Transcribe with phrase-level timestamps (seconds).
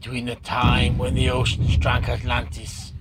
[0.00, 2.94] between the time when the oceans drank Atlantis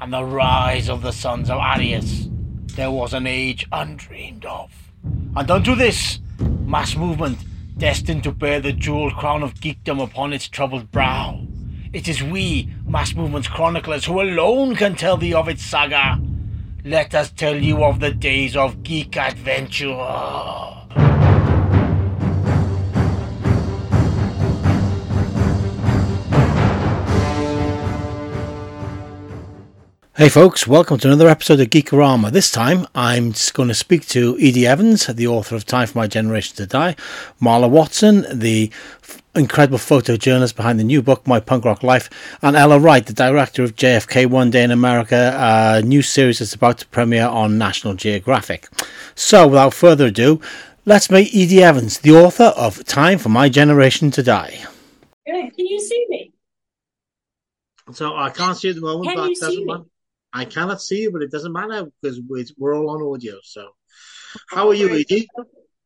[0.00, 2.30] and the rise of the sons of Aryas,
[2.76, 4.70] there was an age undreamed of.
[5.34, 7.38] And unto this mass movement,
[7.76, 11.44] destined to bear the jeweled crown of geekdom upon its troubled brow,
[11.92, 16.20] it is we, mass movement's chroniclers, who alone can tell thee of its saga.
[16.84, 20.83] Let us tell you of the days of geek adventure.
[30.16, 32.30] Hey folks, welcome to another episode of Geek-O-Rama.
[32.30, 34.64] This time I'm going to speak to E.D.
[34.64, 36.94] Evans, the author of Time for My Generation to Die,
[37.42, 38.70] Marla Watson, the
[39.02, 43.12] f- incredible photojournalist behind the new book My Punk Rock Life, and Ella Wright, the
[43.12, 47.58] director of JFK One Day in America, a new series that's about to premiere on
[47.58, 48.68] National Geographic.
[49.16, 50.40] So without further ado,
[50.84, 51.60] let's meet E.D.
[51.60, 54.64] Evans, the author of Time for My Generation to Die.
[55.26, 55.56] Good.
[55.56, 56.32] Can you see me?
[57.92, 59.86] So I can't see at the moment, Can but you it
[60.34, 60.60] doesn't see me?
[60.60, 60.62] matter.
[60.62, 62.20] I cannot see you, but it doesn't matter because
[62.58, 63.36] we're, all on audio.
[63.42, 63.68] So,
[64.48, 65.28] how are you, E.D.?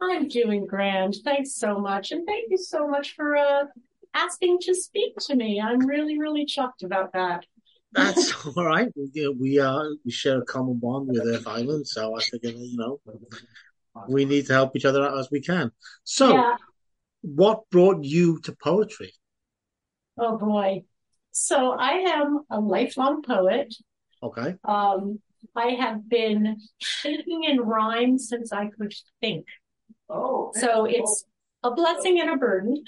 [0.00, 1.16] I'm doing grand.
[1.24, 2.12] Thanks so much.
[2.12, 3.64] And thank you so much for uh,
[4.14, 5.60] asking to speak to me.
[5.60, 7.46] I'm really, really chuffed about that.
[7.92, 8.88] That's all right.
[8.96, 12.76] We, we uh we share a common bond with Earth Island, so I figured you
[12.76, 13.00] know
[14.08, 15.72] we need to help each other out as we can.
[16.04, 16.56] So, Yeah.
[17.22, 19.12] what brought you to poetry?
[20.18, 20.84] Oh boy.
[21.32, 23.74] So I am a lifelong poet.
[24.22, 25.20] Okay, Um,
[25.54, 26.56] I have been
[27.02, 29.46] thinking in rhyme since I could think.
[30.08, 31.24] Oh, So it's
[31.62, 32.82] a blessing and a burden.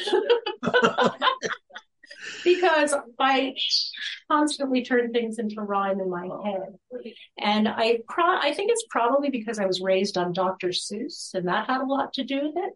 [2.44, 3.54] because I
[4.30, 6.78] constantly turn things into rhyme in my head.
[7.38, 10.68] And I pro- I think it's probably because I was raised on Dr.
[10.68, 12.72] Seuss and that had a lot to do with it.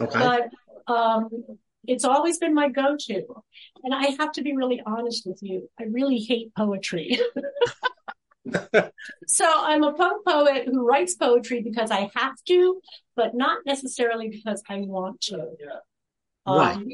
[0.00, 1.28] okay, But um
[1.86, 3.24] it's always been my go-to.
[3.82, 5.68] And I have to be really honest with you.
[5.78, 7.18] I really hate poetry.
[9.26, 12.80] so I'm a punk poet who writes poetry because I have to,
[13.16, 15.48] but not necessarily because I want to.
[16.46, 16.76] Right.
[16.76, 16.88] Um,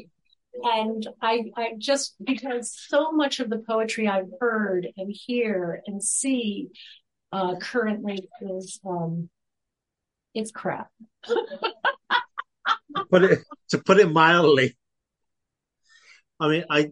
[0.63, 6.03] and I, I just because so much of the poetry I've heard and hear and
[6.03, 6.69] see
[7.31, 9.29] uh, currently is um,
[10.33, 10.89] it's crap.
[13.09, 13.39] put it
[13.69, 14.77] to put it mildly.
[16.39, 16.91] I mean, I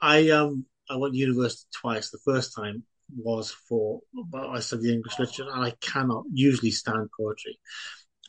[0.00, 2.10] I um I went to university twice.
[2.10, 2.84] The first time
[3.16, 7.58] was for well, I studied English literature, and I cannot usually stand poetry.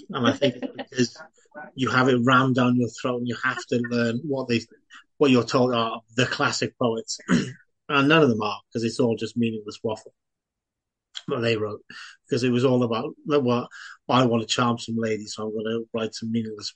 [0.10, 1.18] And I think because
[1.76, 4.62] you have it rammed down your throat, and you have to learn what they
[5.18, 7.20] what you're told are the classic poets,
[7.90, 10.14] and none of them are because it's all just meaningless waffle.
[11.26, 11.82] What they wrote,
[12.28, 13.68] because it was all about well,
[14.08, 16.74] I want to charm some lady, so I'm going to write some meaningless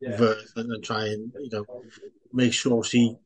[0.00, 0.16] yeah.
[0.16, 1.64] verse and, and try and you know
[2.32, 3.16] make sure she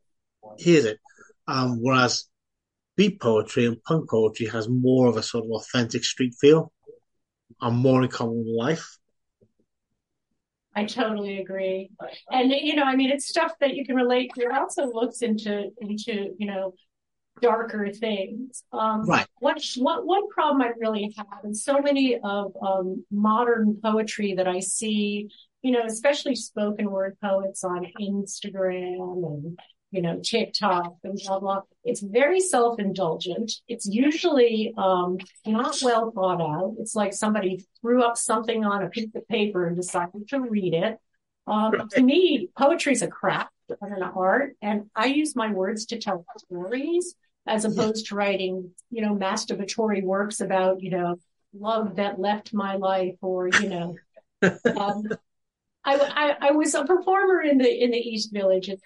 [0.59, 1.00] hears it.
[1.48, 2.28] Um, whereas
[2.97, 6.73] beat poetry and punk poetry has more of a sort of authentic street feel
[7.61, 8.99] and more in common with life.
[10.75, 11.91] I totally agree.
[12.31, 14.43] And you know, I mean, it's stuff that you can relate to.
[14.43, 16.75] It also looks into into you know
[17.41, 18.62] darker things.
[18.73, 19.27] Um, Right.
[19.39, 24.47] What what one problem I really have, and so many of um, modern poetry that
[24.47, 25.31] I see,
[25.63, 29.59] you know, especially spoken word poets on Instagram and
[29.97, 31.62] you know TikTok and blah blah.
[31.84, 33.53] It's very self indulgent.
[33.67, 36.77] It's usually um, not well thought out.
[36.79, 40.75] It's like somebody threw up something on a piece of paper and decided to read
[40.75, 40.99] it.
[41.49, 41.91] Um, Right.
[41.91, 45.99] To me, poetry is a craft and an art, and I use my words to
[45.99, 47.15] tell stories
[47.47, 51.17] as opposed to writing, you know, masturbatory works about, you know,
[51.59, 53.95] love that left my life or, you know,
[54.43, 55.05] um,
[55.84, 58.81] I, I, I was a performer in the, in the East Village and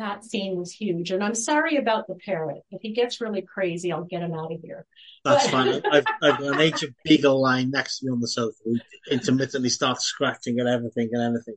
[0.00, 1.10] that scene was huge.
[1.10, 2.62] And I'm sorry about the parrot.
[2.70, 4.86] If he gets really crazy, I'll get him out of here.
[5.24, 5.82] That's But- fine.
[5.92, 8.76] I've, I've got an ancient beagle lying next to me on the sofa who
[9.10, 11.56] intermittently starts scratching at everything and anything.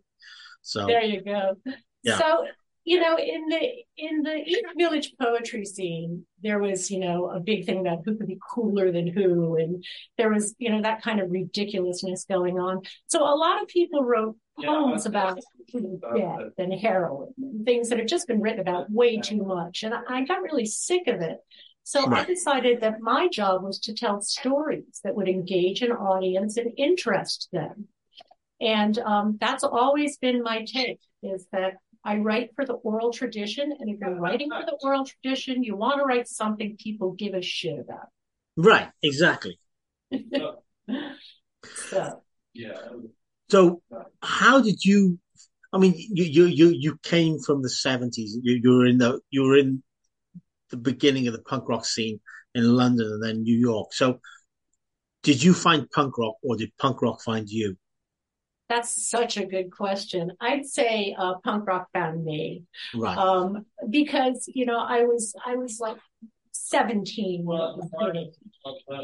[0.62, 1.56] So There you go.
[2.04, 2.18] Yeah.
[2.18, 2.46] So,
[2.84, 7.40] you know, in the in the East Village poetry scene, there was, you know, a
[7.40, 9.84] big thing about who could be cooler than who, and
[10.20, 12.82] there was, you know, that kind of ridiculousness going on.
[13.08, 15.40] So a lot of people wrote poems about
[15.72, 17.34] death and heroin,
[17.66, 21.08] things that have just been written about way too much, and I, got really sick
[21.08, 21.38] of it.
[21.84, 26.58] So I decided that my job was to tell stories that would engage an audience
[26.58, 27.88] and interest them.
[28.60, 31.74] And um, that's always been my take is that
[32.04, 33.72] I write for the oral tradition.
[33.80, 37.36] And if you're writing for the oral tradition, you want to write something people give
[37.36, 38.08] a shit about.
[38.58, 39.60] right, exactly.
[41.90, 42.22] So
[42.54, 42.78] Yeah.
[43.50, 43.82] So
[44.22, 45.20] how did you?
[45.74, 48.38] I mean, you you you you came from the seventies.
[48.42, 49.84] You you were in the you were in
[50.70, 52.20] the beginning of the punk rock scene
[52.54, 53.94] in London and then New York.
[53.94, 54.20] So,
[55.24, 57.78] did you find punk rock, or did punk rock find you?
[58.68, 60.32] That's such a good question.
[60.42, 62.64] I'd say uh, punk rock found me,
[62.96, 63.18] Right.
[63.18, 65.98] um, because you know I was I was like
[66.64, 68.32] 17 when it was hitting,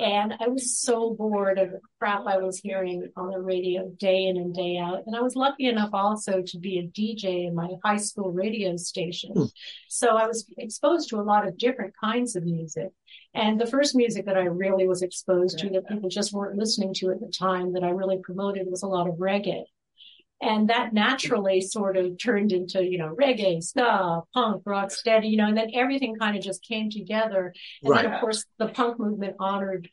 [0.01, 4.25] and I was so bored of the crap I was hearing on the radio day
[4.25, 5.03] in and day out.
[5.05, 8.75] And I was lucky enough also to be a DJ in my high school radio
[8.77, 9.43] station, Hmm.
[9.89, 12.89] so I was exposed to a lot of different kinds of music.
[13.33, 16.93] And the first music that I really was exposed to that people just weren't listening
[16.95, 19.63] to at the time that I really promoted was a lot of reggae.
[20.41, 25.37] And that naturally sort of turned into, you know, reggae, ska, punk, rock steady, you
[25.37, 27.53] know, and then everything kind of just came together.
[27.83, 29.87] And then of course the punk movement honored,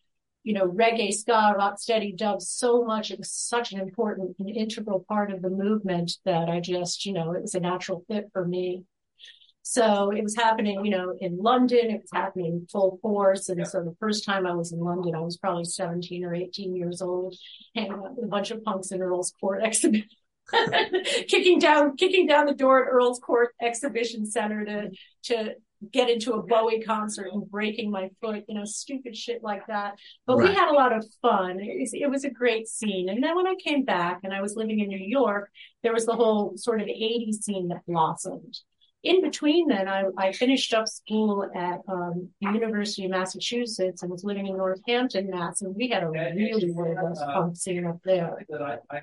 [0.45, 3.11] you know, reggae, ska, rock steady, dub so much.
[3.11, 7.13] It was such an important and integral part of the movement that I just, you
[7.13, 8.85] know, it was a natural fit for me.
[9.71, 13.51] So it was happening, you know, in London, it was happening full force.
[13.51, 16.75] And so the first time I was in London, I was probably 17 or 18
[16.75, 17.37] years old,
[17.75, 20.09] hanging out with a bunch of punks in Earl's Court exhibition.
[21.29, 24.91] kicking down, kicking down the door at Earl's Court Exhibition Center to,
[25.25, 25.55] to
[25.93, 29.95] get into a Bowie concert and breaking my foot, you know, stupid shit like that.
[30.27, 31.61] But we had a lot of fun.
[31.61, 33.09] It was, it was a great scene.
[33.09, 35.51] And then when I came back and I was living in New York,
[35.83, 38.59] there was the whole sort of 80s scene that blossomed.
[39.05, 44.11] In between then, I, I finished up school at um, the University of Massachusetts and
[44.11, 45.63] was living in Northampton, Mass.
[45.63, 48.45] And we had a really robust punk scene up there.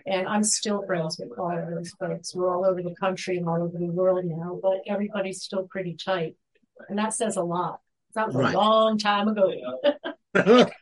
[0.05, 2.35] And I'm still friends with all of those folks.
[2.35, 5.95] We're all over the country and all over the world now, but everybody's still pretty
[5.95, 6.35] tight.
[6.89, 7.79] And that says a lot.
[8.15, 8.53] That was Right.
[8.53, 9.49] a long time ago.
[10.33, 10.73] but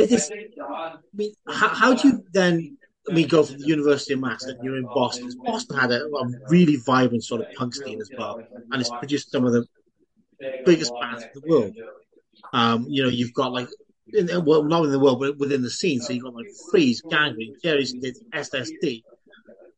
[0.00, 0.30] it is.
[0.62, 2.78] I mean, how, how do you then?
[3.08, 5.28] Mean, go from the University of Mass and you're in Boston.
[5.44, 8.40] Boston had a, a really vibrant sort of punk scene as well,
[8.70, 9.66] and it's produced some of the
[10.64, 11.74] biggest bands in the world.
[12.52, 13.68] Um, you know, you've got like,
[14.12, 16.00] in, well, not in the world, but within the scene.
[16.00, 19.02] So you've got like Freeze, Gang Green, Jerry's SSD.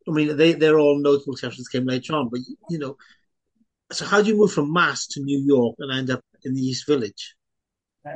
[0.07, 2.97] I mean, they they're all notable exceptions came later on, but you know,
[3.91, 6.61] so how do you move from Mass to New York and end up in the
[6.61, 7.35] East Village?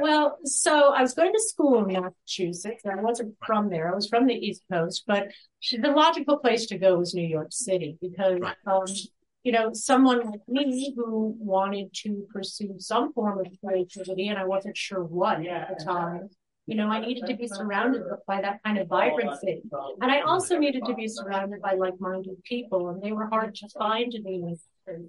[0.01, 2.83] Well, so I was going to school in Massachusetts.
[2.85, 3.91] and I wasn't from there.
[3.91, 5.29] I was from the East Coast, but
[5.71, 8.57] the logical place to go was New York City because, Right.
[8.67, 8.85] um,
[9.45, 14.45] you know, someone like me who wanted to pursue some form of creativity, and I
[14.45, 16.29] wasn't sure what at the time.
[16.67, 19.63] You know, I needed to be surrounded by that kind of vibrancy.
[20.03, 23.69] And I also needed to be surrounded by like-minded people, and they were hard to
[23.71, 24.59] find in the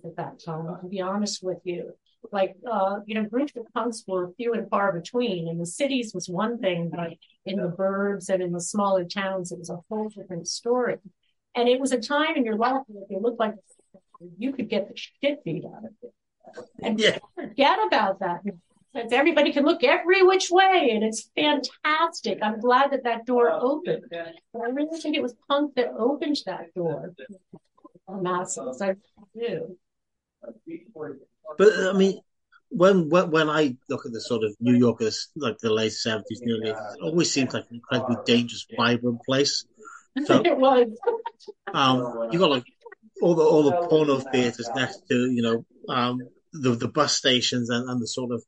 [0.06, 1.94] at that time, to be honest with you.
[2.32, 5.48] Like, uh, you know, groups of punks were few and far between.
[5.48, 7.14] In the cities was one thing, but
[7.46, 10.98] in the burbs and in the smaller towns, it was a whole different story.
[11.56, 13.56] And it was a time in your life where if you looked like
[14.38, 16.12] you could get the shit beat out of you.
[16.84, 17.18] And Yeah.
[17.36, 18.42] forget about that.
[18.94, 22.40] Because everybody can look every which way, and it's fantastic.
[22.42, 24.06] I'm glad that that door opened.
[24.10, 27.14] But I really think it was punk that opened that door.
[28.10, 28.96] Masses, I
[29.36, 29.78] do.
[31.60, 32.22] But I mean,
[32.70, 36.42] when when when I look at the sort of New Yorkers, like the late seventies,
[36.42, 39.66] nearly, it always seems like an incredibly dangerous, vibrant place.
[40.26, 40.88] So it was.
[41.74, 42.66] um, you got like
[43.22, 47.70] all the all the porno theaters next to you know um the the bus stations
[47.70, 48.44] and, and the sort of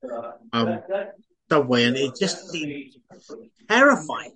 [0.51, 0.81] um
[1.49, 2.93] subway, and it just seemed
[3.69, 4.33] terrifying.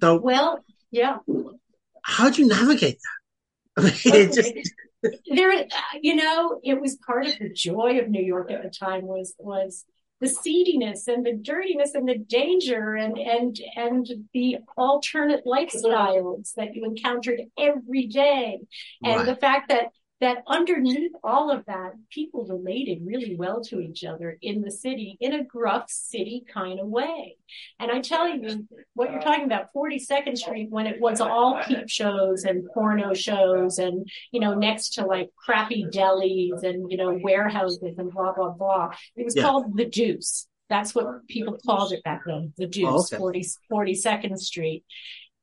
[0.00, 1.18] So Well, yeah.
[2.02, 3.82] how do you navigate that?
[3.82, 4.52] I mean, it just
[5.26, 5.66] there
[6.02, 9.34] you know it was part of the joy of new york at the time was
[9.38, 9.84] was
[10.20, 16.74] the seediness and the dirtiness and the danger and and and the alternate lifestyles that
[16.74, 18.58] you encountered every day
[19.02, 19.26] and Right.
[19.26, 19.86] the fact that
[20.20, 25.16] that underneath all of that people related really well to each other in the city
[25.20, 27.36] in a gruff city kind of way
[27.78, 31.88] and i tell you what you're talking about 42nd street when it was all peep
[31.88, 37.18] shows and porno shows and you know, next to like crappy delis and, you know,
[37.22, 38.90] warehouses and blah, blah, blah.
[39.16, 39.42] It was Yeah.
[39.44, 40.46] called the Deuce.
[40.68, 43.16] That's what people called it back then, the Deuce, Oh, okay.
[43.16, 44.84] 40, 42nd Street.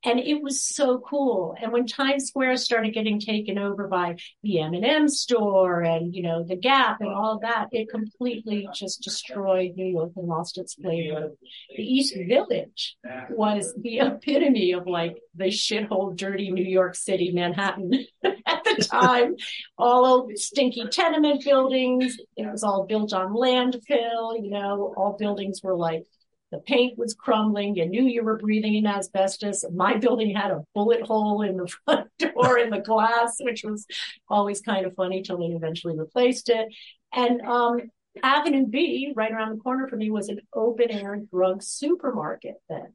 [0.04, 1.56] And it was so cool.
[1.60, 6.44] And when Times Square started getting taken over by the M&M store and, you know,
[6.44, 11.32] the Gap and all that, it completely just destroyed New York and lost its flavor.
[11.76, 12.96] The East Village
[13.30, 19.34] was the epitome of like the shithole, dirty New York City, Manhattan at the time.
[19.76, 22.18] All stinky tenement buildings.
[22.36, 26.04] It was all built on landfill, you know, all buildings were like
[26.50, 27.76] the paint was crumbling.
[27.76, 29.64] You knew you were breathing in asbestos.
[29.72, 33.86] My building had a bullet hole in the front door in the glass, which was
[34.28, 36.68] always kind of funny till they eventually replaced it.
[37.12, 37.80] And um,
[38.22, 42.92] Avenue B, right around the corner from me, was an open air drug supermarket then.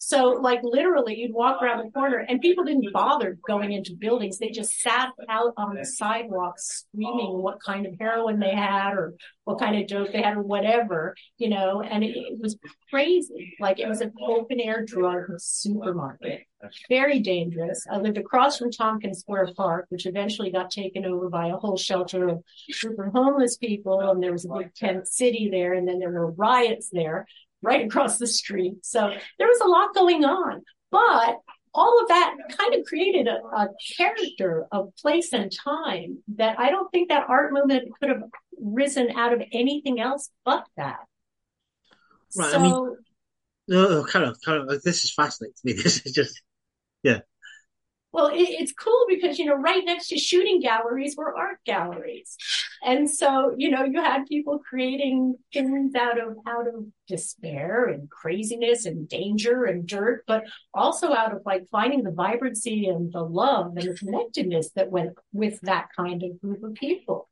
[0.00, 4.38] So, like, literally, you'd walk around the corner and people didn't bother going into buildings.
[4.38, 9.14] They just sat out on the sidewalks screaming what kind of heroin they had or
[9.42, 12.56] what kind of dope they had or whatever, you know, and it, it was
[12.90, 13.54] crazy.
[13.58, 16.42] Like, it was an open air drug supermarket.
[16.88, 17.84] Very dangerous.
[17.90, 21.76] I lived across from Tompkins Square Park, which eventually got taken over by a whole
[21.76, 24.00] shelter of super homeless people.
[24.00, 25.74] And there was a big tent city there.
[25.74, 27.26] And then there were riots there
[27.62, 28.84] right across the street.
[28.84, 31.38] So there was a lot going on, but
[31.74, 36.70] all of that kind of created a, a, character of place and time that I
[36.70, 38.22] don't think that art movement could have
[38.60, 41.00] risen out of anything else but that.
[42.36, 42.50] Right.
[42.50, 42.96] So, I mean,
[43.68, 44.82] no, kind of, kind of.
[44.82, 45.72] This is fascinating to me.
[45.82, 46.40] This is just,
[47.02, 47.20] yeah.
[48.12, 52.36] Well, it, it's cool because, you know, right next to shooting galleries were art galleries.
[52.82, 58.08] And so, you know, you had people creating things out of, out of despair and
[58.10, 63.22] craziness and danger and dirt, but also out of like finding the vibrancy and the
[63.22, 67.28] love and the connectedness that went with that kind of group of people.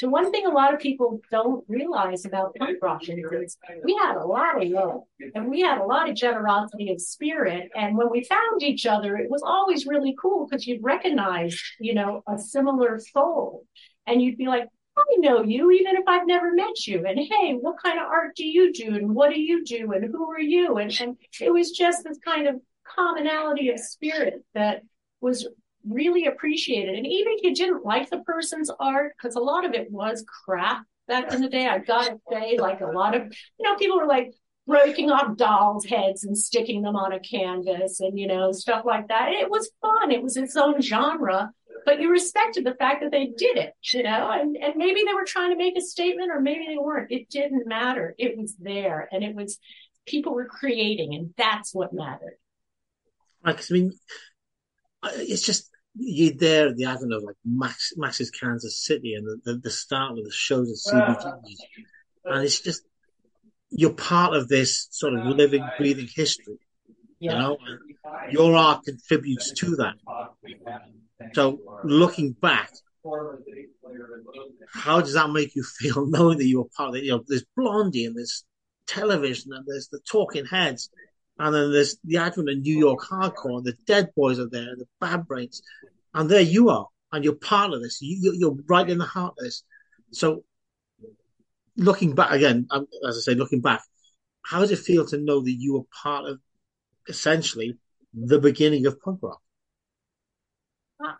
[0.00, 4.16] The one thing a lot of people don't realize about punk rock is we had
[4.16, 5.02] a lot of love
[5.34, 7.70] and we had a lot of generosity of spirit.
[7.74, 11.94] And when we found each other, it was always really cool because you'd recognize, you
[11.94, 13.64] know, a similar soul.
[14.06, 17.04] And you'd be like, I know you, even if I've never met you.
[17.06, 18.94] And hey, what kind of art do you do?
[18.94, 19.92] And what do you do?
[19.92, 20.78] And who are you?
[20.78, 22.56] And, and it was just this kind of
[22.94, 24.82] commonality of spirit that
[25.20, 25.46] was
[25.88, 26.94] really appreciated.
[26.94, 30.24] And even if you didn't like the person's art, because a lot of it was
[30.44, 33.22] crap back in the day, I gotta say, like a lot of,
[33.58, 34.32] you know, people were like
[34.66, 39.08] breaking off dolls' heads and sticking them on a canvas and, you know, stuff like
[39.08, 39.32] that.
[39.32, 40.10] It was fun.
[40.10, 41.50] It was its own genre.
[41.86, 45.14] But you respected the fact that they did it, you know, and, and maybe they
[45.14, 47.12] were trying to make a statement or maybe they weren't.
[47.12, 48.12] It didn't matter.
[48.18, 49.58] It was there and it was
[50.04, 52.38] people were creating and that's what mattered.
[53.44, 53.92] Like, I mean,
[55.14, 59.52] it's just you're there at the advent of like Max Max's Kansas City and the,
[59.52, 61.32] the, the start of the shows at CBG,
[62.24, 62.82] and it's just
[63.70, 66.58] you're part of this sort of living, breathing history.
[67.20, 67.32] Yeah.
[67.32, 69.94] You know, and your art contributes to that.
[71.34, 72.72] So looking back,
[74.72, 77.04] how does that make you feel knowing that you were part of it?
[77.04, 78.44] You know, there's Blondie and there's
[78.86, 80.90] television and there's the Talking Heads
[81.38, 84.70] and then there's the advent of New York hardcore, and the Dead Boys are there,
[84.70, 85.62] and the Bad Brains,
[86.14, 87.98] and there you are, and you're part of this.
[88.00, 89.62] You, are right in the heart of this.
[90.12, 90.44] So,
[91.76, 93.82] looking back again, um, as I say, looking back,
[94.42, 96.40] how does it feel to know that you were part of
[97.08, 97.76] essentially
[98.14, 99.40] the beginning of punk rock?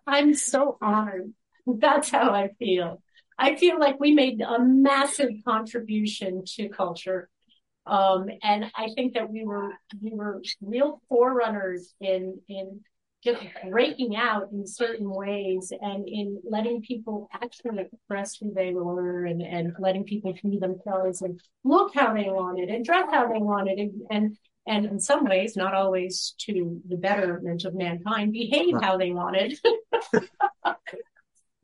[0.07, 1.33] I'm so honored.
[1.67, 3.03] That's how I feel.
[3.39, 7.29] I feel like we made a massive contribution to culture
[7.87, 9.71] um, and I think that we were
[10.03, 12.81] we were real forerunners in in
[13.23, 19.25] just breaking out in certain ways and in letting people actually express who they were
[19.25, 23.39] and, and letting people be themselves and look how they wanted and dress how they
[23.39, 28.75] wanted and, and and in some ways, not always to the betterment of mankind, behave
[28.81, 29.59] how they wanted.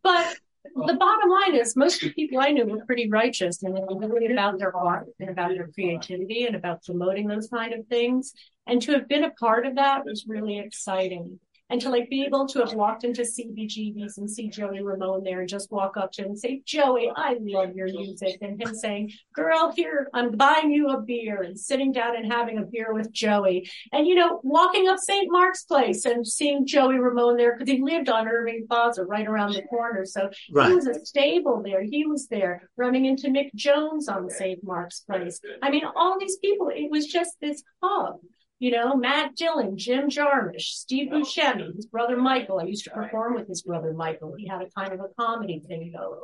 [0.02, 0.36] but
[0.74, 3.80] the bottom line is most of the people I knew were pretty righteous and they
[3.80, 7.86] were really about their art and about their creativity and about promoting those kind of
[7.88, 8.32] things.
[8.66, 11.40] And to have been a part of that was really exciting
[11.70, 15.40] and to like be able to have walked into CBGBs and see Joey Ramone there
[15.40, 18.38] and just walk up to him and say, Joey, I love your music.
[18.42, 22.58] And him saying, girl, here, I'm buying you a beer and sitting down and having
[22.58, 23.70] a beer with Joey.
[23.92, 25.30] And, you know, walking up St.
[25.30, 29.54] Mark's Place and seeing Joey Ramone there because he lived on Irving Plaza right around
[29.54, 30.04] the corner.
[30.04, 30.68] So right.
[30.68, 31.82] he was a stable there.
[31.82, 34.62] He was there running into Mick Jones on St.
[34.62, 35.40] Mark's Place.
[35.62, 38.20] I mean, all these people, it was just this hub
[38.62, 42.60] you know, Matt Dillon, Jim Jarmusch, Steve Buscemi, his brother Michael.
[42.60, 44.34] I used to perform with his brother Michael.
[44.38, 46.20] He had a kind of a comedy thing going.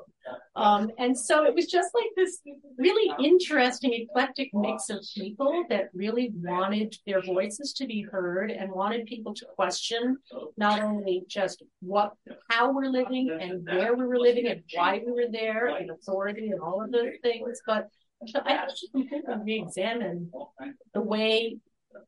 [0.54, 2.40] Um, and so it was just like this
[2.78, 8.70] really interesting, eclectic mix of people that really wanted their voices to be heard and
[8.70, 10.16] wanted people to question
[10.56, 12.12] not only just what,
[12.50, 16.50] how we're living and where we were living and why we were there and authority
[16.50, 17.88] and all of those things, but
[18.44, 20.30] I actually completely re-examine
[20.94, 21.58] the way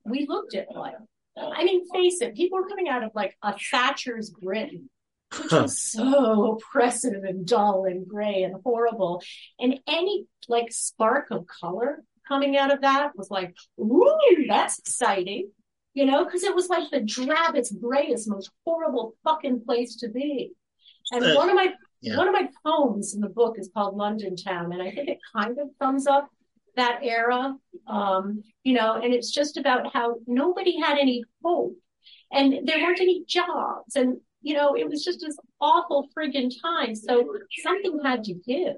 [0.04, 0.94] we looked at like,
[1.36, 4.90] I mean, face it, people were coming out of like a Thatcher's Britain,
[5.38, 9.22] which was so oppressive and dull and gray and horrible.
[9.58, 15.50] And any like spark of color coming out of that was like, ooh, that's exciting.
[15.94, 20.52] You know, because it was like the drabbest, grayest, most horrible fucking place to be.
[21.12, 22.16] And Uh, one of my yeah.
[22.16, 25.18] one of my poems in the book is called London Town, and I think it
[25.34, 26.28] kind of sums up
[26.76, 27.54] that era.
[27.86, 31.76] Um, you know, and it's just about how nobody had any hope,
[32.32, 36.94] and there weren't any jobs, and you know, it was just this awful friggin' time.
[36.94, 37.24] So
[37.62, 38.76] something had to give,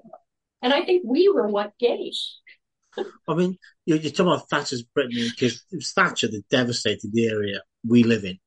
[0.61, 2.13] and I think we were what gave.
[3.29, 3.57] I mean,
[3.87, 8.39] you're, talking about Thatcher's Britain because Thatcher that devastated the area we live in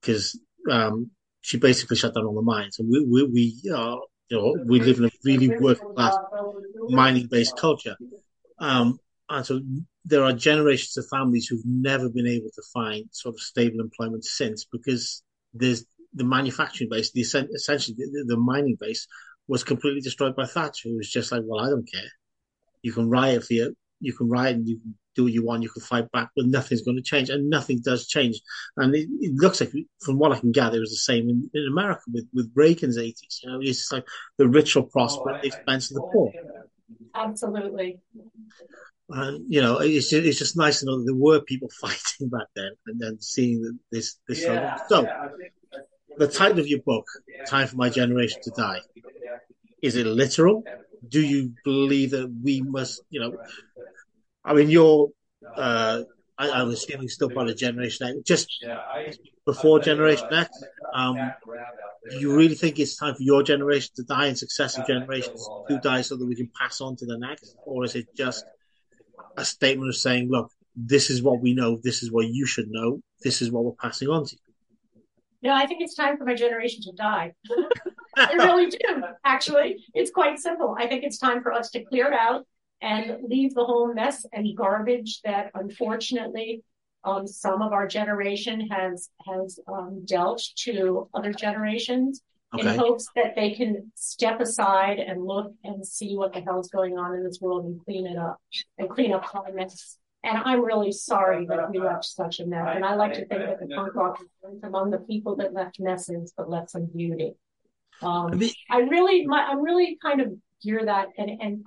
[0.00, 0.38] because
[0.70, 4.56] um, she basically shut down all the mines, and we we, we are you know
[4.66, 6.16] we live in a really working class
[6.88, 7.96] mining based culture,
[8.62, 9.60] um, and so
[10.04, 14.24] there are generations of families who've never been able to find sort of stable employment
[14.24, 19.06] since because there's the manufacturing base, the essentially the, the mining base
[19.48, 20.88] was completely destroyed by Thatcher.
[20.88, 22.10] It was just like, well, I don't care.
[22.82, 25.62] You can riot for your, you can riot and you can do what you want.
[25.62, 28.40] You can fight back, but nothing's going to change, and nothing does change.
[28.76, 31.50] And it, it looks like, from what I can gather, it was the same in,
[31.54, 33.40] in America with with Reagan's eighties.
[33.42, 34.06] You know, it's just like
[34.38, 36.32] the rich will prosper at the expense of the poor.
[37.14, 38.00] Absolutely.
[39.08, 42.28] And you know, it's just, it's just nice to know that there were people fighting
[42.28, 44.42] back then, and then seeing this this.
[44.42, 44.78] Yeah.
[44.88, 45.52] So, yeah, I think-
[46.18, 47.06] the title of your book,
[47.46, 48.80] "Time for My Generation to Die,"
[49.82, 50.62] is it literal?
[51.08, 53.36] Do you believe that we must, you know,
[54.44, 55.08] I mean, you're,
[55.56, 56.02] uh,
[56.42, 59.12] I, I'm assuming still part of Generation X, just Yeah, I-
[59.46, 60.48] before Generation X.
[60.92, 61.16] Um,
[62.18, 66.02] you really think it's time for your generation to die and successive generations to die
[66.02, 67.56] so that we can pass on to the next?
[67.64, 68.44] Or is it just
[69.36, 72.68] a statement of saying, look, this is what we know, this is what you should
[72.68, 74.38] know, this is what we're passing on to you?
[75.42, 77.34] No, I think it's time for my generation to die.
[78.16, 78.78] I really do.
[79.24, 80.76] Actually, it's quite simple.
[80.78, 82.46] I think it's time for us to clear out
[82.82, 86.62] and leave the whole mess and garbage that unfortunately
[87.04, 92.22] um, some of our generation has has um, dealt to other generations
[92.58, 96.98] in hopes that they can step aside and look and see what the hell's going
[96.98, 98.38] on in this world and clean it up
[98.78, 99.96] and clean up our mess.
[100.24, 102.68] And I'm really sorry that we left such a mess.
[102.74, 105.80] And I like to think that the punk rock is among the people that left
[105.80, 107.32] messes but left some beauty.
[108.02, 108.40] I Um,
[108.70, 111.66] I really, my, I'm really kind of gear that and, and,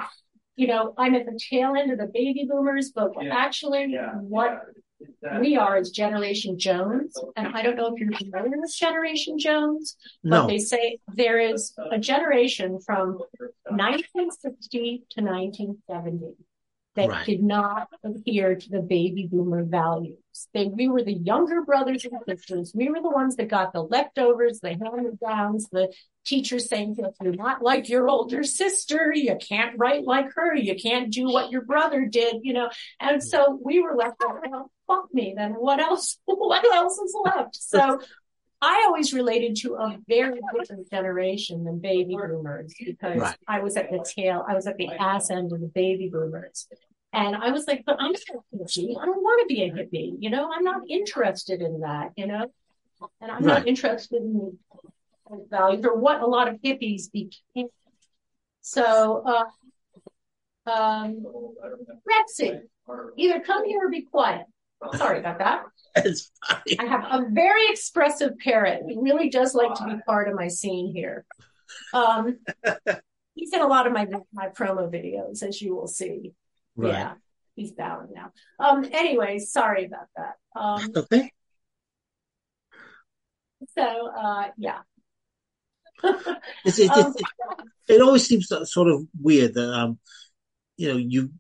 [0.56, 3.36] you know, I'm at the tail end of the baby boomers, but Yeah.
[3.36, 4.14] actually Yeah.
[4.16, 4.62] what
[5.40, 7.18] we are is Generation Jones.
[7.36, 10.48] And I don't know if you're familiar with Generation Jones, but no.
[10.48, 13.20] they say there is a generation from
[13.70, 16.36] 1960 to 1970
[16.96, 17.26] that Right.
[17.26, 20.18] did not adhere to the baby boomer values.
[20.54, 22.72] They, we were the younger brothers and sisters.
[22.74, 25.94] We were the ones that got the leftovers, the hand-me-downs, the
[26.26, 30.76] teachers saying, if you're not like your older sister, you can't write like her, you
[30.76, 32.70] can't do what your brother did, you know.
[33.00, 37.16] And so we were left like, well, fuck me, then what else, what else is
[37.24, 37.56] left?
[37.56, 38.00] So
[38.62, 43.38] I always related to a very different generation than baby boomers because Right.
[43.48, 46.68] I was at the tail, I was at the ass end of the baby boomers.
[47.14, 48.98] And I was like, but I'm not a hippie.
[49.00, 50.16] I don't want to be a hippie.
[50.20, 52.48] You know, I'm not interested in that, you know,
[53.22, 54.58] and I'm not interested in
[55.50, 57.68] values or what a lot of hippies became.
[58.62, 59.46] So, uh,
[60.70, 61.24] um,
[62.10, 62.62] Rexy,
[63.18, 64.46] either come here or be quiet.
[64.96, 65.64] Sorry about that.
[65.98, 66.78] It's funny.
[66.78, 68.84] I have a very expressive parrot.
[68.86, 71.26] He really does like to be part of my scene here.
[71.94, 72.40] Um,
[73.36, 76.34] he's in a lot of my my promo videos, as you will see.
[76.76, 76.92] Right.
[76.92, 77.14] Yeah,
[77.56, 78.32] he's bowing now.
[78.60, 80.36] Um, anyway, sorry about that.
[80.60, 81.32] Um, Okay.
[83.74, 84.80] so uh, yeah,
[86.66, 87.32] It's, it's, Um, it's,
[87.88, 90.00] it always seems sort of weird that, um,
[90.78, 91.32] you know, you,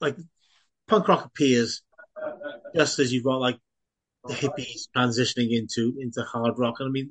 [0.00, 0.16] like,
[0.86, 1.82] punk rock appears
[2.74, 3.58] just as you've got, like,
[4.26, 6.76] the hippies transitioning into, into hard rock.
[6.80, 7.08] And I mean,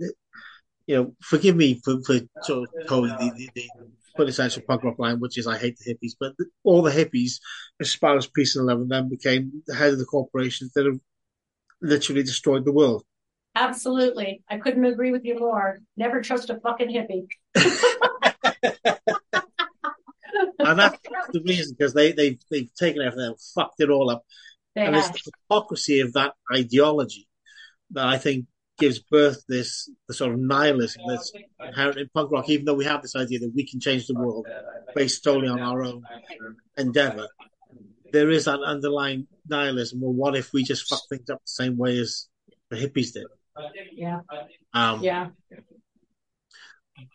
[0.86, 3.70] you know, forgive me for, for sort of toeing the, the, the
[4.15, 7.39] quintessential punk rock line, which is I hate the hippies, but all the hippies,
[7.80, 11.00] espoused peace and love, and then became the head of the corporations that have
[11.82, 13.04] literally destroyed the world.
[13.56, 14.43] absolutely.
[14.50, 15.80] I couldn't agree with you more.
[15.96, 17.28] Never trust a fucking hippie.
[20.60, 21.00] And that's
[21.32, 24.24] the reason, because they, they've, they've taken everything and fucked it all up.
[24.77, 27.27] They and it's the hypocrisy of that ideology
[27.91, 28.45] that I think
[28.77, 31.31] gives birth this the sort of nihilism that's
[31.65, 32.47] inherent in punk rock.
[32.47, 34.45] Even though we have this idea that we can change the world
[34.93, 36.03] based solely on our own
[36.77, 37.27] endeavor,
[38.13, 39.99] there is that underlying nihilism.
[39.99, 42.27] Well, what if we just fuck things up the same way as
[42.69, 43.25] the hippies did?
[43.93, 44.19] Yeah,
[44.73, 45.29] Um, yeah.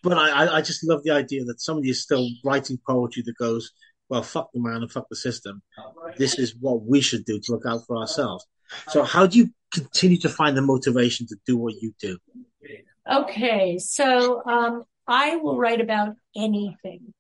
[0.03, 3.37] But I, I- I just love the idea that somebody is still writing poetry that
[3.37, 3.71] goes,
[4.09, 5.63] well, fuck the man and fuck the system.
[6.19, 8.47] This is what we should do to look out for ourselves.
[8.89, 12.19] So, how do you continue to find the motivation to do what you do?
[13.11, 17.15] Okay, so um, I will write about anything.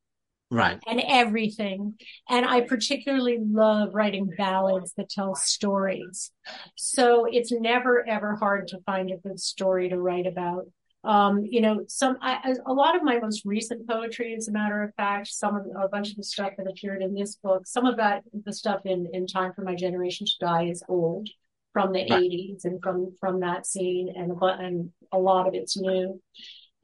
[0.50, 0.78] Right.
[0.86, 1.94] And everything.
[2.28, 6.30] And I particularly love writing ballads that tell stories.
[6.76, 10.66] So it's never ever hard to find a good story to write about.
[11.04, 14.82] Um, you know, some, I, a lot of my most recent poetry, as a matter
[14.82, 17.86] of fact, some of, a bunch of the stuff that appeared in this book, some
[17.86, 21.28] of that, the stuff in, in Time for My Generation to Die is old
[21.72, 22.22] from the right.
[22.22, 26.20] 80s and from, from that scene and, and a lot of it's new.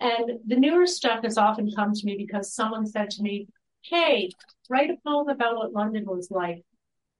[0.01, 3.49] And the newer stuff has often come to me because someone said to me,
[3.83, 4.31] Hey,
[4.69, 6.65] write a poem about what London was like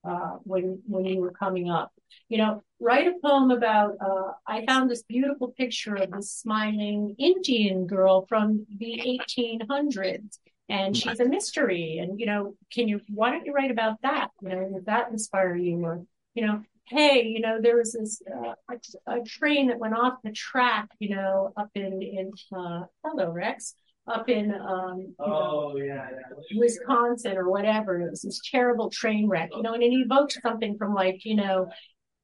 [0.05, 1.93] uh, when when you were coming up.
[2.29, 3.97] You know, write a poem about.
[4.01, 10.97] Uh, I found this beautiful picture of this smiling Indian girl from the 1800s, and
[10.97, 11.99] she's a mystery.
[11.99, 13.01] And you know, can you?
[13.09, 14.31] Why don't you write about that?
[14.43, 15.85] You know, would that inspire you?
[15.85, 19.95] Or you know, hey, you know, there was this uh, a, a, train that went
[19.95, 20.89] off the track.
[20.99, 23.75] You know, up in in uh, hello Rex
[24.09, 26.59] up in um, oh, know, yeah, yeah.
[26.59, 28.01] Wisconsin or whatever.
[28.01, 31.37] It was this terrible train wreck, you know, and it evoked something from like, you
[31.37, 31.69] know,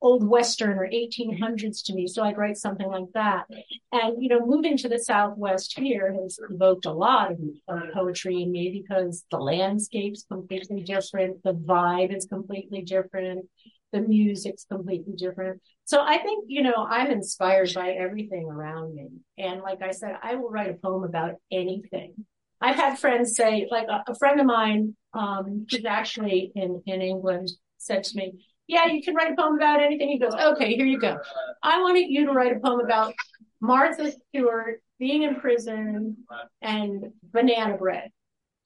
[0.05, 2.07] old Western or 1800s to me.
[2.07, 3.45] So I'd write something like that.
[3.91, 8.43] And, you know, moving to the Southwest here has evoked a lot of, of poetry
[8.43, 11.43] in me because the landscape's completely different.
[11.43, 13.47] The vibe is completely different
[13.95, 15.63] the music's completely different.
[15.85, 19.09] So I think, you know, I'm inspired by everything around me.
[19.39, 22.15] And like I said, I will write a poem about anything.
[22.61, 27.03] I've had friends say, like a, a friend of mine, um, who's actually in, in
[27.03, 28.33] England said to me,
[28.67, 30.09] yeah, you can write a poem about anything.
[30.09, 31.17] He goes, okay, here you go.
[31.63, 33.15] I wanted you to write a poem about
[33.61, 36.17] Martha Stewart being in prison
[36.63, 38.11] and banana bread.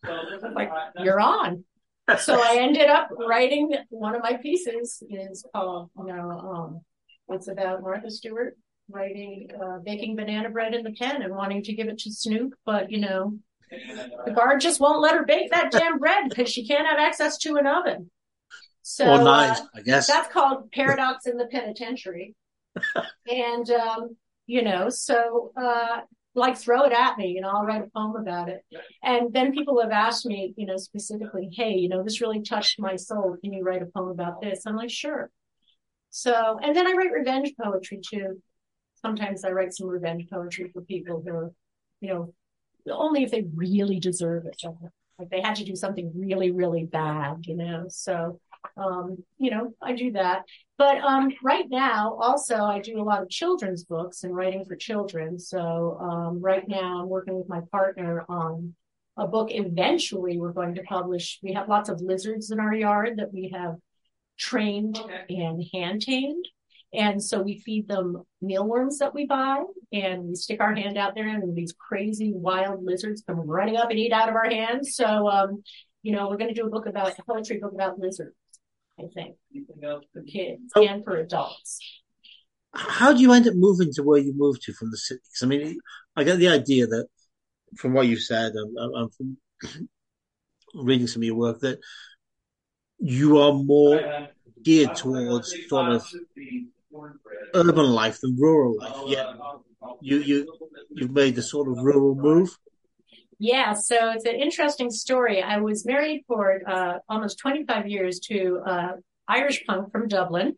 [0.07, 0.71] So Like,
[1.03, 1.65] you're on
[2.19, 6.81] so I ended up writing one of my pieces is called, you know, um,
[7.29, 8.57] it's about Martha Stewart
[8.91, 12.55] writing, uh, baking banana bread in the pen and wanting to give it to Snoop,
[12.65, 13.39] but you know,
[14.25, 17.37] the guard just won't let her bake that damn bread because she can't have access
[17.39, 18.11] to an oven.
[18.83, 22.35] So or knives, uh, I guess that's called paradox in the penitentiary.
[23.27, 24.17] and um,
[24.47, 26.01] you know, so uh,
[26.39, 28.65] like throw it at me, you know, I'll write a poem about it.
[29.03, 32.81] And then people have asked me, you know, specifically, hey, you know, this really touched
[32.81, 33.37] my soul.
[33.43, 34.63] Can you write a poem about this?
[34.67, 35.31] I'm like, sure.
[36.11, 38.43] So, and then I write revenge poetry too.
[39.03, 41.53] Sometimes I write some revenge poetry for people who are,
[42.01, 42.35] you know,
[42.91, 44.61] only if they really deserve it.
[45.19, 47.87] Like they had to do something really, really bad, you know.
[47.89, 48.41] So
[48.77, 50.45] um, you know, I do that.
[50.77, 54.77] But um, right now, also, I do a lot of children's books and writing for
[54.77, 55.39] children.
[55.39, 58.75] So um, right now, I'm working with my partner on
[59.17, 59.49] a book.
[59.51, 61.41] Eventually, we're going to publish.
[61.43, 63.77] We have lots of lizards in our yard that we have
[64.39, 66.47] trained and hand tamed.
[66.95, 71.15] And so we feed them mealworms that we buy and we stick our hand out
[71.15, 74.95] there and these crazy wild lizards come running up and eat out of our hands.
[74.95, 75.63] So, um,
[76.03, 78.35] you know, we're going to do a book about a poetry book about lizards.
[78.99, 79.37] I think,
[80.13, 80.87] for kids oh.
[80.87, 81.79] and for adults.
[82.75, 85.41] How do you end up moving to where you moved to from the cities?
[85.43, 85.79] I mean,
[86.17, 87.07] I get the idea that
[87.77, 89.37] from what you've said and, and from
[90.75, 91.79] reading some of your work that
[92.99, 94.29] you are more
[94.63, 96.07] geared towards sort of
[97.55, 98.97] urban life than rural life.
[99.07, 99.33] Yeah,
[100.01, 100.59] you you
[100.91, 102.57] you've made the sort of rural move.
[103.39, 105.43] Yeah, so it's an interesting story.
[105.43, 108.93] I was married for uh, almost 25 years to uh,
[109.29, 110.57] Irish punk from Dublin,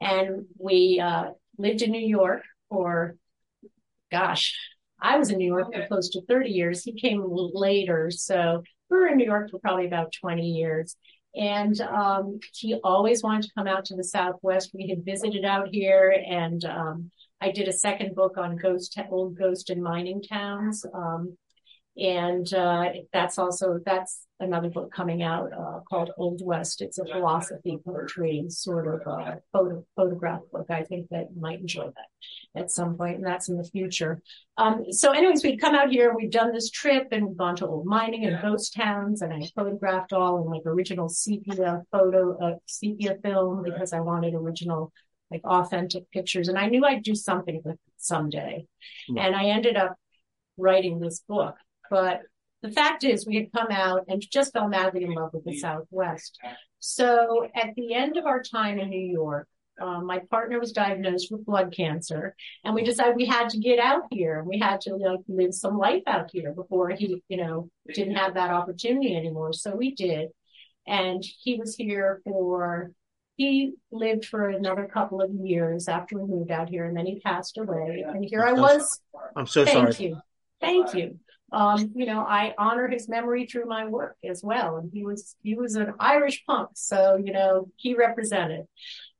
[0.00, 3.16] and we uh, lived in New York for,
[4.10, 4.58] gosh,
[5.00, 6.82] I was in New York for close to 30 years.
[6.82, 10.96] He came later, so we were in New York for probably about 20 years.
[11.36, 14.70] And um, he always wanted to come out to the Southwest.
[14.74, 17.10] We had visited out here, and um,
[17.40, 20.84] I did a second book on ghost, old ghost and mining towns.
[20.92, 21.36] Um,
[21.98, 26.82] and uh, that's also that's another book coming out uh, called Old West.
[26.82, 30.66] It's a philosophy poetry sort of uh, photo, photograph book.
[30.68, 34.20] I think that you might enjoy that at some point, and that's in the future.
[34.58, 37.66] Um, so, anyways, we'd come out here, we've done this trip, and we've gone to
[37.66, 42.54] old mining and ghost towns, and I photographed all in like original sepia photo, uh,
[42.66, 44.92] sepia film because I wanted original
[45.30, 48.66] like authentic pictures, and I knew I'd do something with it someday,
[49.08, 49.96] and I ended up
[50.58, 51.56] writing this book
[51.90, 52.22] but
[52.62, 55.56] the fact is, we had come out and just fell madly in love with the
[55.58, 56.38] Southwest.
[56.78, 59.46] So at the end of our time in New York,
[59.80, 63.78] um, my partner was diagnosed with blood cancer, and we decided we had to get
[63.78, 64.42] out here.
[64.42, 68.34] We had to like live some life out here before he, you know, didn't have
[68.34, 69.52] that opportunity anymore.
[69.52, 70.30] So we did.
[70.86, 72.92] And he was here for,
[73.36, 77.20] he lived for another couple of years after we moved out here and then he
[77.20, 78.04] passed away.
[78.06, 79.00] And here I was.
[79.34, 80.08] I'm so Thank sorry.
[80.08, 80.20] you.
[80.60, 81.18] Thank you.
[81.52, 84.76] Um, you know, I honor his memory through my work as well.
[84.76, 86.70] And he was, he was an Irish punk.
[86.74, 88.66] So, you know, he represented.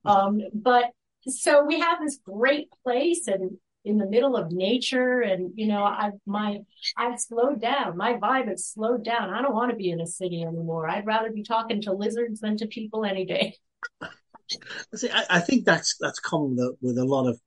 [0.05, 0.87] Um, but
[1.27, 5.85] so we have this great place and in the middle of nature and you know
[5.85, 6.59] i my
[6.97, 10.07] i've slowed down my vibe has slowed down i don't want to be in a
[10.07, 13.55] city anymore i'd rather be talking to lizards than to people any day
[14.95, 17.41] See, I, I think that's that's common with, with a lot of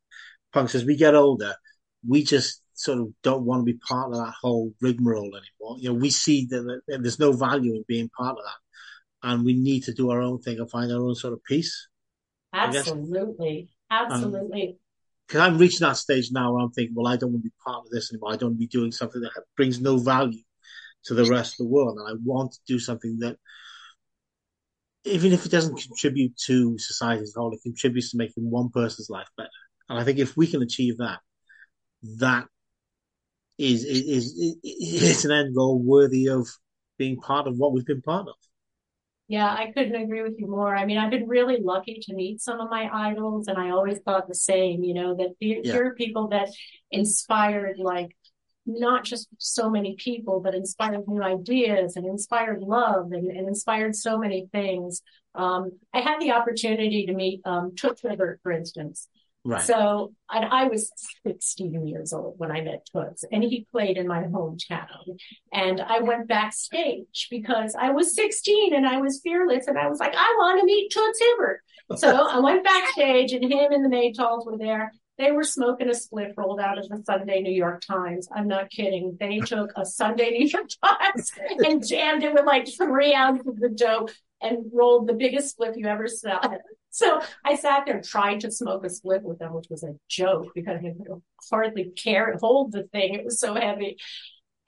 [0.53, 1.55] punks as we get older.
[2.07, 5.77] We just sort of don't want to be part of that whole rigmarole anymore.
[5.79, 9.43] You know, we see that, that there's no value in being part of that, and
[9.43, 11.87] we need to do our own thing and find our own sort of peace.
[12.53, 14.77] Absolutely absolutely
[15.27, 17.53] Because I'm reaching that stage now where I'm thinking, well, I don't want to be
[17.65, 18.31] part of this anymore.
[18.31, 20.41] I don't want to be doing something that brings no value
[21.05, 23.37] to the rest of the world, and I want to do something that
[25.03, 28.69] even if it doesn't contribute to society as a whole, it contributes to making one
[28.69, 29.49] person's life better.
[29.87, 31.19] And I think if we can achieve that,
[32.17, 32.47] that
[33.59, 36.47] is is is, is an end goal worthy of
[36.97, 38.35] being part of what we've been part of.
[39.27, 40.75] Yeah, I couldn't agree with you more.
[40.75, 43.99] I mean, I've been really lucky to meet some of my idols, and I always
[43.99, 45.73] thought the same, you know, that here Yeah.
[45.73, 46.49] here are people that
[46.91, 48.15] inspired like
[48.65, 53.95] not just so many people, but inspired new ideas and inspired love and, and inspired
[53.95, 55.01] so many things.
[55.35, 59.07] Um, I had the opportunity to meet um, Toots Hibbert, for instance.
[59.45, 59.61] Right.
[59.61, 60.91] So and I was
[61.25, 65.17] 16 years old when I met Toots, and he played in my hometown.
[65.53, 69.99] And I went backstage because I was 16 and I was fearless, and I was
[69.99, 71.61] like, I want to meet Toots Hibbert.
[71.95, 74.91] So I went backstage, and him and the Maytals were there.
[75.17, 78.29] They were smoking a spliff rolled out of the Sunday New York Times.
[78.33, 79.17] I'm not kidding.
[79.19, 81.31] They took a Sunday New York Times
[81.65, 85.87] and jammed it with like three ounces of dope and rolled the biggest spliff you
[85.87, 86.39] ever saw.
[86.91, 89.95] So I sat there and tried to smoke a spliff with them, which was a
[90.07, 93.13] joke because I could hardly care hold the thing.
[93.13, 93.97] It was so heavy.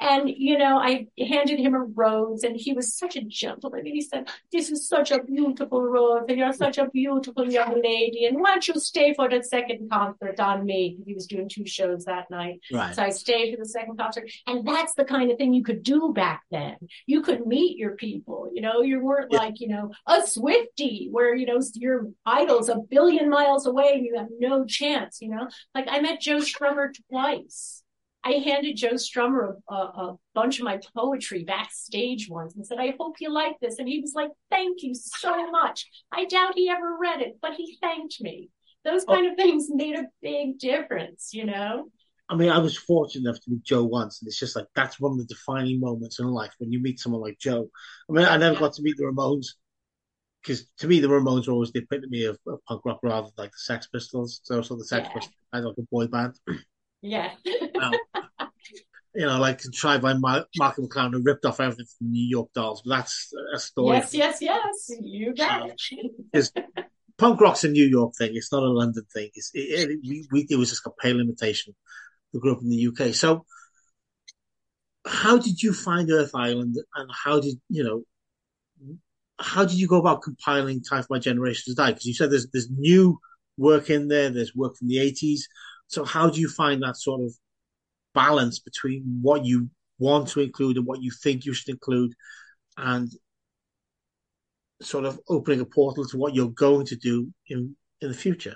[0.01, 3.81] And, you know, I handed him a rose and he was such a gentleman.
[3.81, 7.79] And He said, this is such a beautiful rose and you're such a beautiful young
[7.81, 8.25] lady.
[8.25, 10.97] And why don't you stay for the second concert on me?
[11.05, 12.61] He was doing two shows that night.
[12.73, 12.95] Right.
[12.95, 14.29] So I stayed for the second concert.
[14.47, 16.77] And that's the kind of thing you could do back then.
[17.05, 19.37] You could meet your people, you know, you weren't Yeah.
[19.37, 24.05] like, you know, a Swifty where, you know, your idol's a billion miles away and
[24.05, 27.81] you have no chance, you know, like I met Joe Strummer twice.
[28.23, 32.93] I handed Joe Strummer a, a, bunch of my poetry backstage once and said, I
[32.99, 33.79] hope you like this.
[33.79, 35.88] And he was like, thank you so much.
[36.12, 38.49] I doubt he ever read it, but he thanked me.
[38.86, 39.13] Those oh.
[39.13, 41.89] kind of things made a big difference, you know?
[42.29, 45.01] I mean, I was fortunate enough to meet Joe once, and it's just like that's
[45.01, 47.69] one of the defining moments in life when you meet someone like Joe.
[48.10, 49.47] I mean, I never got to meet the Ramones
[50.41, 53.34] because to me, the Ramones were always the epitome of, of punk rock rather than
[53.38, 54.39] like the Sex Pistols.
[54.43, 55.13] So, so the Sex Yeah.
[55.13, 56.39] Pistols had like a boy band.
[57.03, 57.31] Yeah.
[59.13, 62.28] you know, like contrived by Ma- Malcolm McLaren who ripped off everything from the New
[62.28, 62.82] York Dolls.
[62.86, 63.98] But that's a story.
[63.98, 64.91] yes, yes, yes.
[65.02, 65.72] You got
[66.34, 66.52] it.
[67.17, 68.32] Punk rock's a New York thing.
[68.34, 69.30] It's not a London thing.
[69.36, 71.76] It's, it, it, we, we, it was just a pale imitation.
[72.34, 73.13] We grew up in the UK.
[73.13, 73.46] So,
[75.06, 78.04] how did you find Earth Island, and how did you know?
[79.39, 81.91] How did you go about compiling "Time for My Generation to Die"?
[81.91, 83.20] Because you said there's there's new
[83.58, 84.30] work in there.
[84.30, 85.41] There's work from the '80s.
[85.88, 87.34] So, how do you find that sort of
[88.13, 89.69] balance between what you
[90.00, 92.13] want to include and what you think you should include,
[92.78, 93.10] and
[94.82, 98.56] sort of opening a portal to what you're going to do in in the future?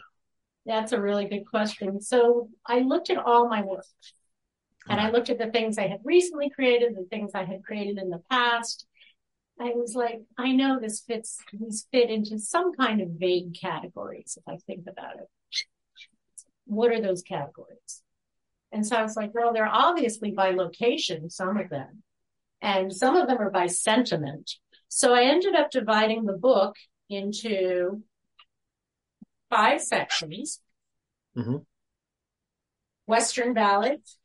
[0.65, 2.01] That's a really good question.
[2.01, 3.85] So I looked at all my work
[4.89, 5.15] and I mm-hmm.
[5.15, 8.21] looked at the things I had recently created, the things I had created in the
[8.29, 8.87] past.
[9.59, 14.37] I was like, I know this fits, these fit into some kind of vague categories
[14.37, 15.29] if I think about it.
[16.65, 18.01] What are those categories?
[18.75, 22.03] And so I was like, well, they're obviously by location, some of them,
[22.61, 24.51] and some of them are by sentiment.
[24.89, 26.75] So I ended up dividing the book
[27.09, 28.03] into
[29.49, 30.59] five sections.
[31.37, 31.65] Mhm.
[33.05, 34.17] Western Ballads,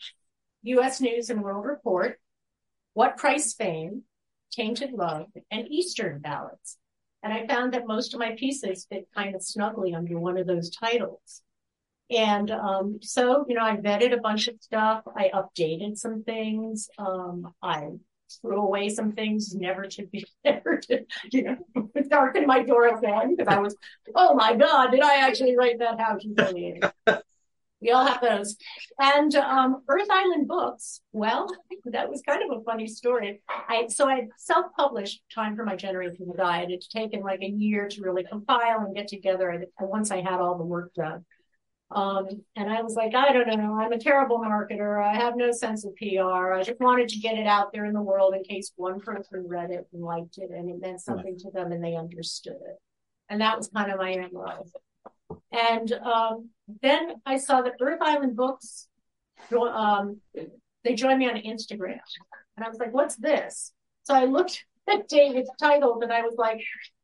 [0.62, 1.00] U.S.
[1.00, 2.20] News and World Report,
[2.94, 4.02] What Price Fame,
[4.50, 6.76] Tainted Love, and Eastern Ballads.
[7.22, 10.48] And I found that most of my pieces fit kind of snugly under one of
[10.48, 11.42] those titles.
[12.10, 15.04] And um, so, you know, I vetted a bunch of stuff.
[15.16, 16.88] I updated some things.
[16.98, 17.90] Um, I
[18.40, 21.42] threw away some things never to be never to, you
[21.74, 23.76] know, darken my door again because I was,
[24.14, 26.00] oh my God, did I actually write that?
[26.00, 26.82] How humiliating.
[27.80, 28.56] We all have those.
[28.98, 31.48] And um, Earth Island Books, well,
[31.86, 33.40] that was kind of a funny story.
[33.48, 36.60] I so I self-published Time for My Generation to Die.
[36.60, 39.48] It had taken like a year to really compile and get together.
[39.48, 41.24] And once I had all the work done.
[41.92, 45.04] Um, and I was like, I don't know, I'm a terrible marketer.
[45.04, 46.52] I have no sense of PR.
[46.52, 49.44] I just wanted to get it out there in the world in case one person
[49.48, 52.76] read it and liked it and it meant something to them and they understood it.
[53.28, 54.66] And that was kind of my MO.
[55.52, 56.50] And um,
[56.80, 58.86] then I saw that Earth Island Books,
[59.52, 60.18] um,
[60.84, 61.98] they joined me on Instagram.
[62.56, 63.72] And I was like, what's this?
[64.04, 66.62] So I looked at David's title and I was like,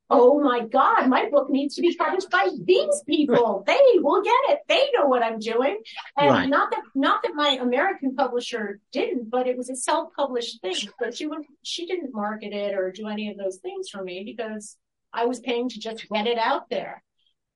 [0.08, 3.64] oh my God, my book needs to be published by these people.
[3.66, 4.60] They will get it.
[4.68, 5.78] They know what I'm doing.
[6.16, 6.48] And right.
[6.48, 10.76] not that, not that my American publisher didn't, but it was a self-published thing.
[11.00, 14.22] But she would, she didn't market it or do any of those things for me
[14.24, 14.76] because
[15.12, 17.02] I was paying to just get it out there.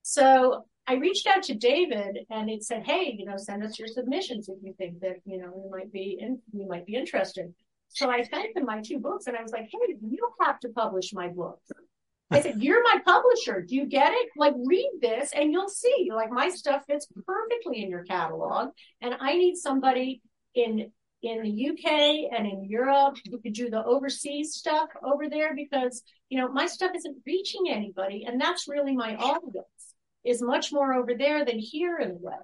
[0.02, 3.86] So I reached out to David and it said, Hey, you know, send us your
[3.86, 7.54] submissions if you think that, you know, you might be in, you might be interested.
[7.90, 10.68] So I sent him my two books and I was like, Hey, you have to
[10.70, 11.60] publish my book.
[12.30, 13.62] I said, You're my publisher.
[13.62, 14.28] Do you get it?
[14.36, 16.10] Like, read this and you'll see.
[16.14, 18.70] Like, my stuff fits perfectly in your catalog.
[19.00, 20.22] And I need somebody
[20.54, 25.54] in in the UK and in Europe who could do the overseas stuff over there
[25.54, 28.24] because, you know, my stuff isn't reaching anybody.
[28.26, 29.66] And that's really my audience
[30.24, 32.40] is much more over there than here in the web.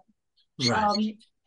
[0.68, 0.82] Right.
[0.82, 0.96] Um,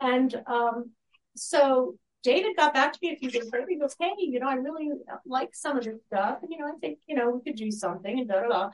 [0.02, 0.91] and um,
[1.36, 3.65] so David got back to me a few days later.
[3.69, 4.89] He goes, Hey, you know, I really
[5.25, 6.39] like some of your stuff.
[6.41, 8.69] And, you know, I think, you know, we could do something and da da da.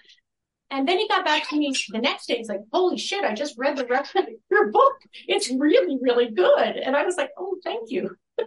[0.71, 2.37] And then he got back to me the next day.
[2.37, 4.95] He's like, Holy shit, I just read the rest of your book.
[5.27, 6.77] It's really, really good.
[6.77, 8.15] And I was like, Oh, thank you.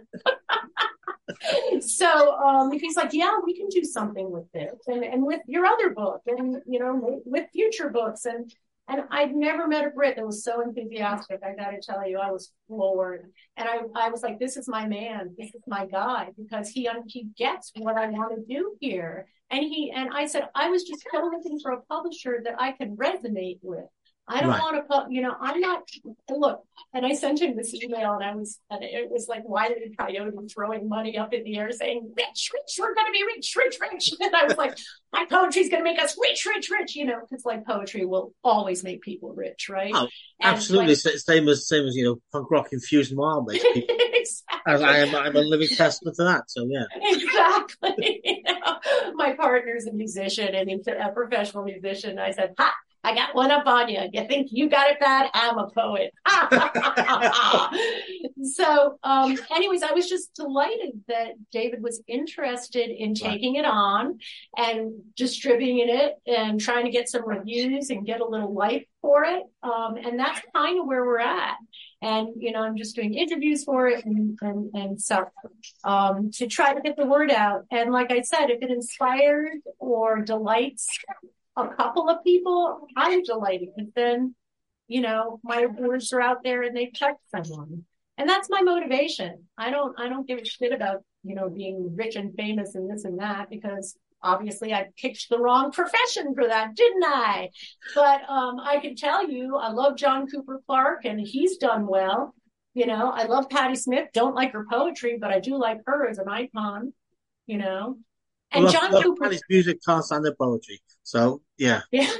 [1.81, 5.65] so um, he's like, Yeah, we can do something with this and, and with your
[5.65, 8.25] other book and, you know, with future books.
[8.25, 8.53] And
[8.89, 11.41] and I'd never met a Brit that was so enthusiastic.
[11.43, 13.31] I got to tell you, I was floored.
[13.55, 15.35] And I, I was like, this is my man.
[15.37, 19.27] This is my guy because he, he gets what I want to do here.
[19.51, 22.71] And he, and I said, I was just still looking for a publisher that I
[22.71, 23.85] could resonate with.
[24.29, 24.61] I don't right.
[24.61, 25.89] want to put, you know, I'm not,
[26.29, 26.63] look,
[26.93, 29.77] and I sent him this email and I was, and it was like, why did
[29.79, 33.23] a Coyote throwing money up in the air saying, rich, rich, we're going to be
[33.23, 34.11] rich, rich, rich.
[34.21, 34.77] And I was like,
[35.11, 38.33] my poetry's going to make us rich, rich, rich, you know, because like poetry will
[38.43, 39.91] always make people rich, right?
[39.95, 40.07] Oh,
[40.41, 40.89] absolutely.
[40.89, 43.95] Like, same as, same as, you know, punk rock infusion wild makes people.
[44.13, 44.85] exactly.
[44.85, 46.43] I am, I'm a living testament to that.
[46.51, 46.83] So yeah.
[47.01, 48.21] Exactly.
[48.23, 48.79] you know,
[49.15, 52.19] my partner's a musician and he's a professional musician.
[52.19, 54.01] I said, ha, I got one up on you.
[54.11, 55.29] You think you got it bad?
[55.33, 56.13] I'm a poet.
[58.43, 63.63] so, um, anyways, I was just delighted that David was interested in taking right.
[63.63, 64.19] it on
[64.57, 69.23] and distributing it and trying to get some reviews and get a little life for
[69.23, 69.43] it.
[69.63, 71.55] Um, and that's kind of where we're at.
[72.01, 75.25] And, you know, I'm just doing interviews for it and, and, and so,
[75.85, 77.65] um, to try to get the word out.
[77.71, 80.87] And like I said, if it inspires or delights
[81.63, 84.35] a couple of people, I'm delighted because then,
[84.87, 87.85] you know, my words are out there and they touch someone.
[88.17, 89.45] And that's my motivation.
[89.57, 92.89] I don't, I don't give a shit about, you know, being rich and famous and
[92.89, 97.49] this and that because obviously I picked the wrong profession for that, didn't I?
[97.95, 102.35] But, um, I can tell you, I love John Cooper Clarke and he's done well.
[102.73, 106.07] You know, I love Patti Smith, don't like her poetry, but I do like her
[106.07, 106.93] as an icon,
[107.47, 107.97] you know.
[108.51, 109.31] And love, John Cooper.
[109.49, 110.81] Music can't stand the poetry.
[111.03, 111.81] So yeah.
[111.91, 112.11] Yeah.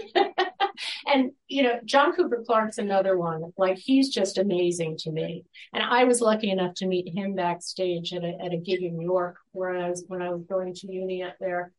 [1.08, 3.52] and you know, John Cooper Clarke's another one.
[3.58, 5.44] Like he's just amazing to me.
[5.74, 8.98] And I was lucky enough to meet him backstage at a at a gig in
[8.98, 11.72] New York where I was when I was going to uni up there.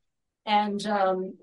[0.46, 1.34] And um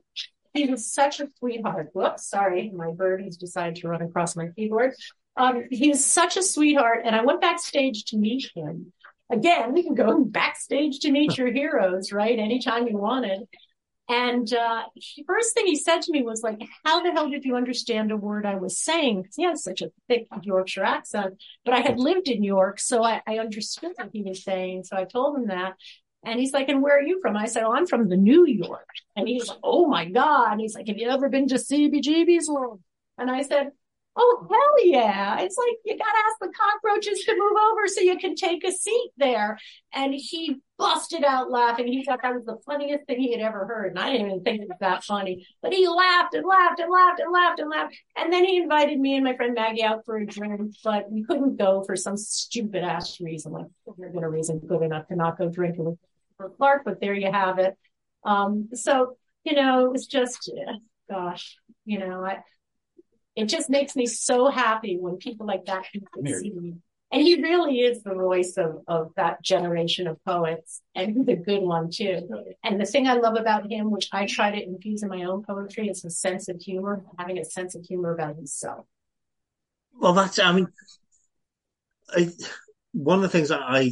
[0.53, 1.89] he was such a sweetheart.
[1.93, 4.93] Whoops, sorry, my bird has decided to run across my keyboard.
[5.35, 8.91] Um, he was such a sweetheart, and I went backstage to meet him.
[9.29, 12.37] Again, we can go backstage to meet your heroes, right?
[12.37, 13.47] Anytime you wanted.
[14.09, 17.43] And uh, the first thing he said to me was like, "How the hell did
[17.43, 21.41] you understand a word I was saying?" Because he has such a thick Yorkshire accent.
[21.65, 24.85] But I had lived in York, so I, I understood what he was saying.
[24.85, 25.73] So I told him that.
[26.23, 28.45] And he's like, "And where are you from?" I said, "Oh, I'm from the New
[28.45, 28.87] York."
[29.17, 32.49] And he's like, "Oh my God!" And he's like, "Have you ever been to CBGB's
[32.49, 32.81] world?"
[33.17, 33.71] And I said,
[34.19, 35.39] Oh, hell yeah.
[35.41, 38.63] It's like you got to ask the cockroaches to move over so you can take
[38.63, 39.59] a seat there.
[39.93, 41.87] And he busted out laughing.
[41.87, 43.91] He thought that was the funniest thing he had ever heard.
[43.91, 46.91] And I didn't even think it was that funny, but he laughed and laughed and
[46.91, 47.95] laughed and laughed and laughed.
[48.15, 51.23] And then he invited me and my friend Maggie out for a drink, but we
[51.23, 53.51] couldn't go for some stupid ass reason.
[53.51, 57.13] Like, there's been a reason good enough to not go drinking with Clarke, but there
[57.13, 57.77] you have it.
[58.23, 60.51] Um, so, you know, it was just,
[61.09, 61.55] gosh,
[61.85, 62.39] you know, I,
[63.37, 66.81] it just makes me so happy when people like that can succeed.
[67.11, 71.35] And he really is the voice of, of that generation of poets and he's a
[71.35, 72.27] good one too.
[72.63, 75.43] And the thing I love about him, which I try to infuse in my own
[75.43, 78.87] poetry, is his sense of humor, having a sense of humor about himself.
[79.93, 80.67] Well, that's, I mean,
[82.09, 82.31] I,
[82.93, 83.91] one of the things that I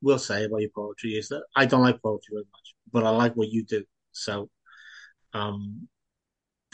[0.00, 3.10] will say about your poetry is that I don't like poetry very much, but I
[3.10, 3.84] like what you do.
[4.12, 4.48] So,
[5.34, 5.88] um,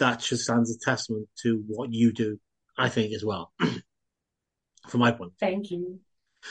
[0.03, 2.39] that just stands a testament to what you do,
[2.77, 3.53] I think, as well.
[4.89, 5.33] from my point.
[5.39, 6.01] Thank you.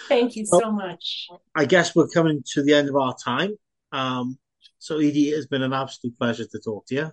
[0.08, 1.28] Thank you so much.
[1.54, 3.56] I guess we're coming to the end of our time.
[3.91, 4.38] Um,
[4.80, 7.12] so, E.D., it has been an absolute pleasure to talk to you.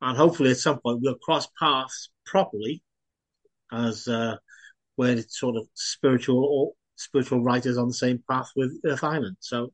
[0.00, 2.82] And hopefully, at some point, we'll cross paths properly
[3.70, 4.36] as uh,
[4.96, 9.36] we're sort of spiritual or spiritual writers on the same path with Earth Island.
[9.40, 9.72] So,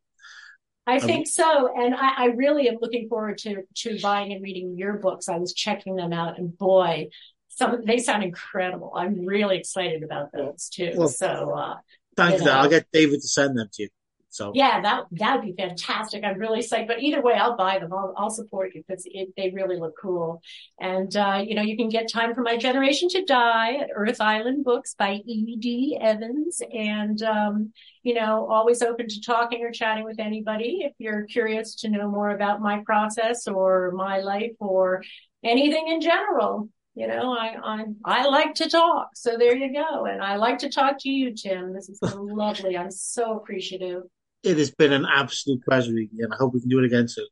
[0.87, 4.77] I think so, and I, I, really am looking forward to to buying and reading
[4.77, 5.31] your books.
[5.31, 7.09] I was checking them out, and boy,
[7.49, 8.93] some they sound incredible.
[8.95, 10.93] I'm really excited about those too.
[10.95, 11.77] Well, so uh,
[12.17, 12.45] thank you.
[12.45, 12.53] Know.
[12.53, 13.89] I'll get David to send them to you.
[14.35, 16.25] So yeah, that that would be fantastic.
[16.25, 16.89] I'm really excited.
[16.89, 17.93] But either way, I'll buy them.
[17.93, 19.07] I'll, I'll support you because
[19.37, 20.43] they really look cool.
[20.81, 24.21] And uh, you know, you can get Time for My Generation to Die at Earth
[24.21, 25.99] Island Books by E.D.
[26.01, 26.61] Evans.
[26.73, 27.73] And um,
[28.03, 32.11] you know, always open to talking or chatting with anybody if you're curious to know
[32.11, 35.05] more about my process or my life or
[35.45, 39.17] anything in general you know, I, I, I like to talk.
[39.17, 40.07] So there you go.
[40.07, 41.73] And I like to talk to you, Tim.
[41.73, 42.77] This is lovely.
[42.77, 44.05] I'm so appreciative.
[44.45, 47.27] It has been an absolute pleasure, and I hope we can do it again soon.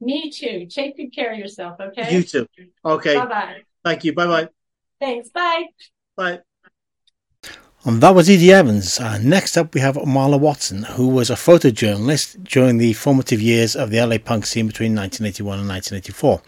[0.00, 0.66] Me too.
[0.66, 2.14] Take good care of yourself, okay?
[2.14, 2.46] You too.
[2.84, 3.16] Okay.
[3.16, 3.56] Bye bye.
[3.84, 4.14] Thank you.
[4.14, 4.48] Bye bye.
[5.00, 5.30] Thanks.
[5.30, 5.66] Bye.
[6.16, 6.40] Bye.
[7.86, 8.50] And that was E.D.
[8.50, 8.98] Evans.
[8.98, 13.76] Uh, next up, we have Marla Watson, who was a photojournalist during the formative years
[13.76, 16.40] of the LA punk scene between 1981 and 1984.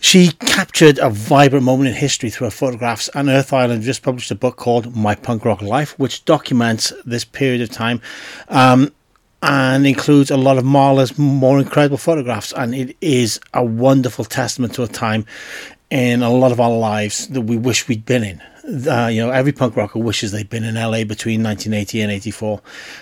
[0.00, 4.30] She captured a vibrant moment in history through her photographs, and Earth Island just published
[4.30, 8.00] a book called My Punk Rock Life, which documents this period of time.
[8.48, 8.90] Um,
[9.42, 14.74] and includes a lot of Marla's more incredible photographs, and it is a wonderful testament
[14.74, 15.24] to a time
[15.90, 18.42] in a lot of our lives that we wish we'd been in
[18.88, 22.60] uh, you know, every punk rocker wishes they'd been in LA between 1980 and 84.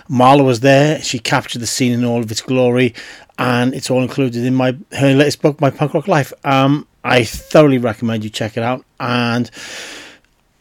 [0.09, 1.01] Marla was there.
[1.03, 2.95] She captured the scene in all of its glory,
[3.39, 6.32] and it's all included in my her latest book, My Punk Rock Life.
[6.45, 8.84] Um, I thoroughly recommend you check it out.
[9.01, 9.51] And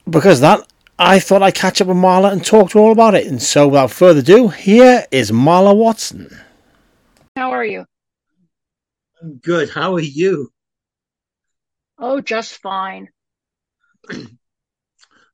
[0.09, 0.67] because that,
[0.99, 3.27] I thought I'd catch up with Marla and talk to her all about it.
[3.27, 6.35] And so, without further ado, here is Marla Watson.
[7.35, 7.85] How are you?
[9.21, 9.69] I'm good.
[9.69, 10.51] How are you?
[11.99, 13.09] Oh, just fine.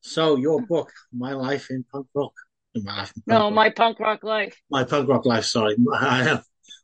[0.05, 2.33] So your book, My Life in Punk Rock.
[2.75, 3.53] My life punk no, rock.
[3.53, 4.61] my punk rock life.
[4.69, 5.45] My punk rock life.
[5.45, 6.43] Sorry, I have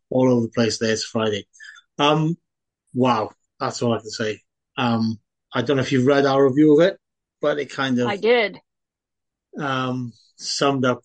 [0.09, 0.77] all over the place.
[0.77, 1.45] There, it's Friday.
[1.97, 2.37] Um,
[2.93, 4.39] wow, that's all I can say.
[4.77, 5.19] Um,
[5.53, 6.97] I don't know if you've read our review of it,
[7.41, 8.61] but it kind of I did.
[9.57, 11.01] Um, summed up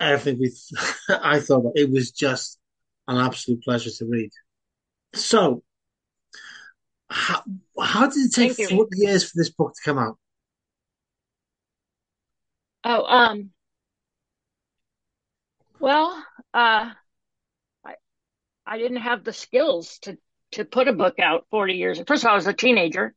[0.00, 0.52] everything we.
[1.08, 2.58] I thought it was just
[3.08, 4.30] an absolute pleasure to read.
[5.14, 5.62] So,
[7.08, 7.42] how
[7.80, 10.18] how did it take forty years for this book to come out?
[12.84, 13.50] Oh, um,
[15.80, 16.22] well,
[16.52, 16.90] uh,
[17.84, 17.94] I,
[18.66, 20.18] I didn't have the skills to,
[20.52, 22.02] to put a book out 40 years.
[22.06, 23.14] First of all, I was a teenager.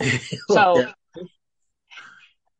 [0.48, 1.22] So, yeah.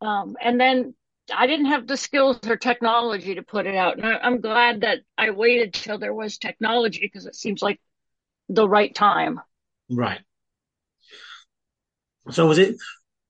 [0.00, 0.94] um, and then
[1.34, 3.96] I didn't have the skills or technology to put it out.
[3.96, 7.80] And I, I'm glad that I waited till there was technology because it seems like
[8.48, 9.40] the right time.
[9.90, 10.20] Right.
[12.30, 12.76] So was it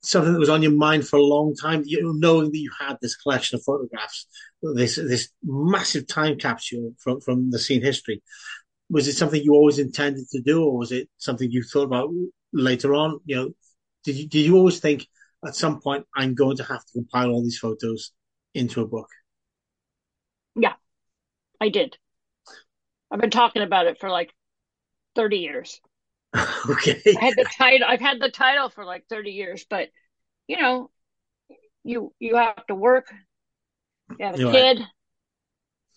[0.03, 2.97] something that was on your mind for a long time, you knowing that you had
[3.01, 4.27] this collection of photographs,
[4.63, 8.23] this this massive time capsule from from the scene history.
[8.91, 12.11] Was it something you always intended to do, or was it something you thought about
[12.53, 13.21] later on?
[13.25, 13.51] You know,
[14.05, 15.07] did you did you always think
[15.47, 18.13] at some point I'm going to have to compile all these photos
[18.55, 19.09] into a book?
[20.57, 20.75] Yeah,
[21.61, 21.97] I did.
[23.11, 24.35] I've been talking about it for like
[25.15, 25.81] thirty years.
[26.69, 27.01] okay.
[27.21, 27.87] I had the title.
[27.89, 29.89] I've had the title for like 30 years, but
[30.47, 30.91] you know,
[31.85, 33.13] you you have to work.
[34.19, 34.79] You have a You're kid.
[34.79, 34.87] Right.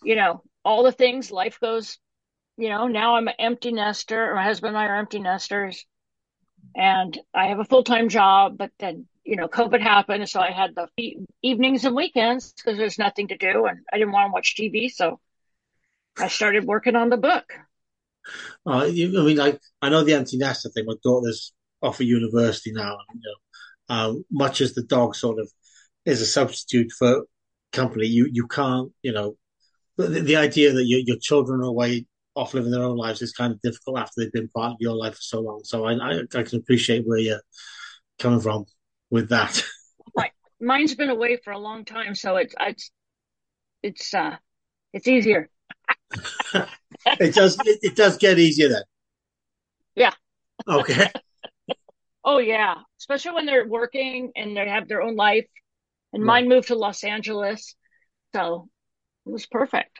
[0.04, 1.98] You know, all the things life goes.
[2.56, 4.34] You know, now I'm an empty nester.
[4.34, 5.84] My husband and I are empty nesters,
[6.74, 8.56] and I have a full time job.
[8.56, 12.98] But then, you know, COVID happened, so I had the evenings and weekends because there's
[12.98, 15.20] nothing to do, and I didn't want to watch TV, so
[16.18, 17.52] I started working on the book.
[18.66, 20.86] Uh, you, I mean, I, I know the empty nester thing.
[20.86, 22.98] My daughter's off at university now.
[23.14, 25.50] You know, uh, much as the dog sort of
[26.04, 27.24] is a substitute for
[27.72, 29.36] company, you, you can't, you know,
[29.96, 33.32] the, the idea that your, your children are away off living their own lives is
[33.32, 35.60] kind of difficult after they've been part of your life for so long.
[35.64, 37.42] So I, I, I can appreciate where you're
[38.18, 38.64] coming from.
[39.12, 39.62] With that.
[40.60, 42.90] Mine's been away for a long time, so it's it's
[43.82, 44.36] it's uh
[44.92, 45.50] it's easier.
[47.18, 48.82] it does it, it does get easier then.
[49.96, 50.12] Yeah.
[50.68, 51.10] Okay.
[52.24, 55.46] oh yeah, especially when they're working and they have their own life.
[56.12, 56.42] And Right.
[56.42, 57.74] mine moved to Los Angeles,
[58.32, 58.68] so
[59.26, 59.98] it was perfect.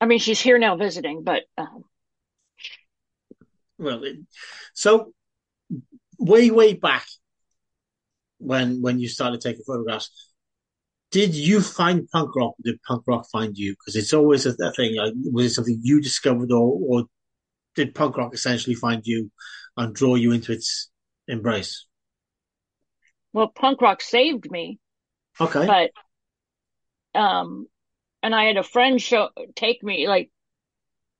[0.00, 1.84] I mean, she's here now visiting, but um,
[3.78, 4.16] Well, it,
[4.72, 5.12] so
[6.18, 7.06] way way back
[8.44, 10.10] when when you started taking photographs,
[11.10, 12.54] did you find punk rock?
[12.64, 13.72] Did punk rock find you?
[13.72, 14.96] Because it's always a, a thing.
[14.96, 17.04] Like, was it something you discovered, or or
[17.76, 19.30] did punk rock essentially find you
[19.76, 20.90] and draw you into its
[21.28, 21.86] embrace?
[23.32, 24.78] well, punk rock saved me.
[25.40, 25.66] Okay.
[25.66, 25.90] but
[27.14, 27.66] um
[28.22, 30.30] and i had a friend show take me like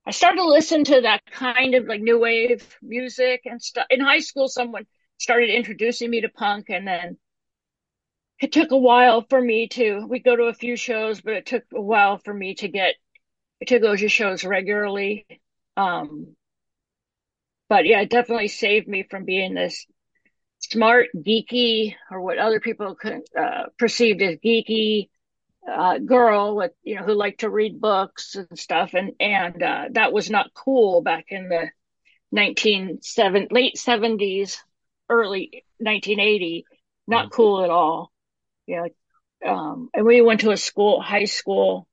[0.06, 4.00] i started to listen to that kind of like new wave music and stuff in
[4.00, 4.86] high school someone
[5.24, 7.16] started introducing me to punk and then
[8.38, 11.46] it took a while for me to we go to a few shows but it
[11.46, 12.94] took a while for me to get
[13.66, 15.26] to go to shows regularly.
[15.78, 16.36] Um
[17.70, 19.86] but yeah it definitely saved me from being this
[20.58, 25.08] smart geeky or what other people could uh, perceived as geeky
[25.66, 28.92] uh, girl with you know who liked to read books and stuff.
[28.92, 31.70] And and uh, that was not cool back in the
[32.30, 34.58] 1970 late 70s
[35.08, 36.64] early 1980
[37.06, 37.32] not Mhm.
[37.32, 38.12] cool at all.
[38.66, 38.86] Yeah
[39.46, 41.88] um and we went to a school high school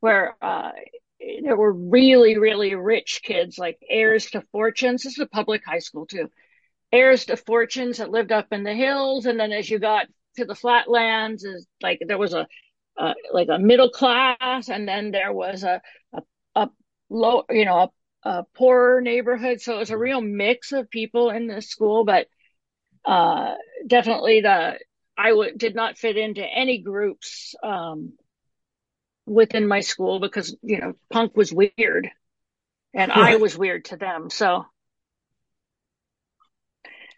[0.00, 0.72] where uh
[1.42, 5.02] there were really really rich kids like heirs to fortunes.
[5.02, 6.30] This is a public high school too.
[6.92, 10.06] Heirs to fortunes that lived up in the hills and then as you got
[10.36, 12.46] to the flatlands is like there was a
[12.98, 15.80] uh, like a middle class and then there was a
[16.14, 16.22] a,
[16.56, 16.70] a
[17.10, 17.90] low you know a,
[18.26, 22.28] a poorer neighborhood so it was a real mix of people in this school but
[23.04, 23.54] uh
[23.86, 24.78] definitely the
[25.18, 28.14] I did not fit into any groups um
[29.26, 32.10] within my school because you know punk was weird
[32.94, 34.66] and I was weird to them so.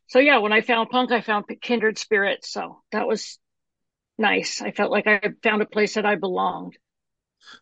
[0.08, 3.38] So yeah when I found punk I found kindred spirits so that was
[4.18, 4.62] nice.
[4.62, 6.78] I felt like I found a place that I belonged.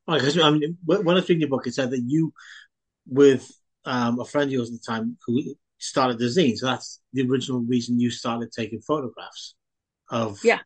[0.08, 2.32] Right, 'cause, I mean, when I was reading your book, it said that you,
[3.08, 3.50] with
[3.84, 5.42] um, a friend of yours at the time, who
[5.78, 6.56] started the zine.
[6.56, 9.54] So that's the original reason you started taking photographs
[10.10, 10.60] of Yeah.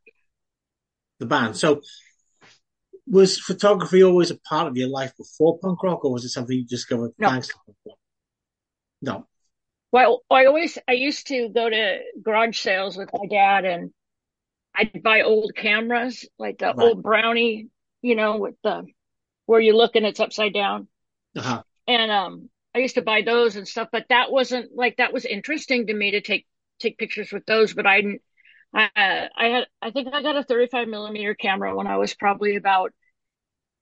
[1.18, 1.56] the band.
[1.56, 1.82] So
[3.06, 6.56] was photography always a part of your life before punk rock, or was it something
[6.56, 7.28] you discovered No.
[7.28, 7.98] thanks to punk rock?
[9.02, 9.26] No.
[9.92, 13.92] Well, I always I used to go to garage sales with my dad and
[14.74, 16.78] I'd buy old cameras, like the Right.
[16.78, 17.70] old brownie,
[18.02, 18.86] you know, with the
[19.46, 20.86] where you look and it's upside down.
[21.36, 21.62] Uh-huh.
[21.90, 25.24] And um I used to buy those and stuff, but that wasn't like that was
[25.24, 26.46] interesting to me to take
[26.78, 28.22] take pictures with those, but I didn't
[28.72, 32.54] I I had I think I got a 35 millimeter camera when I was probably
[32.56, 32.92] about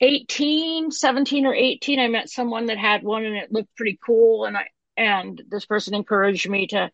[0.00, 2.00] 18, 17 or 18.
[2.00, 5.66] I met someone that had one and it looked pretty cool and I and this
[5.66, 6.90] person encouraged me to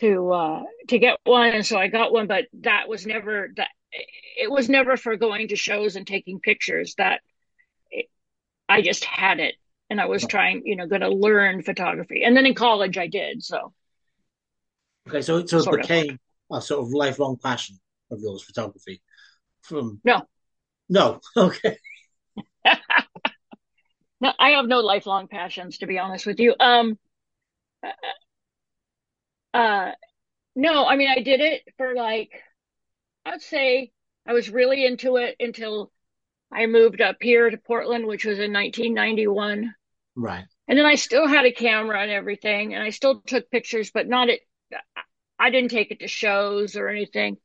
[0.00, 3.70] to uh to get one and so I got one but that was never that
[4.38, 7.20] it was never for going to shows and taking pictures that
[7.90, 8.06] it,
[8.68, 9.56] I just had it
[9.92, 13.08] and I was trying you know going to learn photography and then in college I
[13.08, 13.74] did so
[15.08, 15.80] Okay, so so it Sort of.
[15.80, 16.18] became
[16.52, 17.78] a sort of lifelong passion
[18.10, 19.02] of yours, photography.
[19.62, 20.26] From No.
[20.88, 21.78] no, okay,
[24.20, 26.98] no I have no lifelong passions to be honest with you um
[29.54, 29.92] uh
[30.56, 32.32] no I mean I did it for like
[33.26, 33.92] I'd say
[34.26, 35.92] I was really into it until
[36.52, 39.74] I moved up here to Portland which was in 1991
[40.14, 43.90] right, And then I still had a camera and everything, and I still took pictures,
[43.92, 44.40] but not it.
[45.38, 47.36] I didn't take it to shows or anything.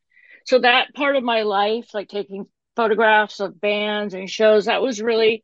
[0.46, 2.46] So that part of my life, like taking
[2.76, 5.44] photographs of bands and shows, that was really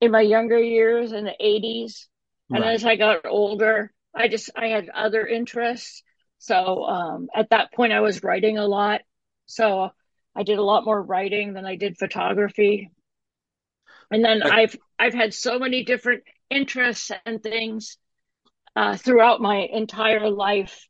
[0.00, 2.06] in my younger years in the 80s.
[2.50, 2.74] And right.
[2.74, 6.02] as I got older, I just, I had other interests.
[6.38, 9.02] So, um, at that point I was writing a lot.
[9.46, 9.90] So
[10.34, 12.90] I did a lot more writing than I did photography.
[14.10, 17.98] And then I- I've, I've had so many different interests and things,
[18.76, 20.88] uh, throughout my entire life,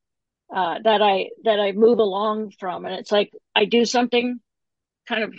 [0.55, 2.85] uh, that I, that I move along from.
[2.85, 4.39] And it's like, I do something
[5.09, 5.35] kind of,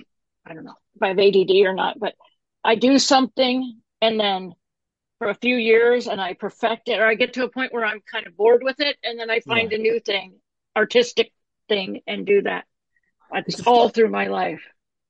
[0.45, 2.15] I don't know if I have ADD or not, but
[2.63, 4.53] I do something and then
[5.19, 7.85] for a few years and I perfect it, or I get to a point where
[7.85, 9.79] I'm kind of bored with it, and then I find Right.
[9.79, 10.33] a new thing,
[10.75, 11.31] artistic
[11.69, 12.65] thing, and do that.
[13.47, 14.61] It's all through my life.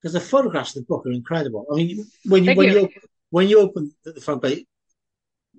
[0.02, 1.66] because the photographs of the book are incredible.
[1.72, 2.90] I mean, when you Thank when you.
[3.34, 4.64] When you open the front page,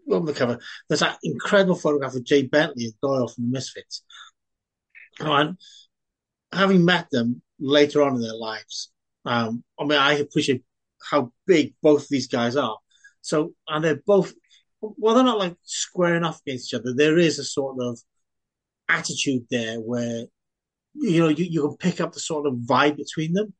[0.09, 4.05] open the cover, there's that incredible photograph of Jay Bentley and Doyle from the Misfits.
[5.19, 5.59] And
[6.53, 8.93] having met them later on in their lives,
[9.25, 10.63] um, I mean, I appreciate
[11.11, 12.79] how big both of these guys are.
[13.23, 14.33] So, and they're both,
[14.81, 16.95] well, they're not like squaring off against each other.
[16.95, 17.99] There is a sort of
[18.89, 20.27] attitude there where,
[20.95, 23.53] you know, you, you can pick up the sort of vibe between them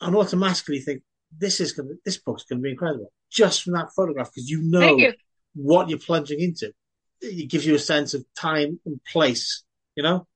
[0.00, 1.02] and automatically think,
[1.38, 4.48] this is going to, this book's going to be incredible just from that photograph because
[4.50, 5.12] you know you.
[5.54, 6.72] what you're plunging into.
[7.20, 9.62] It gives you a sense of time and place,
[9.96, 10.26] you know?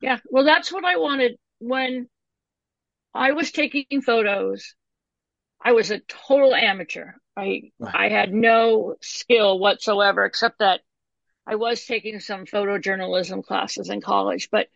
[0.00, 2.08] Yeah, well, that's what I wanted when
[3.12, 4.74] I was taking photos.
[5.60, 7.12] I was a total amateur.
[7.36, 7.94] I Right.
[7.94, 10.80] I had no skill whatsoever, except that
[11.46, 14.68] I was taking some photojournalism classes in college, but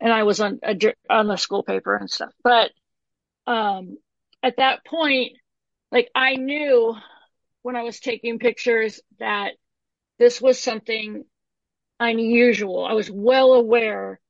[0.00, 0.76] and I was on a,
[1.08, 2.32] on the school paper and stuff.
[2.42, 2.70] But
[3.46, 3.98] um,
[4.42, 5.32] at that point,
[5.92, 6.94] like I knew
[7.62, 9.52] when I was taking pictures that
[10.18, 11.24] this was something
[11.98, 12.84] unusual.
[12.84, 14.20] I was well aware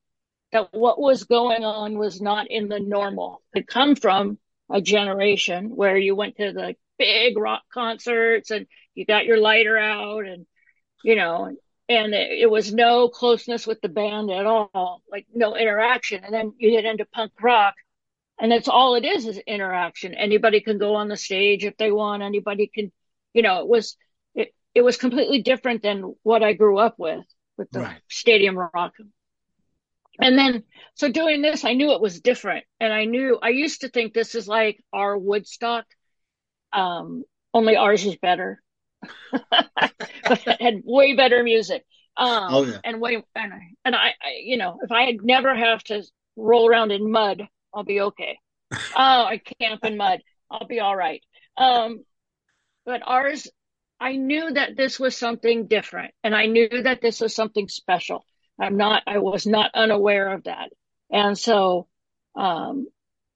[0.53, 3.43] that what was going on was not in the normal.
[3.55, 9.05] It come from a generation where you went to the big rock concerts and you
[9.05, 10.47] got your lighter out and
[11.03, 11.57] you know
[11.91, 16.25] and it, it was no closeness with the band at all like no interaction.
[16.25, 17.75] And then you get into punk rock
[18.41, 20.15] and that's all it is is interaction.
[20.15, 22.23] Anybody can go on the stage if they want.
[22.23, 22.93] Anybody can
[23.35, 23.97] you know it was
[24.35, 27.25] it, it was completely different than what i grew up with
[27.59, 28.03] with the Right.
[28.09, 28.95] stadium rock.
[30.21, 30.65] And then
[30.95, 32.65] so doing this i knew it was different.
[32.81, 35.87] And i knew i used to think this is like our woodstock
[36.73, 37.25] um
[37.55, 38.63] only ours is better
[40.61, 41.85] had way better music.
[42.17, 42.79] Um Oh, yeah.
[42.85, 46.03] and way and I, and I, I you know if i had never have to
[46.37, 47.43] roll around in mud
[47.75, 48.39] i'll be okay.
[48.73, 50.21] Oh i camp in mud.
[50.51, 51.23] I'll be all right.
[51.57, 52.05] Um
[52.85, 53.49] but ours
[54.01, 58.25] i knew that this was something different and i knew that this was something special.
[58.59, 60.71] I'm not i was not unaware of that.
[61.11, 61.89] And so
[62.37, 62.87] um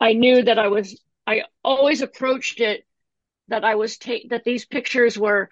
[0.01, 2.85] i knew that i was i always approached it
[3.49, 5.51] that i was take that these pictures were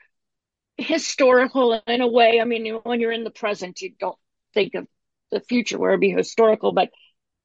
[0.76, 4.18] historical in a way i mean when you're in the present you don't
[4.54, 4.86] think of
[5.30, 6.90] the future where it'd be historical but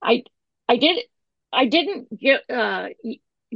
[0.02, 0.24] i
[0.68, 0.98] i did
[1.54, 2.88] i didn't give uh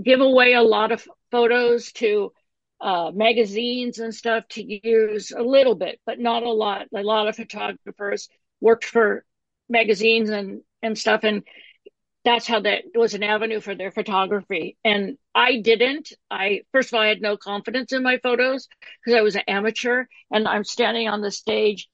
[0.02, 2.32] give away a lot of photos to
[2.82, 6.88] uh, magazines and stuff to use a little bit, but not a lot.
[6.96, 8.28] A lot of photographers
[8.60, 9.24] worked for
[9.70, 11.22] magazines and, and stuff.
[11.24, 11.44] And
[12.24, 14.78] that's how that was an avenue for their photography.
[14.84, 16.14] And I didn't.
[16.30, 18.68] I, first of all, I had no confidence in my photos
[19.04, 21.90] because I was an amateur and I'm standing on the stage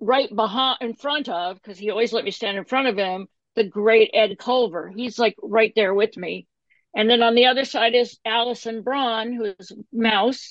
[0.00, 3.28] right behind, in front of, because he always let me stand in front of him,
[3.54, 4.92] the great Ed Colver.
[4.94, 6.46] He's like right there with me.
[6.94, 10.50] And then on the other side is Alison Braun, who's Mouse,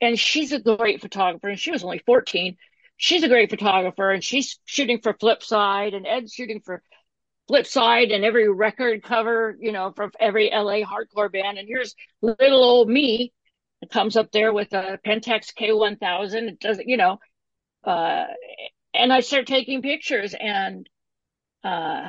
[0.00, 1.48] and she's a great photographer.
[1.48, 2.56] And she was only 14.
[2.96, 6.82] She's a great photographer, and she's shooting for Flipside, and Ed's shooting for
[7.50, 11.58] Flipside and every record cover, you know, from every LA hardcore band.
[11.58, 13.32] And here's little old me
[13.80, 16.48] that comes up there with a Pentax K1000.
[16.48, 17.18] It doesn't, you know,
[17.84, 18.24] uh,
[18.94, 20.88] and I start taking pictures and,
[21.64, 22.08] uh,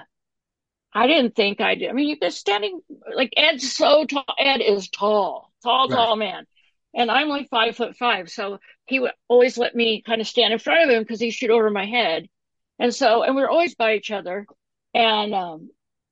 [0.93, 1.89] I didn't think I did.
[1.89, 2.79] I mean, you're standing
[3.13, 4.25] like Ed's so tall.
[4.39, 5.95] Ed is tall, tall, Right.
[5.95, 6.45] tall man.
[6.95, 8.29] And I'm like five foot five.
[8.29, 11.31] So he would always let me kind of stand in front of him because he'd
[11.31, 12.27] shoot over my head.
[12.79, 14.47] And so, and we're always by each other.
[14.93, 15.69] And, um,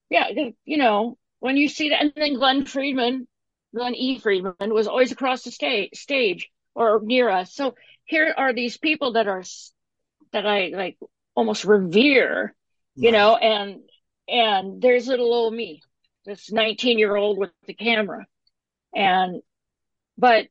[0.10, 0.30] yeah,
[0.66, 3.28] you know, when you see that, and then Glenn Friedman,
[3.74, 4.20] Glenn E.
[4.20, 7.54] Friedman was always across the sta- stage or near us.
[7.54, 9.44] So here are these people that are,
[10.32, 10.98] that I like
[11.36, 12.56] almost revere,
[12.96, 13.82] you know, and,
[14.28, 15.82] and there's little old me,
[16.26, 18.26] this 19 year old with the camera.
[18.94, 19.42] And,
[20.18, 20.48] but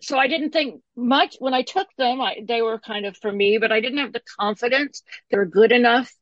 [0.00, 2.20] so I didn't think much when I took them.
[2.20, 5.46] I, they were kind of for me, but I didn't have the confidence they were
[5.46, 6.12] good enough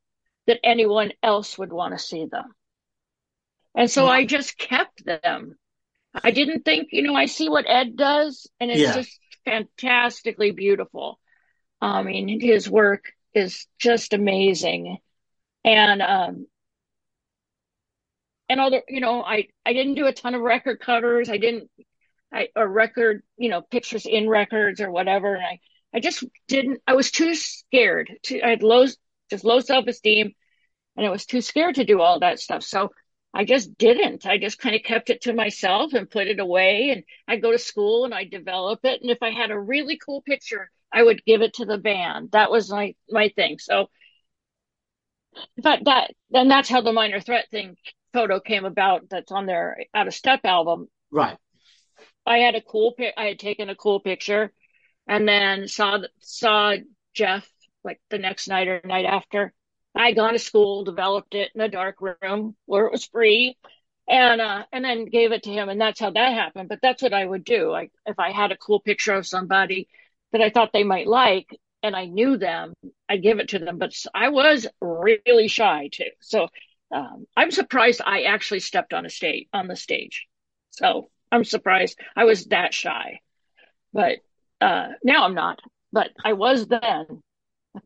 [0.47, 2.55] that anyone else would want to see them.
[3.75, 5.57] And so I just kept them.
[6.15, 8.93] I didn't think, you know, I see what Ed does and it's Yeah.
[8.93, 11.19] just fantastically beautiful.
[11.81, 14.99] I mean, his work is just amazing.
[15.65, 16.47] And, um,
[18.49, 21.29] and other, you know, I, I didn't do a ton of record covers.
[21.31, 21.71] I didn't,
[22.33, 25.35] I, or record, you know, pictures in records or whatever.
[25.35, 25.61] And I,
[25.95, 28.87] I just didn't, I was too scared to, I had low,
[29.33, 30.33] just low self-esteem
[30.97, 32.63] and I was too scared to do all that stuff.
[32.63, 32.91] So
[33.35, 34.27] I just didn't.
[34.27, 36.91] I just kind of kept it to myself and put it away.
[36.91, 39.01] And I'd go to school and I'd develop it.
[39.01, 42.33] And if I had a really cool picture, I would give it to the band.
[42.33, 43.59] That was my, my thing.
[43.59, 43.87] So
[45.57, 47.77] in fact, that, then that's how the minor threat thing
[48.13, 49.09] photo came about.
[49.09, 50.89] That's on their out of step album.
[51.11, 51.39] Right.
[52.27, 53.15] I had a cool pic.
[53.17, 54.53] I had taken a cool picture,
[55.09, 56.77] and then saw saw
[57.15, 57.49] Jeff
[57.85, 59.53] like the next night or night after.
[59.95, 63.57] I gone to school, developed it in a dark room where it was free,
[64.09, 66.69] and uh, and then gave it to him, and that's how that happened.
[66.69, 67.71] But that's what I would do.
[67.71, 69.89] Like if I had a cool picture of somebody
[70.33, 72.73] that I thought they might like, and I knew them,
[73.09, 73.79] I'd give it to them.
[73.79, 76.49] But I was really shy too, so
[76.91, 80.27] um, I'm surprised I actually stepped on a stage on the stage.
[80.71, 83.21] So I'm surprised I was that shy,
[83.93, 84.19] but
[84.61, 85.61] uh, now I'm not.
[85.93, 87.23] But I was then.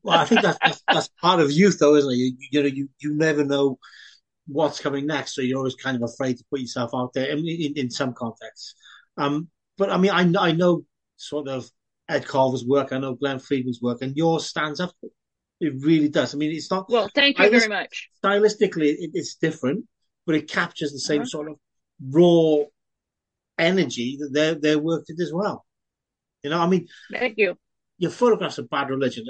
[0.03, 2.17] Well, I think that's, that's, that's part of youth, though, isn't it?
[2.17, 3.79] You, you know, you you never know
[4.49, 7.31] what's coming next, so you're always kind of afraid to put yourself out there.
[7.31, 8.75] I mean, in, in some contexts,
[9.17, 10.85] um, but I mean, I I know
[11.17, 11.71] sort of
[12.09, 14.93] Ed Colver's work, I know Glenn Friedman's work, and yours stands up.
[15.61, 16.35] It really does.
[16.35, 16.91] I mean, it's not.
[16.91, 18.11] Well, thank you very much.
[18.23, 19.87] Stylistically, it, it's different,
[20.27, 21.29] but it captures the same uh-huh.
[21.29, 21.57] sort of
[22.11, 22.65] raw
[23.59, 25.65] energy that their their work did as well.
[26.43, 27.57] You know, I mean, thank you.
[27.99, 29.25] Your photographs of Bad Religion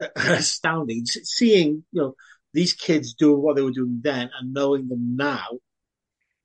[0.00, 1.04] are astounding.
[1.06, 2.14] Seeing you know
[2.52, 5.46] these kids doing what they were doing then and knowing them now,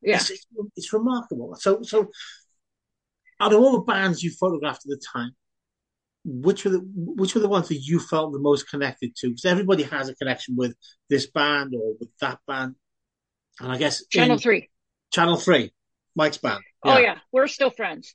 [0.02, 1.56] yeah, it's, it's, it's remarkable.
[1.60, 2.12] So, so
[3.40, 5.32] out of all the bands you photographed at the time,
[6.24, 9.30] which were the which were the ones that you felt the most connected to?
[9.30, 10.76] Because everybody has a connection with
[11.10, 12.76] this band or with that band,
[13.60, 14.70] and I guess Channel Three,
[15.12, 15.74] Channel Three,
[16.16, 16.64] Mike's band.
[16.84, 16.96] Oh, yeah.
[16.96, 18.14] Oh yeah, we're still friends.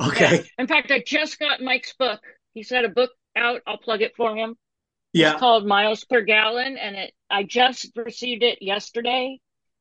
[0.00, 0.36] Okay.
[0.36, 0.42] Yeah.
[0.58, 2.20] In fact, I just got Mike's book.
[2.58, 3.62] He's had a book out.
[3.68, 4.56] I'll plug it for him.
[5.12, 5.32] Yeah.
[5.32, 9.38] It's called Miles Per Gallon, and it I just received it yesterday,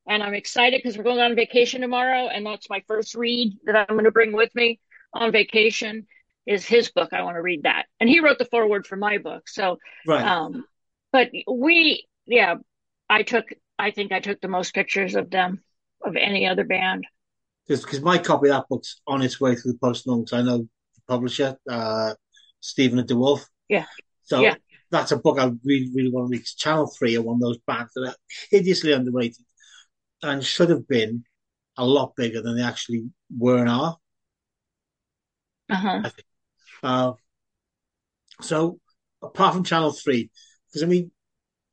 [0.07, 3.75] and I'm excited because we're going on vacation tomorrow, and that's my first read that
[3.75, 4.79] I'm going to bring with me
[5.13, 6.05] on vacation
[6.45, 7.13] is his book.
[7.13, 9.49] I want to read that, and he wrote the foreword for my book.
[9.49, 10.23] So, right.
[10.23, 10.65] Um,
[11.11, 12.55] but we, yeah,
[13.09, 13.45] I took.
[13.79, 15.63] I think I took the most pictures of them
[16.05, 17.05] of any other band.
[17.67, 20.59] Because my copy of that book's on its way through the post because I know
[20.59, 22.13] the publisher, uh,
[22.59, 23.45] Stephen DeWolf.
[23.69, 23.85] Yeah.
[24.23, 24.55] So yeah.
[24.91, 26.45] that's a book I really, really want to read.
[26.45, 28.15] Channel 3 are one of those bands that are
[28.51, 29.45] hideously underrated
[30.21, 31.23] and should have been
[31.77, 33.97] a lot bigger than they actually were and are.
[35.69, 36.09] Uh-huh.
[36.81, 37.13] Uh,
[38.41, 38.79] so
[39.21, 40.29] apart from Channel 3,
[40.67, 41.11] because I mean,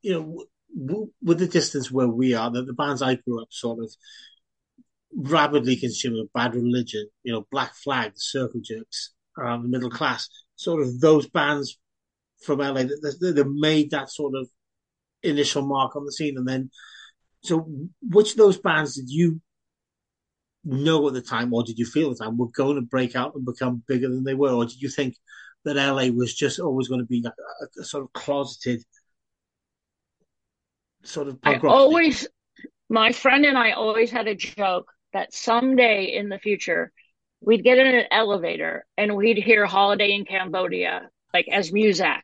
[0.02, 0.44] you know,
[0.86, 3.92] w- with the distance where we are, the, the bands I grew up sort of
[5.16, 9.12] rapidly consuming bad religion, you know, Black Flag, the Circle Jerks,
[9.42, 11.78] um, the middle class, sort of those bands
[12.42, 14.48] from LA that, that made that sort of
[15.22, 16.36] initial mark on the scene.
[16.36, 16.70] And then,
[17.42, 17.68] so
[18.02, 19.40] which of those bands did you
[20.64, 23.16] know at the time, or did you feel at the time, were going to break
[23.16, 24.52] out and become bigger than they were?
[24.52, 25.16] Or did you think
[25.64, 28.82] that LA was just always going to be like a, a sort of closeted
[31.02, 32.26] sort of I always,
[32.88, 36.92] my friend and I always had a joke that someday in the future
[37.44, 42.22] we'd get in an elevator and we'd hear Holiday in Cambodia like as Muzak.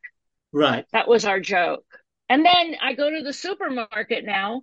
[0.53, 0.85] Right.
[0.93, 1.85] That was our joke.
[2.29, 4.63] And then I go to the supermarket now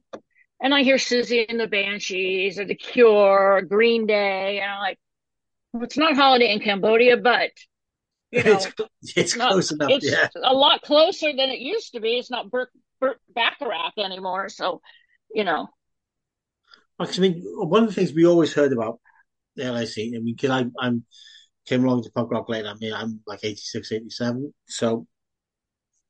[0.62, 4.60] and I hear Siouxsie and the Banshees or The Cure or Green Day.
[4.60, 5.00] And I'm like,
[5.74, 7.52] well, it's not Holiday in Cambodia, but
[8.32, 9.90] you know, it's, it's not, close enough.
[9.92, 10.28] It's yeah.
[10.44, 12.14] a lot closer than it used to be.
[12.18, 14.50] It's not Burt, Burt Bacharach anymore.
[14.50, 14.82] So,
[15.34, 15.68] you know,
[17.00, 19.00] I mean, one of the things we always heard about
[19.58, 21.04] the scene, I mean, because I I'm
[21.68, 22.66] came along to punk rock late.
[22.66, 24.54] I mean, I'm like 86, 87.
[24.68, 25.06] So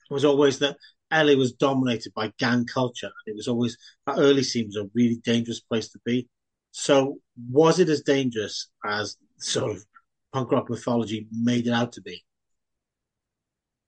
[0.09, 0.77] it was always that
[1.11, 3.11] LA was dominated by gang culture.
[3.25, 6.27] It was always that early scene was a really dangerous place to be.
[6.71, 7.17] So
[7.49, 9.83] was it as dangerous as sort of
[10.31, 12.23] punk rock mythology made it out to be?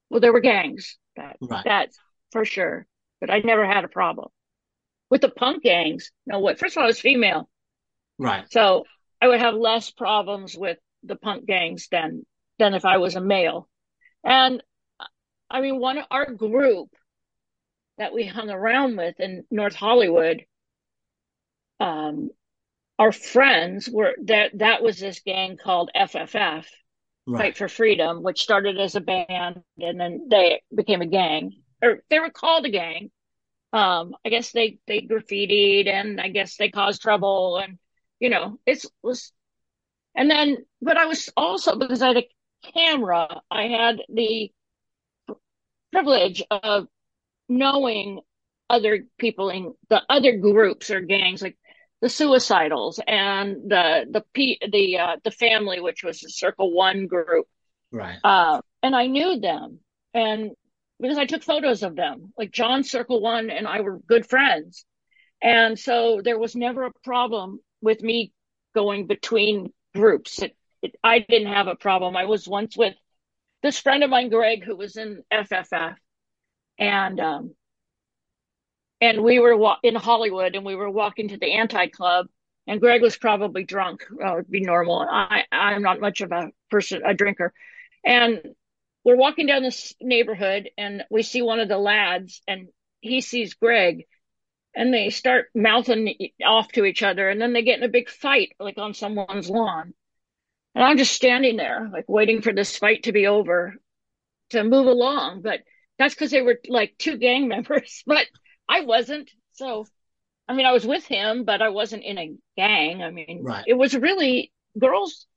[0.10, 0.97] Well, there were gangs.
[1.16, 1.64] That, right.
[1.64, 1.99] That's
[2.32, 2.88] for sure.
[3.22, 4.30] But I never had a problem
[5.10, 6.12] with the punk gangs.
[6.26, 6.57] No, what?
[6.57, 7.49] First of all, I was female,
[8.18, 8.45] right?
[8.51, 8.86] So
[9.22, 12.26] I would have less problems with the punk gangs than
[12.58, 13.70] than if I was a male.
[14.24, 14.62] And
[15.50, 16.90] I mean, one our group
[17.98, 20.46] that we hung around with in North Hollywood,
[21.80, 22.30] um,
[22.98, 26.66] our friends were that that was this gang called FFF,
[27.28, 27.38] right.
[27.38, 32.04] Fight for Freedom, which started as a band and then they became a gang, or
[32.10, 33.12] they were called a gang
[33.72, 37.78] um i guess they they graffitied and i guess they caused trouble and
[38.20, 39.32] you know it was
[40.16, 42.30] and then but i was also because i had a
[42.74, 44.52] camera i had the
[45.92, 46.88] privilege of
[47.48, 48.20] knowing
[48.70, 51.58] other people in the other groups or gangs like
[52.02, 57.08] the suicidals and the the P, the uh, the family which was the circle one
[57.08, 57.46] group
[57.92, 59.80] right uh, and i knew them
[60.14, 60.52] and
[61.00, 62.34] because I took photos of them.
[62.38, 64.86] Like John Circle One and I were good friends.
[65.42, 68.34] And so there was never a problem with me
[68.76, 70.42] going between groups.
[70.42, 72.16] It, it, I didn't have a problem.
[72.18, 72.96] I was once with
[73.64, 75.96] this friend of mine, Greg, who was in FFF.
[76.78, 77.56] and um,
[79.02, 82.28] and we were wa- in Hollywood, and we were walking to the anti club,
[82.68, 84.06] and Greg was probably drunk.
[84.12, 85.00] Well, it'd be normal.
[85.10, 87.54] I I'm not much of a person, a drinker,
[88.06, 88.42] and
[89.04, 92.68] we're walking down this neighborhood, and we see one of the lads, and
[93.02, 94.06] he sees Greg,
[94.76, 96.16] and they start mouthing
[96.46, 99.50] off to each other, and then they get in a big fight, like on someone's
[99.50, 99.94] lawn.
[100.76, 103.76] And I'm just standing there, like waiting for this fight to be over
[104.52, 105.42] to move along.
[105.42, 105.62] But
[105.98, 108.26] that's because they were like two gang members, but
[108.68, 109.30] I wasn't.
[109.54, 109.86] So,
[110.48, 113.04] I mean, I was with him, but I wasn't in a gang.
[113.04, 113.66] I mean, Right.
[113.68, 115.28] it was really girls,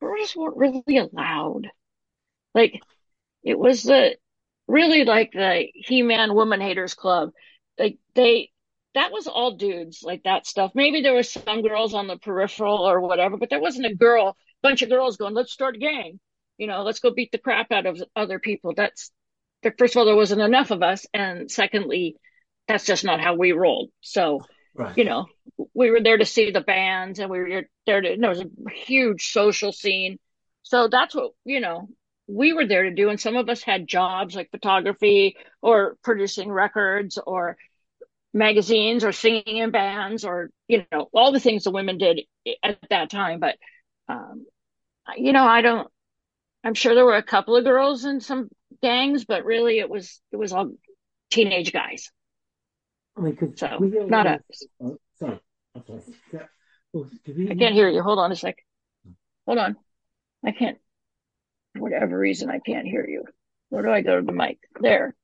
[0.00, 1.68] girls weren't really allowed.
[2.54, 2.80] Like,
[3.44, 4.16] it was the
[4.66, 7.30] really like the He-Man Woman Haters Club.
[7.78, 8.50] Like, they,
[8.96, 10.72] that was all dudes, like that stuff.
[10.74, 14.36] Maybe there was some girls on the peripheral or whatever, but there wasn't a girl,
[14.62, 16.18] bunch of girls going, let's start a gang.
[16.56, 18.72] You know, let's go beat the crap out of other people.
[18.74, 19.10] That's,
[19.62, 21.04] the, first of all, there wasn't enough of us.
[21.12, 22.16] And secondly,
[22.68, 23.90] that's just not how we rolled.
[24.00, 24.40] So,
[24.74, 24.96] Right.
[24.96, 25.26] you know,
[25.74, 28.70] we were there to see the bands and we were there to, there was a
[28.74, 30.18] huge social scene.
[30.62, 31.88] So that's what, you know,
[32.26, 33.10] we were there to do.
[33.10, 37.56] And some of us had jobs like photography or producing records or
[38.36, 42.20] magazines or singing in bands or, you know, all the things the women did
[42.62, 43.40] at that time.
[43.40, 43.56] But,
[44.08, 44.46] um,
[45.16, 45.88] you know, I don't,
[46.62, 48.48] I'm sure there were a couple of girls in some
[48.82, 50.72] gangs, but really it was, it was all
[51.30, 52.10] teenage guys.
[53.16, 54.40] I mean, could, So, we not us.
[54.82, 55.40] Oh, sorry.
[55.76, 56.00] Okay.
[56.92, 58.02] We- I can't hear you.
[58.02, 58.56] Hold on a sec.
[59.46, 59.76] Hold on.
[60.44, 60.78] I can't,
[61.74, 63.24] for whatever reason, I can't hear you.
[63.68, 64.58] Where do I go to the mic?
[64.80, 65.14] There.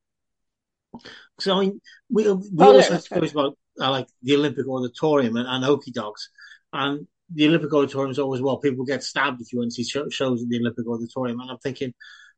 [1.40, 1.80] So I mean,
[2.10, 5.46] we we Oh, always there, have that's stories about uh, like the Olympic Auditorium and,
[5.48, 6.30] and Okie Dogs,
[6.72, 9.84] and the Olympic Auditorium is always well, people get stabbed if you want to see
[9.88, 11.94] show, shows in the Olympic Auditorium, and I'm thinking,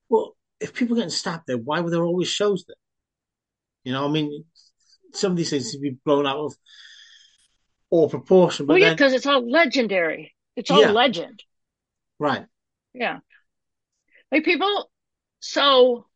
[0.09, 2.77] well, if people are getting stabbed there, why were there always shows there?
[3.85, 4.45] You know, I mean,
[5.13, 6.55] some of these things to be blown out of
[7.91, 10.35] all proportion, but Well, yeah, because it's all legendary.
[10.55, 10.93] It's all Yeah.
[10.93, 11.45] legend.
[12.19, 12.47] right,
[12.95, 13.21] Yeah.
[14.31, 14.91] Like people,
[15.41, 16.07] so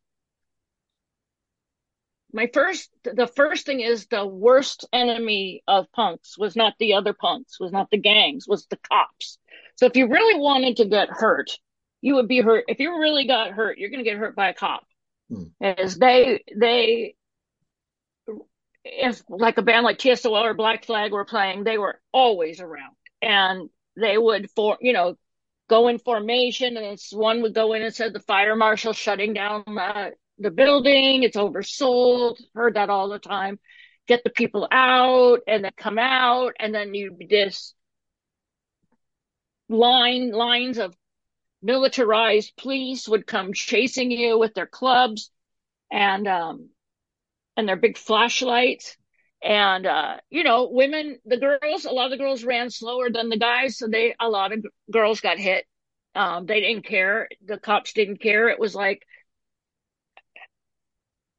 [2.33, 7.13] my first, the first thing is the worst enemy of punks was not the other
[7.13, 9.37] punks, was not the gangs, was the cops.
[9.75, 11.51] So if you really wanted to get hurt,
[12.01, 12.65] you would be hurt.
[12.67, 14.85] If you really got hurt, you're going to get hurt by a cop.
[15.31, 15.45] Hmm.
[15.61, 17.15] As they, they,
[18.83, 22.95] if like a band like TSOL or Black Flag were playing, they were always around
[23.21, 25.17] and they would for, you know,
[25.69, 29.33] go in formation and it's one would go in and said the fire marshal shutting
[29.33, 30.09] down uh,
[30.39, 31.23] the building.
[31.23, 32.41] It's oversold.
[32.55, 33.59] Heard that all the time.
[34.07, 37.73] Get the people out and then come out and then you this
[39.69, 40.95] line lines of
[41.61, 45.31] militarized police would come chasing you with their clubs
[45.91, 46.69] and um
[47.57, 48.97] and their big flashlights
[49.43, 53.29] and uh you know women the girls a lot of the girls ran slower than
[53.29, 55.65] the guys so they a lot of g- girls got hit
[56.15, 59.03] um they didn't care the cops didn't care it was like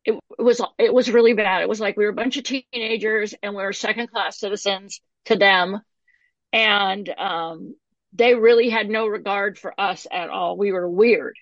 [0.05, 1.63] it, it was it was really bad.
[1.63, 5.01] It was like we were a bunch of teenagers and we were second class citizens
[5.27, 5.81] to them.
[6.53, 7.75] And um
[8.13, 10.57] they really had no regard for us at all.
[10.57, 11.37] We were weird.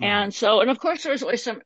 [0.00, 1.62] And so and of course there was always some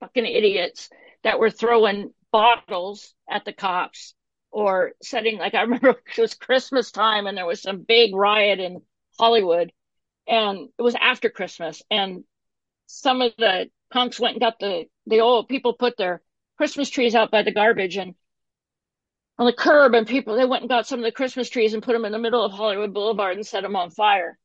[0.00, 0.90] fucking idiots
[1.24, 4.14] that were throwing bottles at the cops
[4.50, 8.60] or setting like I remember it was Christmas time and there was some big riot
[8.60, 8.82] in
[9.18, 9.72] Hollywood
[10.28, 12.24] and it was after Christmas and
[12.86, 16.22] some of the punks went and got the the old people put their
[16.56, 18.14] Christmas trees out by the garbage and
[19.38, 21.82] on the curb and people they went and got some of the Christmas trees and
[21.82, 24.38] put them in the middle of Hollywood Boulevard and set them on fire.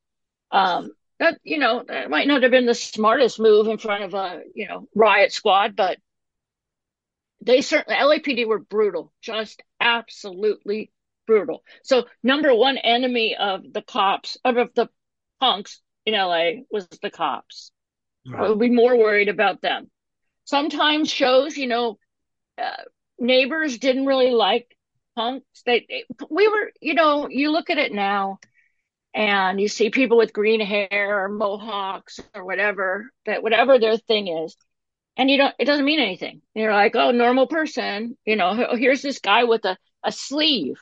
[0.52, 4.14] Um, that you know that might not have been the smartest move in front of
[4.14, 5.98] a you know riot squad, but
[7.41, 10.91] they certainly LAPD were brutal, just absolutely
[11.28, 11.64] brutal.
[11.84, 14.89] So number one enemy of the cops of the
[15.39, 17.72] punks in LA was the cops.
[18.28, 19.89] I right, would be more worried about them.
[20.45, 21.97] Sometimes shows, you know,
[22.61, 22.84] uh,
[23.19, 24.67] neighbors didn't really like
[25.15, 25.63] punks.
[25.65, 28.39] They, they- we were, you know, you look at it now
[29.13, 34.28] and you see people with green hair or mohawks or whatever, that whatever their thing
[34.28, 34.55] is.
[35.15, 36.41] And you don't, it doesn't mean anything.
[36.55, 40.82] You're like, oh, normal person, you know, oh, here's this guy with a, a sleeve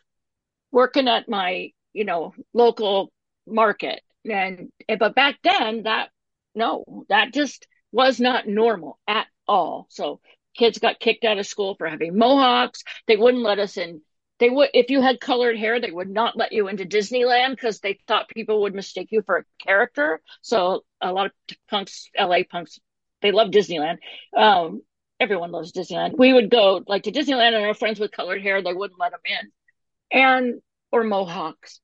[0.72, 3.12] working at my, you know, local
[3.46, 4.02] market.
[4.30, 4.70] And,
[5.00, 6.10] but back then that,
[6.56, 9.88] no, that just was not normal at all.
[9.90, 10.22] So
[10.58, 12.84] kids got kicked out of school for having mohawks.
[13.08, 14.02] They wouldn't let us in.
[14.40, 17.80] They would, if you had colored hair, they would not let you into Disneyland because
[17.80, 20.20] they thought people would mistake you for a character.
[20.42, 21.32] So a lot of
[21.70, 22.80] punks, LA punks,
[23.22, 23.98] they love Disneyland.
[24.36, 24.82] Um,
[25.20, 26.18] everyone loves Disneyland.
[26.18, 29.12] We would go like to Disneyland and our friends with colored hair, they wouldn't let
[29.12, 30.20] them in.
[30.20, 31.80] And or mohawks.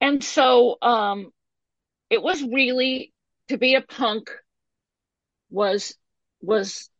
[0.00, 1.32] And so um
[2.10, 3.13] it was really
[3.48, 4.30] to be a punk
[5.50, 5.96] was
[6.40, 6.90] was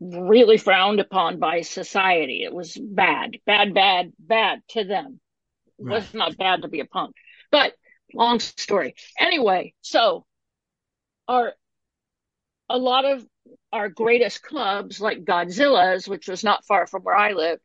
[0.00, 2.42] really frowned upon by society.
[2.44, 5.20] It was bad, bad, bad, bad to them.
[5.78, 5.94] It Right.
[5.96, 7.16] was not bad to be a punk.
[7.50, 7.74] But
[8.14, 8.94] long story.
[9.18, 10.26] Anyway, so
[11.28, 11.54] our
[12.68, 13.26] a lot of
[13.72, 17.60] our greatest clubs like Godzilla's, which was not far from where I live,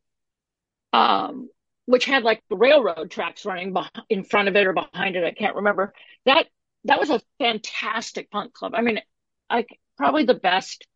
[0.93, 1.49] um,
[1.86, 3.76] which had like the railroad tracks running
[4.09, 5.24] in front of it or behind it.
[5.24, 5.93] I can't remember.
[6.26, 6.47] That
[6.86, 8.73] that was a fantastic punk club.
[8.75, 8.99] I mean,
[9.49, 9.65] I
[9.97, 10.88] probably the best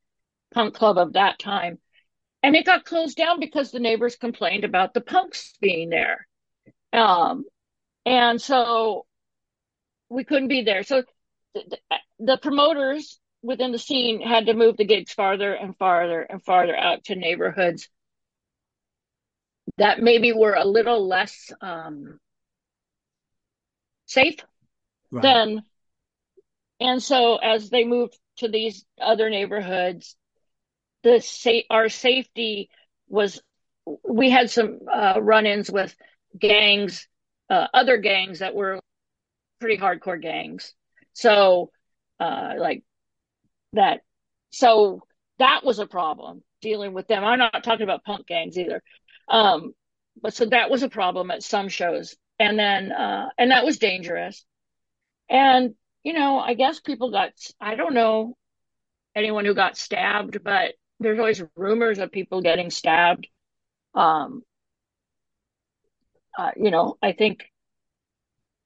[0.53, 1.79] punk club of that time.
[2.43, 6.27] And it got closed down because the neighbors complained about the punks being there.
[6.93, 7.45] Um,
[8.05, 9.05] and so
[10.09, 10.83] we couldn't be there.
[10.83, 11.03] So
[11.53, 11.77] the,
[12.19, 16.75] the promoters within the scene had to move the gigs farther and farther and farther
[16.75, 17.89] out to neighborhoods
[19.77, 22.19] that maybe were a little less um,
[24.05, 24.38] safe
[25.11, 25.23] Right.
[25.23, 25.63] then
[26.80, 30.15] and so as they moved to these other neighborhoods
[31.03, 32.69] the sa- our safety
[33.07, 33.41] was
[34.07, 35.95] we had some uh, run-ins with
[36.38, 37.07] gangs
[37.49, 38.80] uh, other gangs that were
[39.59, 40.73] pretty hardcore gangs.
[41.13, 41.71] So
[42.19, 42.84] uh, like
[43.73, 44.01] that
[44.51, 45.03] so
[45.39, 47.23] that was a problem dealing with them.
[47.23, 48.82] I'm not talking about punk gangs either.
[49.30, 49.73] Um,
[50.21, 52.15] but so that was a problem at some shows.
[52.39, 54.45] And then uh, and that was dangerous.
[55.30, 55.76] And,
[56.06, 58.38] you know, I guess people got, I don't know
[59.16, 63.28] anyone who got stabbed, but there's always rumors of people getting stabbed.
[63.95, 64.43] Um,
[66.38, 67.45] uh, you know, I think,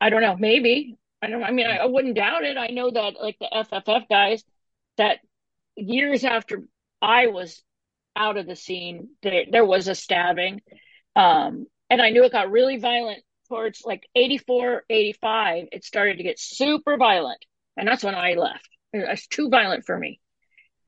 [0.01, 0.97] I don't know, maybe.
[1.21, 2.57] I don't, I mean, I, I wouldn't doubt it.
[2.57, 4.43] I know that like the FFF guys
[4.97, 5.19] that
[5.77, 6.63] years after
[7.01, 7.63] I was
[8.17, 10.61] out of the scene, there, there was a stabbing.
[11.15, 15.67] Um, and I knew it got really violent towards like 84, 85.
[15.71, 17.43] It started to get super violent.
[17.75, 18.69] And that's when I left.
[18.93, 20.19] It was too violent for me.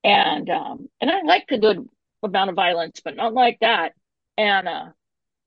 [0.04, 1.88] And, um, and I liked a good
[2.24, 3.94] amount of violence, but not like that.
[4.38, 4.86] And, uh,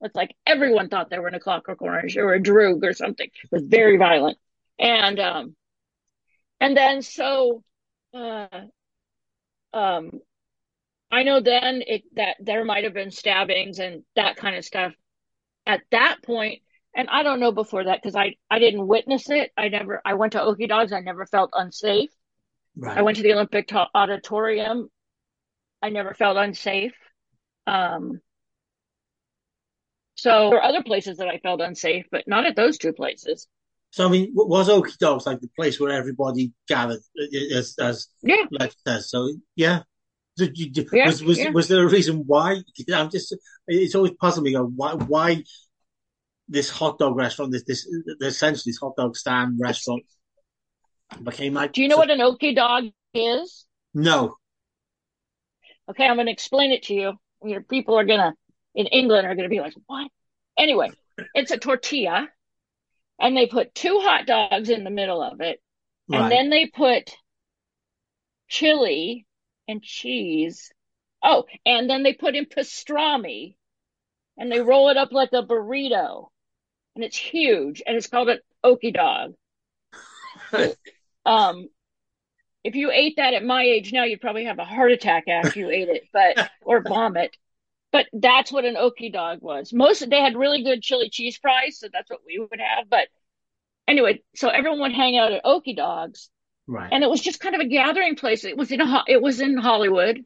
[0.01, 3.27] it's like everyone thought they were in a Clockwork Orange or a Droog or something.
[3.27, 4.39] It was very violent.
[4.79, 5.57] And, um,
[6.61, 7.63] and then so,
[8.13, 8.47] uh,
[9.73, 10.11] um,
[11.11, 14.93] I know then it, that there might have been stabbings and that kind of stuff
[15.67, 16.63] at that point.
[16.97, 19.51] And I don't know before that because I, I didn't witness it.
[19.57, 20.93] I never, I went to Okie Dogs.
[20.93, 22.11] I never felt unsafe.
[22.77, 22.99] Right.
[22.99, 24.89] I went to the Olympic to- Auditorium.
[25.83, 26.95] I never felt unsafe.
[27.67, 28.21] Um,
[30.17, 33.49] so there are other places that I felt unsafe, but not at those two places.
[33.91, 38.09] So I mean, was Okie Dogs like the place where everybody gathered, uh, as as
[38.23, 38.45] Yeah.
[38.51, 39.11] Lex says?
[39.11, 39.83] So yeah.
[40.37, 41.51] Did you, Yeah, was was yeah.
[41.51, 42.61] was there a reason why?
[42.93, 43.37] I'm just.
[43.69, 44.59] It's always puzzling me.
[44.59, 45.45] Why why
[46.49, 47.87] this hot dog restaurant, this this
[48.21, 50.05] essentially this hot dog stand restaurant
[51.23, 51.73] became like.
[51.73, 52.85] Do you know what an Okie dog
[53.15, 53.67] is?
[53.95, 54.37] No.
[55.89, 57.13] Okay, I'm going to explain it to you.
[57.43, 58.33] Your people are going to,
[58.75, 60.11] in England, are going to be like, what?
[60.59, 60.91] Anyway,
[61.35, 62.29] it's a tortilla,
[63.21, 65.61] and they put two hot dogs in the middle of it,
[66.11, 67.15] and then they put
[68.49, 69.27] chili
[69.69, 70.73] and cheese.
[71.23, 73.57] Oh, and then they put in pastrami,
[74.39, 76.29] and they roll it up like a burrito,
[76.95, 79.35] and it's huge, and it's called an okey dog.
[81.27, 81.71] Um,
[82.65, 85.59] if you ate that at my age now, you'd probably have a heart attack after
[85.59, 87.35] you ate it, but or vomit.
[87.93, 89.73] But that's what an okey dog was.
[89.73, 92.91] Most they had really good chili cheese fries, so that's what we would have.
[92.91, 93.09] But
[93.87, 96.31] anyway, so everyone would hang out at Okey Dogs,
[96.67, 96.89] right.
[96.93, 98.45] and it was just kind of a gathering place.
[98.45, 100.25] It was in a, it was in Hollywood,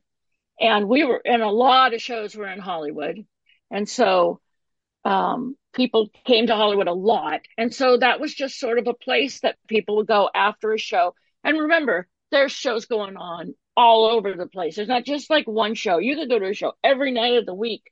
[0.60, 3.24] and we were and a lot of shows were in Hollywood,
[3.70, 4.40] and so
[5.08, 8.92] um, people came to Hollywood a lot, and so that was just sort of a
[8.94, 11.14] place that people would go after a show.
[11.42, 14.76] And remember, there's shows going on all over the place.
[14.76, 15.96] There's not just like one show.
[15.96, 17.84] You could go to a show every night of the week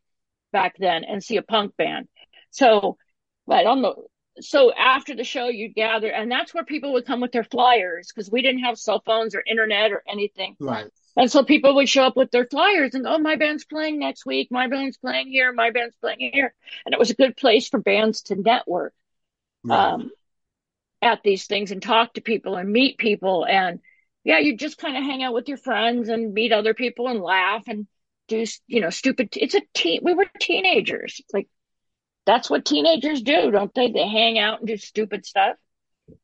[0.52, 2.06] back then and see a punk band.
[2.50, 2.98] So,
[3.46, 3.94] but on the
[4.40, 8.12] so after the show, you'd gather, and that's where people would come with their flyers
[8.14, 10.54] because we didn't have cell phones or internet or anything.
[10.60, 10.90] Right.
[11.16, 14.26] And so people would show up with their flyers and, oh, my band's playing next
[14.26, 14.48] week.
[14.50, 15.52] My band's playing here.
[15.52, 16.54] My band's playing here.
[16.84, 18.92] And it was a good place for bands to network
[19.64, 19.92] Right.
[19.92, 20.10] um,
[21.02, 23.46] at these things and talk to people and meet people.
[23.46, 23.80] And
[24.24, 27.20] yeah, you just kind of hang out with your friends and meet other people and
[27.20, 27.86] laugh and
[28.28, 29.30] do, you know, stupid.
[29.36, 30.00] It's a teen.
[30.02, 31.16] We were teenagers.
[31.20, 31.48] It's like,
[32.26, 33.90] that's what teenagers do, don't they?
[33.90, 35.56] They hang out and do stupid stuff.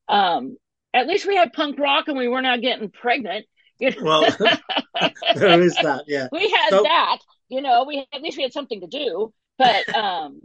[0.07, 0.57] Um,
[0.93, 3.45] at least we had punk rock and we were not getting pregnant.
[3.83, 4.03] You know?
[4.03, 4.21] Well,
[5.35, 6.03] there is that.
[6.07, 6.27] Yeah.
[6.31, 7.19] we had So- that.
[7.49, 9.33] You know, we at least we had something to do.
[9.59, 10.41] But um,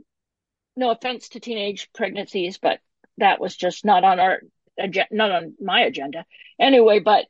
[0.77, 2.81] no offense to teenage pregnancies, but
[3.17, 4.41] that was just not on our
[4.79, 6.27] agenda, not on my agenda
[6.59, 6.99] anyway.
[6.99, 7.27] But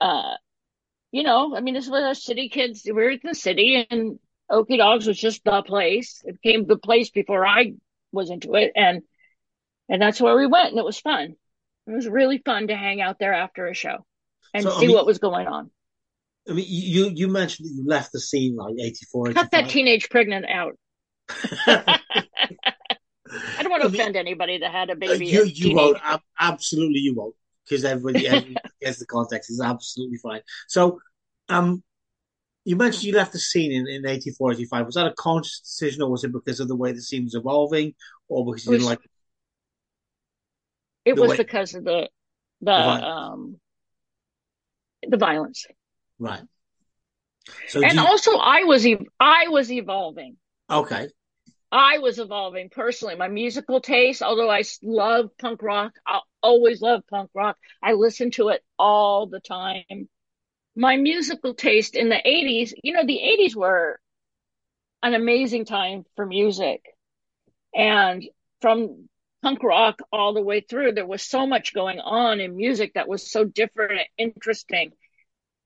[0.00, 0.34] uh,
[1.10, 2.82] you know, I mean, this was our city kids.
[2.84, 4.18] We were in the city, and
[4.50, 6.22] Okie Dogs was just the place.
[6.24, 7.74] It became the place before I
[8.12, 9.02] was into it, and
[9.88, 11.36] and that's where we went, and it was fun.
[11.86, 14.04] It was really fun to hang out there after a show
[14.54, 15.70] and So, I see mean- what was going on.
[16.48, 20.08] I mean, you you mentioned that you left the scene like 84, Cut that teenage
[20.10, 20.76] pregnant out.
[21.66, 25.26] I don't want to I mean, offend anybody that had a Uh, baby.
[25.26, 27.34] you you won't ab- absolutely you won't
[27.64, 30.40] because everybody, everybody gets the context is absolutely fine.
[30.68, 30.98] So,
[31.48, 31.82] um,
[32.64, 34.86] you mentioned you left the scene in, in 84, 85.
[34.86, 37.34] Was that a conscious decision or was it because of the way the scene was
[37.34, 37.94] evolving
[38.28, 39.10] or because you It didn't was- like
[41.04, 42.08] It the was way- because of the
[42.60, 43.04] the violence.
[43.04, 43.60] um
[45.06, 45.66] the violence,
[46.18, 46.42] right?
[47.68, 50.36] So and you- also I was ev- I was evolving.
[50.70, 51.08] okay,
[51.70, 53.16] I was evolving personally.
[53.16, 57.56] My musical taste, although I love punk rock, I always love punk rock.
[57.82, 60.08] I listen to it all the time.
[60.76, 63.98] My musical taste in the 80s, you know, the 80s were
[65.02, 66.82] an amazing time for music.
[67.74, 68.22] And
[68.60, 69.08] from
[69.42, 73.08] punk rock all the way through, there was so much going on in music that
[73.08, 74.92] was so different and interesting.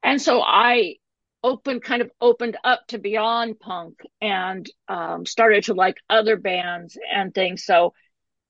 [0.03, 0.97] And so I
[1.43, 6.99] opened, kind of opened up to beyond punk and um, started to like other bands
[7.13, 7.65] and things.
[7.65, 7.95] So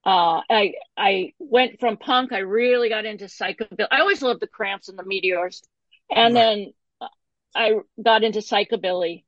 [0.06, 2.32] uh, I I went from punk.
[2.32, 3.86] I really got into psychobilly.
[3.90, 5.62] I always loved the Cramps and the Meteors,
[6.10, 6.36] and Right.
[6.36, 6.72] then
[7.54, 7.72] I
[8.02, 9.24] got into psychobilly,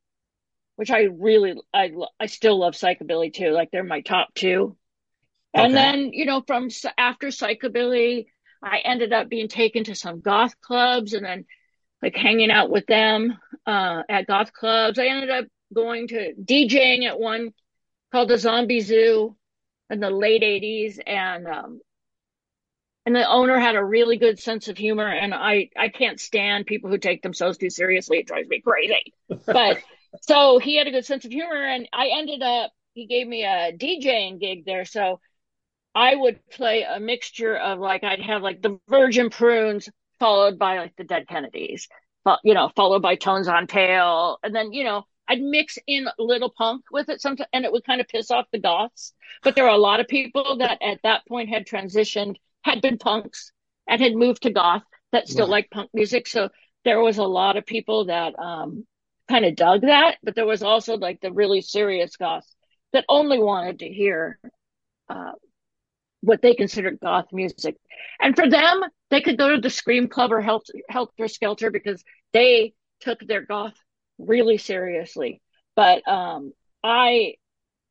[0.77, 3.51] which I really I I still love psychobilly too.
[3.51, 4.77] Like they're my top two.
[5.55, 5.77] And Okay.
[5.77, 8.27] then you know from after psychobilly,
[8.63, 11.47] I ended up being taken to some goth clubs and then
[12.03, 14.99] like hanging out with them uh, at goth clubs.
[14.99, 17.53] I ended up going to DJing at one
[18.13, 19.37] called the Zombie Zoo
[19.91, 21.81] in the late 80s and um
[23.07, 26.67] and the owner had a really good sense of humor and I I can't stand
[26.67, 28.19] people who take themselves too seriously.
[28.19, 29.15] It drives me crazy.
[29.53, 29.79] But
[30.21, 33.45] so he had a good sense of humor and I ended up he gave me
[33.45, 35.21] a DJing gig there so
[35.99, 39.89] I would play a mixture of like I'd have like the Virgin Prunes
[40.21, 41.89] followed by like the Dead Kennedys,
[42.25, 46.07] fo- you know, followed by Tones on Tail, and then you know I'd mix in
[46.07, 49.13] a little punk with it sometimes, and it would kind of piss off the goths.
[49.43, 52.99] But there were a lot of people that at that point had transitioned, had been
[52.99, 53.53] punks,
[53.89, 55.51] and had moved to goth that still Right.
[55.51, 56.29] like punk music.
[56.29, 56.51] So
[56.85, 58.87] there was a lot of people that um
[59.29, 62.55] kind of dug that, but there was also like the really serious goths
[62.93, 64.39] that only wanted to hear
[65.09, 65.33] uh,
[66.21, 67.77] what they considered goth music.
[68.21, 72.03] And for them, they could go to the Scream Club or Helter, Helter Skelter because
[72.33, 73.75] they took their goth
[74.19, 75.41] really seriously.
[75.77, 76.53] But um,
[76.83, 77.35] I,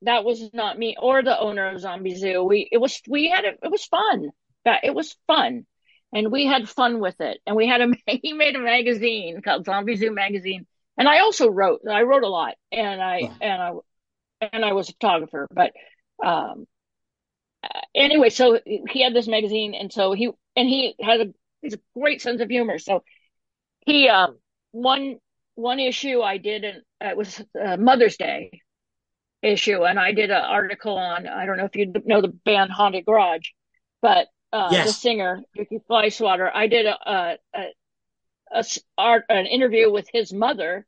[0.01, 2.43] that was not me or the owner of Zombie Zoo.
[2.43, 4.29] We, it was, we had it, it was fun.
[4.65, 5.65] That it was fun.
[6.13, 7.39] And we had fun with it.
[7.45, 10.67] And we had a, he made a magazine called Zombie Zoo Magazine.
[10.97, 13.71] And I also wrote, I wrote a lot and I, and I,
[14.51, 15.71] and I was a photographer, but,
[16.23, 16.65] um,
[17.95, 21.25] anyway, so he had this magazine, and so he and he had a
[21.61, 22.79] he's a great sense of humor.
[22.79, 23.03] So
[23.85, 24.37] he um
[24.71, 25.17] one
[25.55, 28.61] one issue I did and it was uh, Mother's Day
[29.41, 32.71] issue, and I did an article on I don't know if you know the band
[32.71, 33.49] Haunted Garage,
[34.01, 37.65] but uh, the singer Ricky Flyswatter, I did a, a, a,
[38.51, 38.65] a
[38.97, 40.85] art an interview with his mother.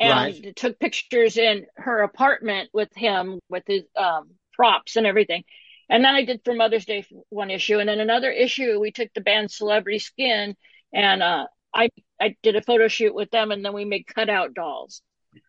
[0.00, 0.56] And Right.
[0.56, 5.44] took pictures in her apartment with him with his um, props and everything.
[5.88, 9.12] And then I did for Mother's Day one issue, and then another issue we took
[9.14, 10.56] the band Celebrity Skin,
[10.92, 11.90] and uh, I
[12.20, 15.02] I did a photo shoot with them, and then we made cutout dolls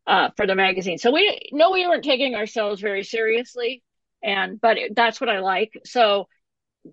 [0.08, 0.98] uh, for the magazine.
[0.98, 3.84] So we no, we weren't taking ourselves very seriously,
[4.24, 5.74] and but it, that's what I like.
[5.86, 6.28] So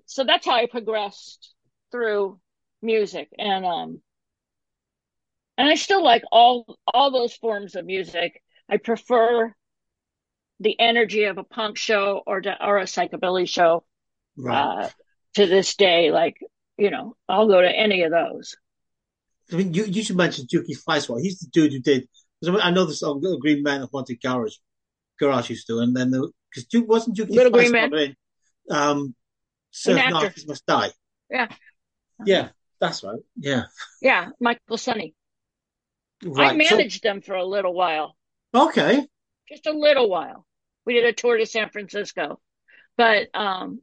[0.07, 1.55] so that's how I progressed
[1.91, 2.41] through
[2.81, 4.03] music, and um,
[5.59, 8.43] and I still like all all those forms of music.
[8.69, 9.55] I prefer
[10.61, 13.85] the energy of a punk show or to, or a psychobilly show
[14.37, 14.85] right.
[14.85, 14.89] uh,
[15.35, 16.11] to this day.
[16.11, 16.37] Like
[16.79, 18.57] you know, I'll go to any of those.
[19.53, 21.21] I mean, you, you should mention Dukey Flyswatter.
[21.21, 22.09] He's the dude who did.
[22.43, 24.55] 'cause I, I know this song, Little Green Man of Haunted Garage,
[25.21, 28.07] Garage used to, and then because Duke wasn't Dukey Little Green Flyswatter
[28.69, 29.15] in um,
[29.71, 30.15] Surf actor.
[30.15, 30.91] Nazis Must Die.
[31.31, 31.49] Yeah.
[32.25, 32.49] Yeah,
[32.81, 33.19] that's right.
[33.37, 33.65] Yeah,
[34.01, 35.15] Yeah, Michael Sunny.
[36.25, 36.69] I right.
[36.69, 38.17] So- managed them for a little while,
[38.55, 39.07] okay,
[39.49, 40.47] just a little while.
[40.85, 42.41] We did a tour to San Francisco,
[42.97, 43.81] but um,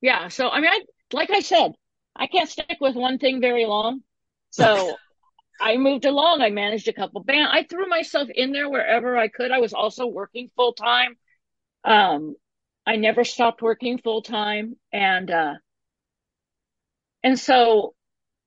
[0.00, 0.28] yeah.
[0.28, 0.80] So I mean, I
[1.12, 1.72] like I said,
[2.16, 4.02] I can't stick with one thing very long.
[4.50, 4.96] So
[5.60, 6.42] I moved along.
[6.42, 7.48] I managed a couple band.
[7.52, 9.52] I threw myself in there wherever I could.
[9.52, 11.16] I was also working full time.
[11.84, 12.34] Um,
[12.86, 15.54] I never stopped working full time, and uh,
[17.22, 17.94] and so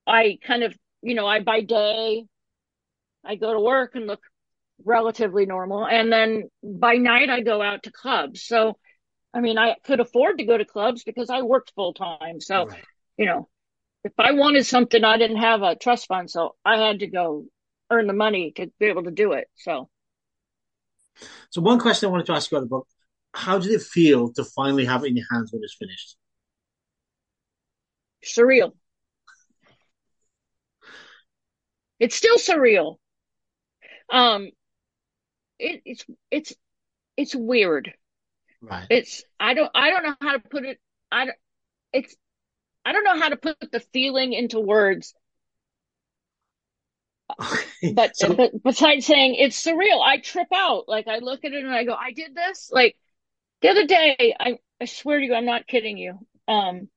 [0.06, 2.26] I kind of, you know, I by day,
[3.24, 4.22] I go to work and look
[4.84, 8.44] relatively normal, and then by night I go out to clubs.
[8.44, 8.78] So,
[9.34, 12.42] I mean, I could afford to go to clubs because I worked full time.
[12.42, 12.84] So, right.
[13.18, 13.48] you know,
[14.04, 17.46] if I wanted something, I didn't have a trust fund, so I had to go
[17.90, 19.48] earn the money to be able to do it.
[19.56, 19.90] So,
[21.50, 22.88] so one question I wanted to ask you about the book:
[23.34, 26.18] How did it feel to finally have it in your hands when it's finished?
[28.24, 28.74] Surreal.
[32.00, 32.98] It's still surreal.
[34.12, 34.50] Um,
[35.60, 36.54] it, it's it's
[37.18, 37.94] it's weird.
[38.62, 38.88] Right.
[38.90, 40.80] It's I don't I don't know how to put it.
[41.12, 41.38] I don't.
[41.94, 42.16] it's
[42.84, 45.14] I don't know how to put the feeling into words.
[47.94, 50.88] but, so, but besides saying it's surreal, I trip out.
[50.88, 52.70] Like I look at it and I go, I did this.
[52.72, 52.96] Like
[53.62, 56.20] the other day, I I swear to you, I'm not kidding you.
[56.48, 56.90] Um,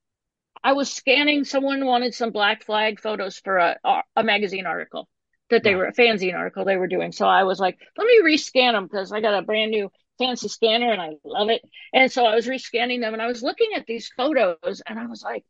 [0.63, 1.45] I was scanning.
[1.45, 3.79] Someone wanted some Black Flag photos for a
[4.17, 5.09] a magazine article
[5.51, 7.13] that they were a fanzine article they were doing.
[7.13, 10.49] So I was like, let me rescan them because I got a brand new fancy
[10.49, 11.63] scanner and I love it.
[11.93, 15.07] And so I was rescanning them and I was looking at these photos and I
[15.07, 15.45] was like,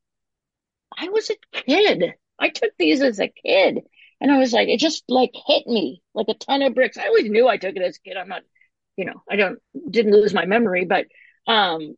[0.96, 2.14] I was a kid.
[2.38, 3.80] I took these as a kid.
[4.20, 6.98] And I was like, it just like hit me like a ton of bricks.
[6.98, 8.16] I always knew I took it as a kid.
[8.16, 8.42] I'm not,
[8.96, 9.58] you know, I don't,
[9.88, 11.06] didn't lose my memory, but,
[11.46, 11.94] um,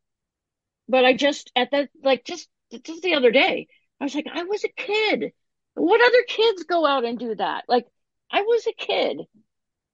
[0.89, 2.49] but I just at that, like just,
[2.85, 3.69] just the other day,
[4.01, 5.33] I was like, I was a kid.
[5.75, 7.65] What other kids go out and do that?
[7.69, 7.87] Like,
[8.31, 9.19] I was a kid.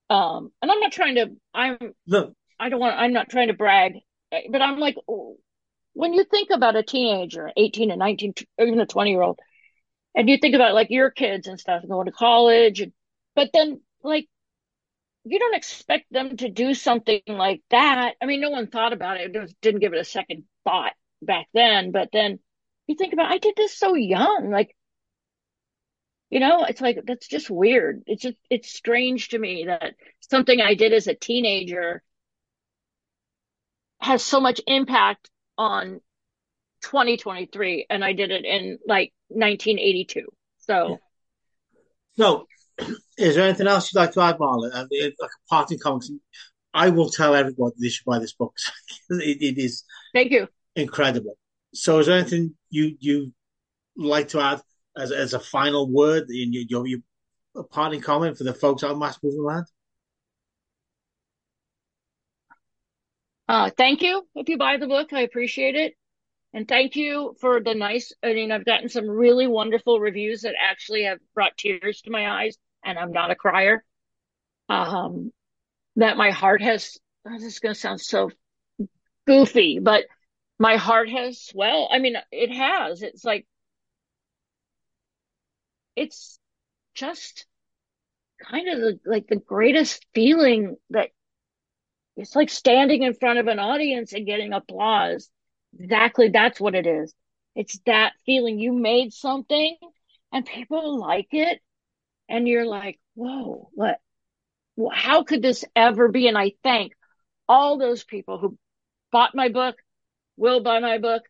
[0.09, 1.77] Um, and I'm not trying to, I'm,
[2.07, 2.33] Look.
[2.59, 3.93] I don't want, I'm not trying to brag,
[4.31, 4.95] but I'm like,
[5.93, 9.39] when you think about a teenager, 18 and 19, or even a 20 year old,
[10.15, 12.93] and you think about like your kids and stuff going to college, and,
[13.35, 14.27] but then like,
[15.25, 18.13] you don't expect them to do something like that.
[18.21, 21.47] I mean, no one thought about it, it didn't give it a second thought back
[21.53, 22.39] then, but then
[22.87, 24.73] you think about, I did this so young, like,
[26.29, 28.03] you know, it's like, that's just weird.
[28.05, 32.03] It's just, it's strange to me that something I did as a teenager
[33.99, 36.01] has so much impact on
[36.83, 40.25] 2023 and I did it in like 1982.
[40.59, 40.99] So,
[42.17, 42.45] so
[43.17, 44.73] is there anything else you'd like to add, Marla?
[44.73, 46.21] I like a parting comment.
[46.73, 48.53] I will tell everyone they should buy this book.
[49.09, 49.83] it, it is
[50.13, 51.37] thank you incredible.
[51.73, 53.33] So, is there anything you you
[53.95, 54.61] like to add
[54.97, 56.99] as as a final word in your your,
[57.71, 59.65] parting comment for the folks out Mass Movement Land?
[63.49, 64.27] Uh, thank you.
[64.35, 65.93] If you buy the book, I appreciate it.
[66.53, 70.55] And thank you for the nice, I mean, I've gotten some really wonderful reviews that
[70.59, 73.83] actually have brought tears to my eyes and I'm not a crier.
[74.69, 75.31] Um,
[75.97, 78.31] that my heart has, oh, this is going to sound so
[79.25, 80.05] goofy, but
[80.59, 81.89] my heart has swelled.
[81.93, 83.01] I mean, it has.
[83.01, 83.45] It's like,
[85.97, 86.39] it's
[86.95, 87.45] just
[88.41, 91.09] kind of the, like the greatest feeling that
[92.15, 95.29] it's like standing in front of an audience and getting applause.
[95.79, 96.29] Exactly.
[96.29, 97.13] That's what it is.
[97.55, 99.75] It's that feeling you made something
[100.31, 101.59] and people like it.
[102.29, 103.99] And you're like, whoa, what,
[104.91, 106.27] how could this ever be?
[106.27, 106.93] And I thank
[107.47, 108.57] all those people who
[109.11, 109.75] bought my book,
[110.35, 111.23] will buy my book,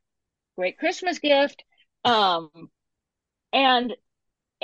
[0.57, 1.64] great Christmas gift.
[2.03, 2.49] Um,
[3.53, 3.94] and,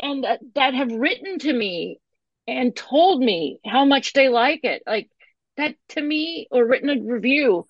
[0.01, 1.99] and that, that have written to me
[2.47, 4.83] and told me how much they like it.
[4.85, 5.09] Like,
[5.57, 7.67] that to me or written a review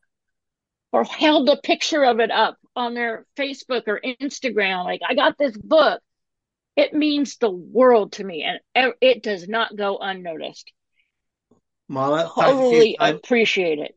[0.92, 4.86] or held a picture of it up on their Facebook or Instagram.
[4.86, 6.02] Like, I got this book.
[6.76, 8.44] It means the world to me
[8.74, 10.72] and it does not go unnoticed.
[11.92, 13.96] Marla, totally appreciate it.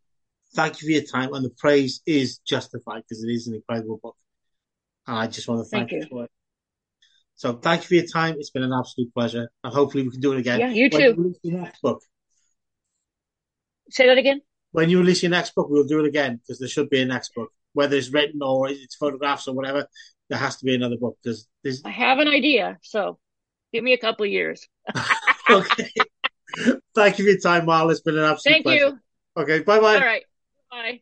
[0.54, 3.98] Thank you for your time and the praise is justified because it is an incredible
[4.02, 4.16] book.
[5.06, 6.30] And I just want to thank, thank you for it.
[7.36, 8.36] So thank you for your time.
[8.38, 9.50] It's been an absolute pleasure.
[9.62, 10.58] And hopefully we can do it again.
[10.58, 11.34] Yeah, you too.
[11.42, 12.02] You next book.
[13.90, 14.40] Say that again.
[14.72, 17.04] When you release your next book, we'll do it again because there should be a
[17.04, 19.86] next book, whether it's written or it's photographs or whatever.
[20.28, 21.82] There has to be another book because there's.
[21.84, 23.18] I have an idea, so
[23.72, 24.66] give me a couple years.
[25.50, 25.92] okay.
[26.94, 27.92] Thank you for your time, Marla.
[27.92, 28.80] It's been an absolute pleasure.
[28.80, 29.00] Thank pleasure.
[29.36, 29.42] you.
[29.42, 29.94] Okay, bye bye.
[29.94, 30.24] All right.
[30.70, 31.00] Bye.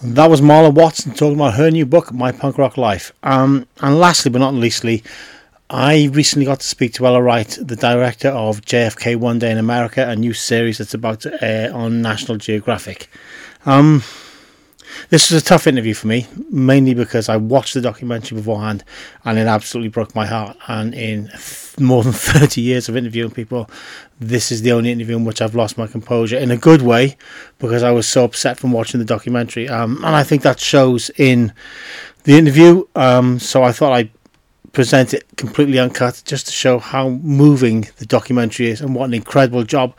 [0.00, 3.12] That was Marla Watson talking about her new book, My Punk Rock Life.
[3.24, 5.02] Um, and lastly but not leastly,
[5.68, 9.58] I recently got to speak to Ella Wright, the director of JFK One Day in
[9.58, 13.10] America, a new series that's about to air on National Geographic.
[13.66, 14.04] Um,
[15.10, 18.84] this was a tough interview for me, mainly because I watched the documentary beforehand
[19.24, 20.56] and it absolutely broke my heart.
[20.68, 21.30] And in
[21.78, 23.70] more than 30 years of interviewing people,
[24.20, 27.16] this is the only interview in which I've lost my composure in a good way
[27.58, 29.68] because I was so upset from watching the documentary.
[29.68, 31.52] Um, and I think that shows in
[32.24, 32.84] the interview.
[32.94, 34.10] Um, so I thought I'd
[34.72, 39.14] present it completely uncut just to show how moving the documentary is and what an
[39.14, 39.94] incredible job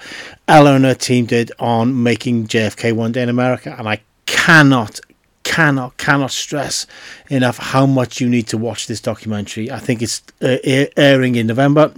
[0.48, 3.76] Ella and her team did on making JFK One Day in America.
[3.78, 5.00] And I cannot,
[5.44, 6.86] cannot, cannot stress
[7.30, 9.72] enough how much you need to watch this documentary.
[9.72, 10.58] I think it's uh,
[10.96, 11.92] airing in November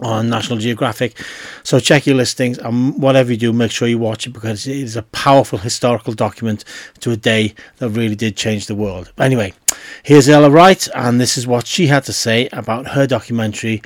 [0.00, 1.18] on National Geographic.
[1.62, 4.76] So check your listings and whatever you do, make sure you watch it because it
[4.76, 6.64] is a powerful historical document
[7.00, 9.12] to a day that really did change the world.
[9.18, 9.54] Anyway,
[10.02, 13.82] here's Ella Wright, and this is what she had to say about her documentary,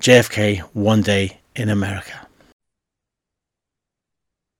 [0.00, 2.26] JFK One Day in America.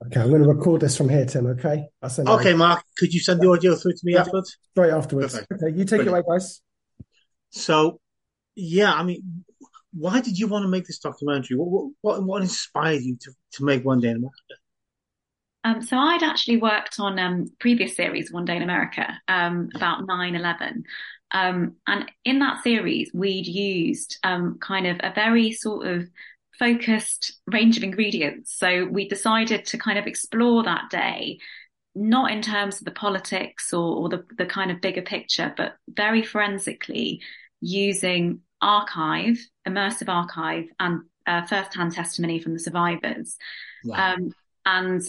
[0.06, 1.46] Okay, I'm going to record this from here, Tim.
[1.46, 1.86] Okay.
[2.02, 2.82] I'll send okay, Mark.
[2.98, 4.56] Could you send the audio through to me yeah, afterwards?
[4.72, 5.34] Straight afterwards.
[5.34, 5.52] Perfect.
[5.52, 6.08] Okay, you take Brilliant.
[6.08, 6.60] it away, guys.
[7.50, 8.00] So,
[8.56, 9.44] yeah, I mean,
[9.92, 11.56] why did you want to make this documentary?
[11.56, 14.36] What what, what inspired you to, to make One Day in America?
[15.64, 20.06] Um, so I'd actually worked on um, previous series, One Day in America, um, about
[20.08, 20.82] 9-11.
[21.30, 26.08] Um, and in that series, we'd used um, kind of a very sort of
[26.58, 28.54] focused range of ingredients.
[28.56, 31.38] So we decided to kind of explore that day,
[31.94, 35.76] not in terms of the politics or, or the, the kind of bigger picture, but
[35.88, 37.20] very forensically
[37.60, 43.36] using archive, immersive archive, and uh, first-hand testimony from the survivors.
[43.84, 44.14] Wow.
[44.14, 44.32] Um,
[44.64, 45.02] and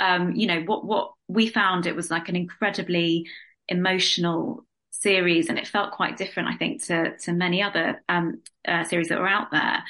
[0.00, 3.26] um, you know what what we found it was like an incredibly
[3.68, 8.84] emotional series, and it felt quite different, I think, to to many other um, uh,
[8.84, 9.82] series that were out there.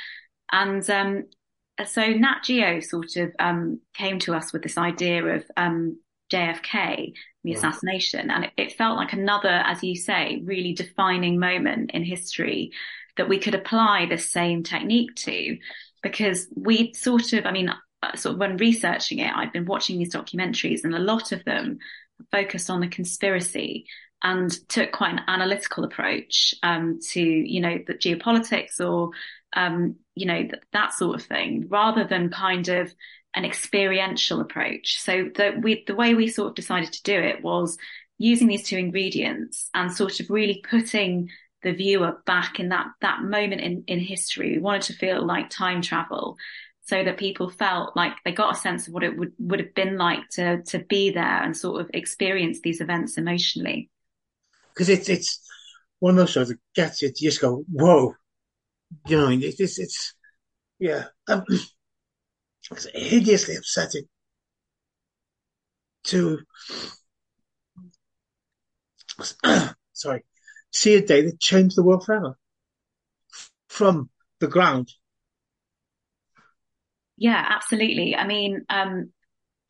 [0.55, 1.24] And um,
[1.85, 5.98] so Nat Geo sort of um, came to us with this idea of um,
[6.32, 7.12] JFK,
[7.43, 7.56] the right.
[7.56, 12.70] assassination, and it, it, felt like another, as you say, really defining moment in history
[13.16, 15.59] that we could apply this same technique to,
[16.05, 17.70] because we sort of, I mean,
[18.05, 21.44] uh, sort of when researching it, I've been watching these documentaries, and a lot of
[21.44, 21.78] them
[22.31, 23.86] focused on the conspiracy
[24.22, 29.10] and took quite an analytical approach um, to, you know, the geopolitics or
[29.56, 32.95] um, you know, th- that sort of thing, rather than kind of
[33.35, 35.01] an experiential approach.
[35.01, 37.77] So the, we, the way we sort of decided to do it was
[38.16, 41.31] using these two ingredients and sort of really putting
[41.62, 44.53] the viewer back in that, that moment in, in history.
[44.53, 46.36] We wanted to feel like time travel
[46.82, 49.74] so that people felt like they got a sense of what it would, would have
[49.74, 53.91] been like to, to be there and sort of experience these events emotionally.
[54.77, 55.41] Cause it's, it's
[55.99, 58.15] one of those shows that gets you, you just go, whoa,
[59.07, 60.15] you know, it's it's, it's
[60.79, 61.45] yeah, um,
[62.71, 64.05] it's hideously upsetting
[66.05, 66.39] to
[69.93, 70.25] sorry
[70.73, 72.37] see a day that changed the world forever
[73.69, 74.11] from
[74.41, 74.93] the ground.
[77.16, 78.16] Yeah, absolutely.
[78.16, 79.12] I mean, um,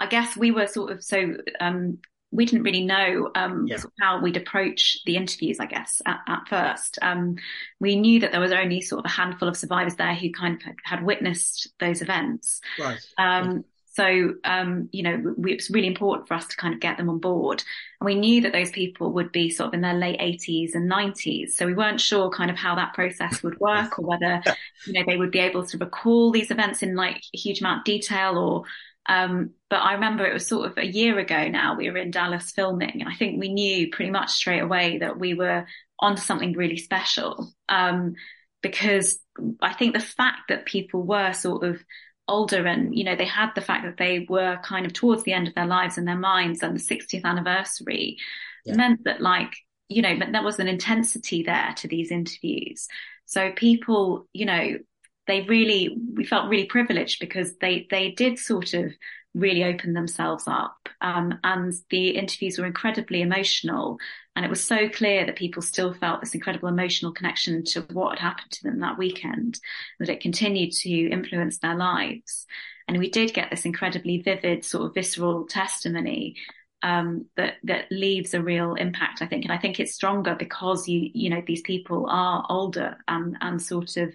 [0.01, 1.99] I guess we were sort of so um,
[2.35, 3.78] we didn't really know um, yeah.
[4.01, 6.98] how we'd approach the interviews, I guess, at, at first.
[7.01, 7.36] Um,
[7.78, 10.61] we knew that there was only sort of a handful of survivors there who kind
[10.61, 12.61] of had witnessed those events.
[12.78, 12.98] Right.
[13.19, 16.81] Um, so, um, you know, we, it was really important for us to kind of
[16.81, 17.62] get them on board.
[18.01, 20.90] And we knew that those people would be sort of in their late 80s and
[20.90, 21.51] 90s.
[21.51, 24.43] So we weren't sure kind of how that process would work or whether,
[24.86, 27.78] you know, they would be able to recall these events in like a huge amount
[27.78, 28.65] of detail or
[29.06, 32.10] um, but I remember it was sort of a year ago now, we were in
[32.10, 35.66] Dallas filming and I think we knew pretty much straight away that we were
[35.98, 37.52] onto something really special.
[37.68, 38.14] Um,
[38.62, 39.18] because
[39.60, 41.82] I think the fact that people were sort of
[42.26, 45.35] older and, you know, they had the fact that they were kind of towards the
[45.35, 48.16] end of their lives and their minds and the 60th anniversary
[48.64, 48.74] yeah.
[48.74, 49.52] meant that like,
[49.89, 52.89] you know, but there was an intensity there to these interviews.
[53.26, 54.78] So people, you know,
[55.27, 58.93] they really, we felt really privileged because they, they did sort of
[59.35, 60.89] really open themselves up.
[61.01, 63.99] Um, and the interviews were incredibly emotional.
[64.37, 68.19] And it was so clear that people still felt this incredible emotional connection to what
[68.19, 69.59] had happened to them that weekend,
[69.99, 72.47] that it continued to influence their lives.
[72.87, 76.37] And we did get this incredibly vivid, sort of visceral testimony
[76.83, 79.45] um, that that leaves a real impact, I think.
[79.45, 83.61] And I think it's stronger because you you know these people are older and and
[83.61, 84.15] sort of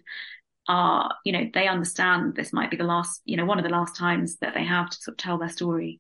[0.70, 3.72] are, you know, they understand this might be the last, you know, one of the
[3.72, 6.00] last times that they have to sort of tell their story.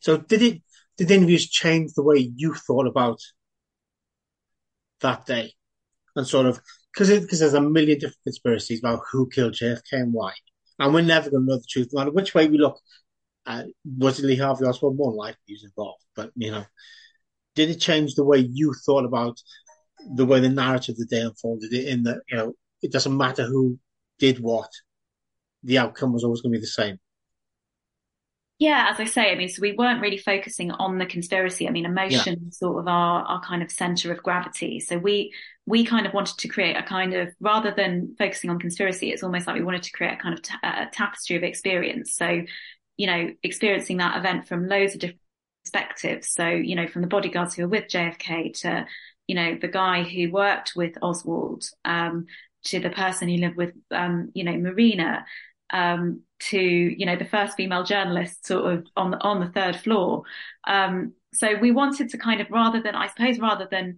[0.00, 0.62] So did it,
[0.98, 3.20] did the interviews change the way you thought about
[5.00, 5.54] that day?
[6.16, 6.60] And sort of,
[6.96, 10.32] cause cause there's a million different conspiracies about who killed JFK and why.
[10.78, 12.78] And we're never going to know the truth no matter which way we look.
[13.46, 13.64] uh,
[13.98, 16.02] was it Lee Harvey Oswald more likely he was involved?
[16.16, 16.64] But you know,
[17.54, 19.38] did it change the way you thought about
[20.16, 21.72] the way the narrative of the day unfolded?
[21.72, 23.78] In that you know, it doesn't matter who
[24.18, 24.70] did what,
[25.62, 26.98] the outcome was always going to be the same.
[28.58, 31.66] Yeah, as I say, I mean, so we weren't really focusing on the conspiracy.
[31.66, 32.50] I mean, emotion yeah.
[32.50, 34.78] sort of our, our kind of center of gravity.
[34.78, 35.32] So we
[35.66, 39.24] we kind of wanted to create a kind of rather than focusing on conspiracy, it's
[39.24, 42.14] almost like we wanted to create a kind of ta- a tapestry of experience.
[42.14, 42.42] So,
[42.96, 45.20] you know, experiencing that event from loads of different
[45.64, 46.28] perspectives.
[46.32, 48.86] So, you know, from the bodyguards who were with JFK to,
[49.26, 52.26] you know, the guy who worked with Oswald, um,
[52.64, 55.24] to the person who lived with, um, you know, Marina,
[55.72, 59.76] um, to you know the first female journalist sort of on the on the third
[59.76, 60.24] floor.
[60.66, 63.96] Um, so we wanted to kind of rather than I suppose rather than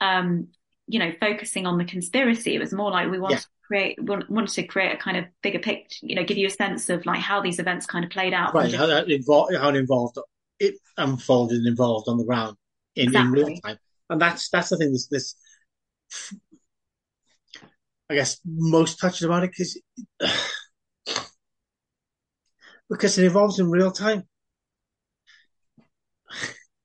[0.00, 0.48] um,
[0.86, 3.40] you know focusing on the conspiracy, it was more like we wanted yeah.
[3.40, 6.06] to create wanted to create a kind of bigger picture.
[6.06, 8.54] You know, give you a sense of like how these events kind of played out.
[8.54, 10.18] Right, how that involved, how it involved
[10.60, 12.56] it unfolded and involved on the ground
[12.94, 13.40] in, exactly.
[13.40, 13.78] in real time,
[14.10, 14.92] and that's that's the thing.
[14.92, 15.34] This this.
[18.10, 19.80] I guess most touched about it because
[22.90, 24.24] because it evolves in real time.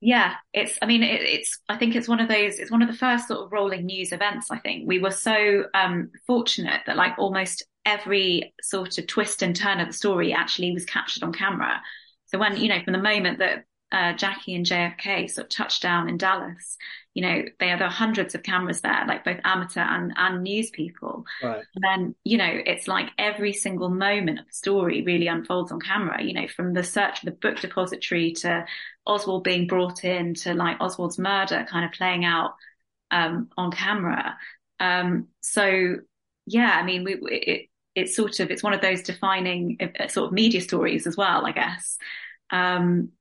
[0.02, 0.78] Yeah, it's.
[0.84, 1.60] I mean, it, it's.
[1.68, 2.60] I think it's one of those.
[2.60, 4.52] It's one of the first sort of rolling news events.
[4.52, 9.56] I think we were so um, fortunate that like almost every sort of twist and
[9.56, 11.82] turn of the story actually was captured on camera.
[12.28, 15.82] So when you know, from the moment that uh, Jackie and JFK sort of touched
[15.82, 16.78] down in Dallas,
[17.16, 21.26] you know, they are hundreds of cameras there, like both amateur and, and news people.
[21.42, 21.64] Right.
[21.74, 25.80] And then, you know, it's like every single moment of the story really unfolds on
[25.80, 28.66] camera, you know, from the search for the book depository to
[29.08, 32.56] Oswald being brought in to like Oswald's murder kind of playing out,
[33.12, 34.38] um, on camera.
[34.82, 35.96] Um, so
[36.46, 40.28] yeah, I mean, we, it, it's sort of, it's one of those defining uh, sort
[40.28, 41.98] of media stories as well, I guess.
[42.50, 43.12] Um,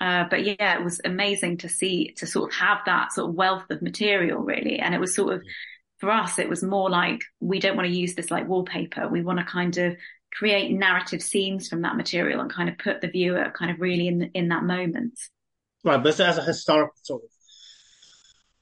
[0.00, 3.34] uh, but yeah, it was amazing to see, to sort of have that sort of
[3.34, 4.78] wealth of material really.
[4.78, 5.42] And it was sort of,
[5.98, 9.08] for us, it was more like, we don't want to use this like wallpaper.
[9.08, 9.96] We want to kind of
[10.32, 14.06] create narrative scenes from that material and kind of put the viewer kind of really
[14.06, 15.18] in, in that moment.
[15.82, 16.00] Right.
[16.00, 17.30] But as a historical sort of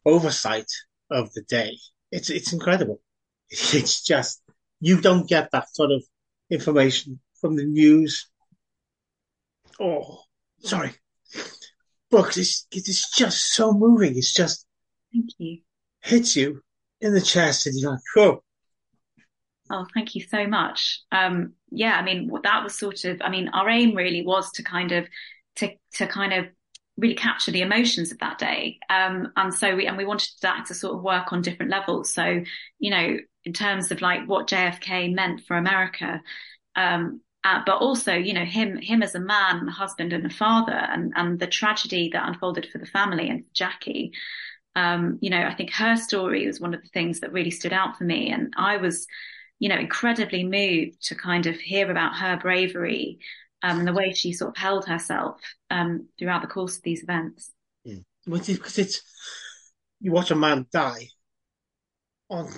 [0.07, 0.71] oversight
[1.11, 1.77] of the day,
[2.11, 3.01] it's, it's incredible.
[3.49, 4.43] It's just,
[4.81, 6.03] you don't get that sort of
[6.51, 8.29] information from the news.
[9.79, 10.23] Oh,
[10.61, 10.93] sorry
[12.11, 14.17] book is it's just so moving.
[14.17, 14.67] It's just
[15.13, 15.59] thank you
[16.07, 16.63] hits you
[17.01, 18.43] in the chest, and you're like, oh.
[19.69, 21.03] Oh, thank you so much.
[21.11, 24.63] Um, yeah, I mean, that was sort of, I mean, our aim really was to
[24.63, 25.07] kind of,
[25.57, 26.47] to, to kind of
[26.97, 28.79] really capture the emotions of that day.
[28.89, 32.15] Um, and so we, and we wanted that to sort of work on different levels.
[32.15, 32.43] So,
[32.79, 36.23] you know, in terms of like what JFK meant for America,
[36.77, 40.31] um, uh, but also, you know, him him as a man, a husband, and a
[40.31, 44.11] father, and and the tragedy that unfolded for the family and Jackie.
[44.75, 47.73] Um, you know, I think her story was one of the things that really stood
[47.73, 49.07] out for me, and I was,
[49.61, 53.21] you know, incredibly moved to kind of hear about her bravery
[53.63, 55.41] um, and the way she sort of held herself
[55.71, 57.53] um, throughout the course of these events.
[57.85, 58.01] Yeah.
[58.25, 59.03] Because it's
[60.01, 61.11] you watch a man die
[62.29, 62.51] on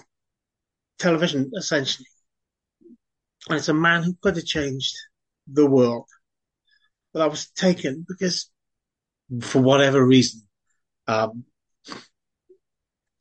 [0.98, 2.06] television, essentially
[3.48, 4.94] and it's a man who could have changed
[5.46, 6.06] the world.
[7.12, 8.50] But that was taken because,
[9.42, 10.42] for whatever reason,
[11.06, 11.44] um,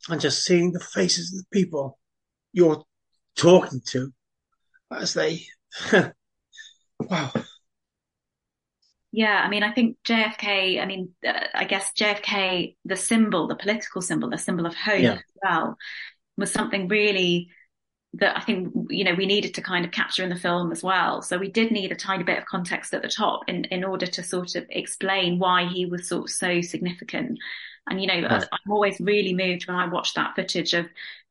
[0.10, 1.98] and just seeing the faces of the people
[2.54, 2.84] you're
[3.36, 4.12] talking to
[4.92, 5.44] as they,
[7.00, 7.32] wow.
[9.12, 13.56] Yeah, I mean, I think JFK, I mean, uh, I guess JFK, the symbol, the
[13.56, 15.14] political symbol, the symbol of hope yeah.
[15.14, 15.78] as well,
[16.38, 17.50] was something really
[18.14, 20.82] that I think you know we needed to kind of capture in the film as
[20.82, 21.22] well.
[21.22, 24.08] So we did need a tiny bit of context at the top in in order
[24.08, 27.40] to sort of explain why he was sort of so significant.
[27.90, 28.28] And you know.
[28.28, 30.88] I'm always really moved when I watch that footage of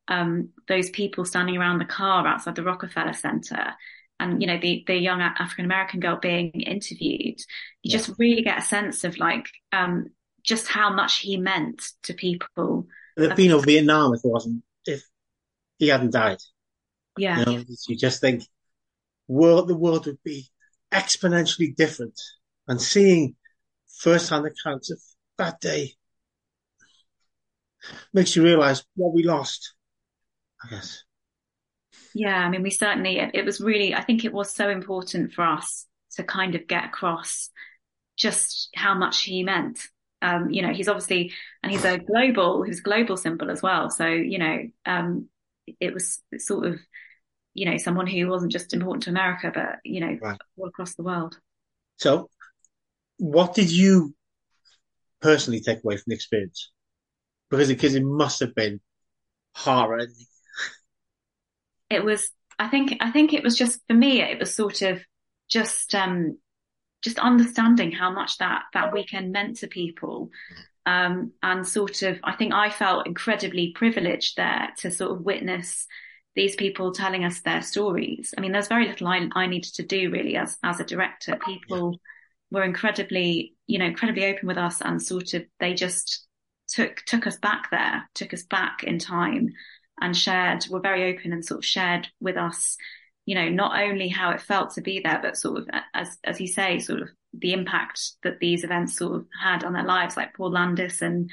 [0.07, 3.73] um, those people standing around the car outside the Rockefeller Center.
[4.19, 7.39] And you know the the young African American girl being interviewed,
[7.83, 10.07] you just really get a sense of like um,
[10.43, 12.87] just how much he meant to people.
[13.15, 15.03] No Vietnam if it wasn't if
[15.77, 16.39] he hadn't died.
[17.17, 17.39] Yeah.
[17.39, 18.43] You, know, you just think
[19.27, 20.47] world the world would be
[20.91, 22.19] exponentially different.
[22.67, 23.35] And seeing
[23.99, 24.99] first-hand accounts of
[25.37, 25.93] that day
[28.13, 29.73] makes you realize what we lost,
[30.63, 31.03] I guess.
[32.13, 35.45] Yeah, I mean, we certainly, it was really, I think it was so important for
[35.45, 37.49] us to kind of get across
[38.17, 39.79] just how much he meant.
[40.21, 41.31] Um, you know, he's obviously,
[41.61, 43.89] and he's a global, he was a global symbol as well.
[43.91, 45.29] So, you know, um,
[45.79, 46.79] it was sort of,
[47.57, 50.39] you know, someone who wasn't just important to America, but, you know, right.
[50.57, 51.39] all across the world.
[51.97, 52.29] So
[53.17, 54.13] what did you
[55.21, 56.71] personally take away from the experience?
[57.49, 58.79] Because because it must have been
[59.55, 60.07] heart
[61.89, 62.29] It was.
[62.59, 62.97] I think.
[62.99, 64.21] I think it was just for me.
[64.21, 64.99] It was sort of
[65.49, 66.37] just um,
[67.01, 70.29] just understanding how much that that weekend meant to people.
[70.85, 75.85] Um, and sort of, I think I felt incredibly privileged there to sort of witness
[76.37, 78.33] these people telling us their stories.
[78.37, 81.37] I mean, there's very little I, I needed to do really as as a director.
[81.45, 81.99] People
[82.51, 86.25] were incredibly, you know, incredibly open with us, and sort of they just
[86.69, 89.49] took took us back there, took us back in time,
[89.99, 90.65] and shared.
[90.69, 92.77] Were very open and sort of shared with us
[93.27, 96.39] you know, not only how it felt to be there, but sort of, as, as
[96.39, 100.15] you say, sort of the impact that these events sort of had on their lives,
[100.15, 101.29] like Paul Landis and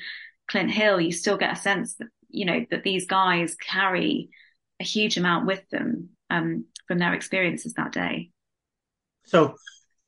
[0.49, 4.29] Clint Hill, you still get a sense that, you know, that these guys carry
[4.81, 8.31] a huge amount with them, um, from their experiences that day.
[9.27, 9.57] So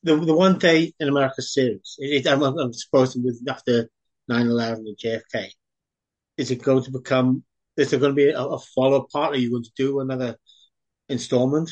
[0.02, 3.88] the, the one day in America series, it, I'm, I'm supposed to with after
[4.30, 5.48] 9-11 and JFK,
[6.36, 7.44] is it going to become,
[7.76, 9.34] is there going to be a, a follow part?
[9.34, 10.36] Are you going to do another
[11.08, 11.70] installment?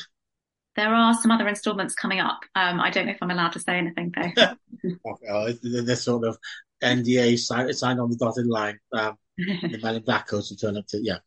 [0.77, 2.41] There are some other installments coming up.
[2.57, 4.55] Um, I don't know if I'm allowed to say anything though.
[5.13, 6.37] okay, they're sort of
[6.83, 8.79] NDA signed, signed on the dotted line.
[8.93, 11.19] Um, the man in black coats will turn up to yeah.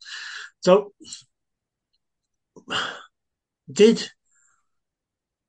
[0.61, 0.93] So,
[3.71, 4.09] did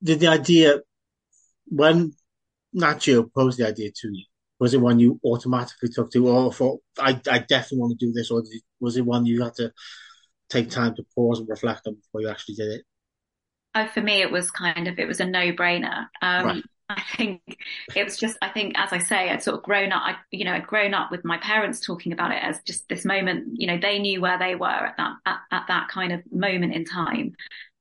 [0.02, 0.80] did the idea
[1.66, 2.14] when
[2.72, 4.24] Nat Geo posed the idea to you?
[4.60, 8.12] Was it one you automatically took to, or thought I I definitely want to do
[8.12, 9.72] this, or it, was it one you had to
[10.50, 12.84] take time to pause and reflect on before you actually did it?
[13.74, 16.06] Oh, for me, it was kind of it was a no brainer.
[16.22, 16.64] Um, right.
[16.88, 17.42] I think
[17.94, 20.44] it was just, I think, as I say, I'd sort of grown up, I, you
[20.44, 23.66] know, I'd grown up with my parents talking about it as just this moment, you
[23.66, 26.84] know, they knew where they were at that, at, at that kind of moment in
[26.84, 27.34] time.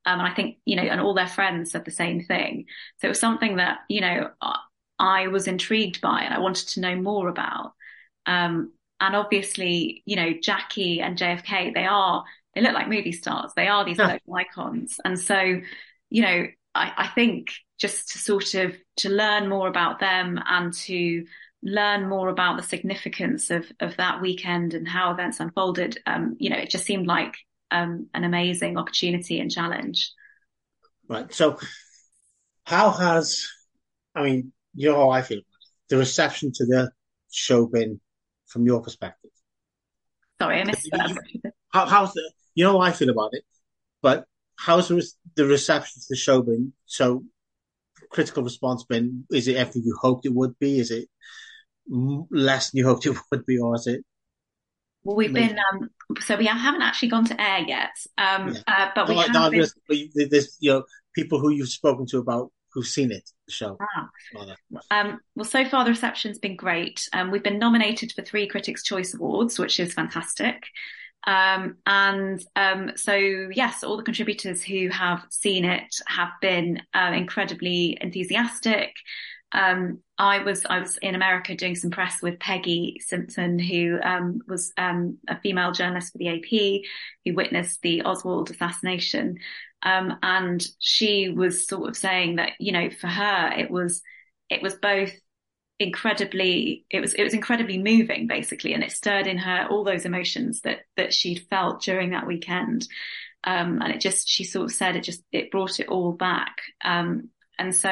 [0.06, 2.66] Um, and I think, you know, and all their friends said the same thing.
[3.00, 4.30] So it was something that, you know,
[5.00, 7.74] I was intrigued by and I wanted to know more about.
[8.26, 12.24] Um, and obviously, you know, Jackie and JFK, they are
[12.56, 13.52] they look like movie stars.
[13.56, 15.00] They are these local icons.
[15.06, 15.62] And so,
[16.10, 16.48] you know,
[16.78, 21.26] I, I think just to sort of to learn more about them and to
[21.64, 26.50] learn more about the significance of of that weekend and how events unfolded, um, you
[26.50, 27.36] know, it just seemed like
[27.72, 30.12] um, an amazing opportunity and challenge.
[31.08, 31.34] Right.
[31.34, 31.60] So,
[32.66, 33.48] how has,
[34.16, 35.42] I mean, you know how I feel
[35.90, 36.92] the reception to the
[37.32, 38.00] show been
[38.48, 39.32] from your perspective?
[40.40, 41.18] Sorry, I missed that.
[41.70, 43.44] How, how's the you know how I feel about it,
[44.02, 44.26] but
[44.58, 46.74] how's the reception to the show been?
[46.86, 47.24] So,
[48.12, 49.26] critical response been?
[49.32, 50.80] Is it everything you hoped it would be?
[50.80, 51.08] Is it
[51.88, 54.04] less than you hoped it would be, or is it?
[55.04, 55.50] Well, we've maybe?
[55.50, 55.90] been um,
[56.20, 58.62] so we haven't actually gone to air yet, um, yeah.
[58.68, 59.66] uh, but we have no, been...
[59.88, 63.78] there's, there's you know people who you've spoken to about who've seen it, the show.
[63.82, 64.10] Ah.
[64.92, 67.08] Um, well, so far the reception's been great.
[67.14, 70.64] Um, we've been nominated for three Critics' Choice Awards, which is fantastic.
[71.26, 77.12] Um, and um, so, yes, all the contributors who have seen it have been uh,
[77.14, 78.94] incredibly enthusiastic.
[79.52, 84.42] Um, I was I was in America doing some press with Peggy Simpson, who um,
[84.48, 86.82] was um, a female journalist for the AP,
[87.26, 89.38] who witnessed the Oswald assassination,
[89.84, 94.02] um, and she was sort of saying that you know for her it was
[94.50, 95.14] it was both
[95.80, 100.06] incredibly it was it was incredibly moving basically and it stirred in her all those
[100.06, 102.88] emotions that that she'd felt during that weekend.
[103.44, 106.62] Um, and it just she sort of said it just it brought it all back.
[106.84, 107.30] Um,
[107.60, 107.90] and so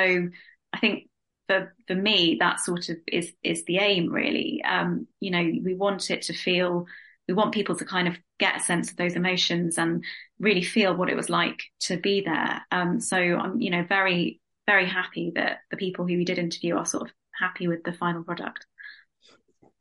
[0.74, 1.08] i think
[1.48, 4.64] for for me that sort of is is the aim really.
[4.64, 6.88] Um, you know we want it to feel
[7.28, 10.04] we want people to kind of get a sense of those emotions and
[10.40, 12.62] really feel what it was like to be there.
[12.72, 16.76] Um, so i'm you know very very happy that the people who we did interview
[16.76, 18.66] are sort of happy with the final product.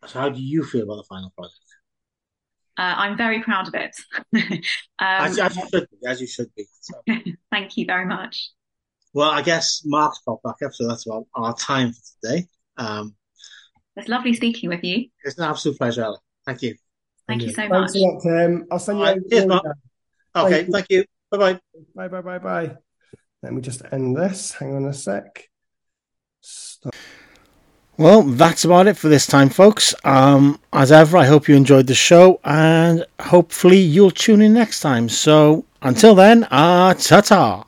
[0.06, 1.58] So, how do you feel about the final product?
[2.76, 3.96] Uh, I'm very proud of it.
[4.34, 4.62] um,
[4.98, 6.08] as, as, you should be.
[6.08, 6.66] As you should be.
[6.80, 6.94] So.
[7.50, 8.50] Thank you very much.
[9.12, 12.48] Well, I guess Mark's popped back up, so that's about our time for today.
[12.76, 13.14] Um,
[13.96, 15.08] it's lovely speaking with you.
[15.22, 16.18] It's an absolute pleasure, Ellen.
[16.44, 16.74] Thank you.
[17.28, 17.92] Thank, you so much.
[17.92, 18.66] Thanks a lot, Tim.
[18.72, 19.04] I'll send you.
[19.04, 19.64] Right, cheers, Mark.
[20.36, 20.72] Okay, thank you.
[20.72, 21.04] thank you.
[21.30, 21.60] Bye bye.
[21.94, 22.76] Bye bye bye bye.
[23.42, 24.52] Let me just end this.
[24.52, 25.48] Hang on a sec.
[26.40, 26.94] Stop.
[27.96, 29.94] Well, that's about it for this time, folks.
[30.02, 34.80] Um, as ever, I hope you enjoyed the show and hopefully you'll tune in next
[34.80, 35.08] time.
[35.08, 37.64] So until then, uh, ta ta.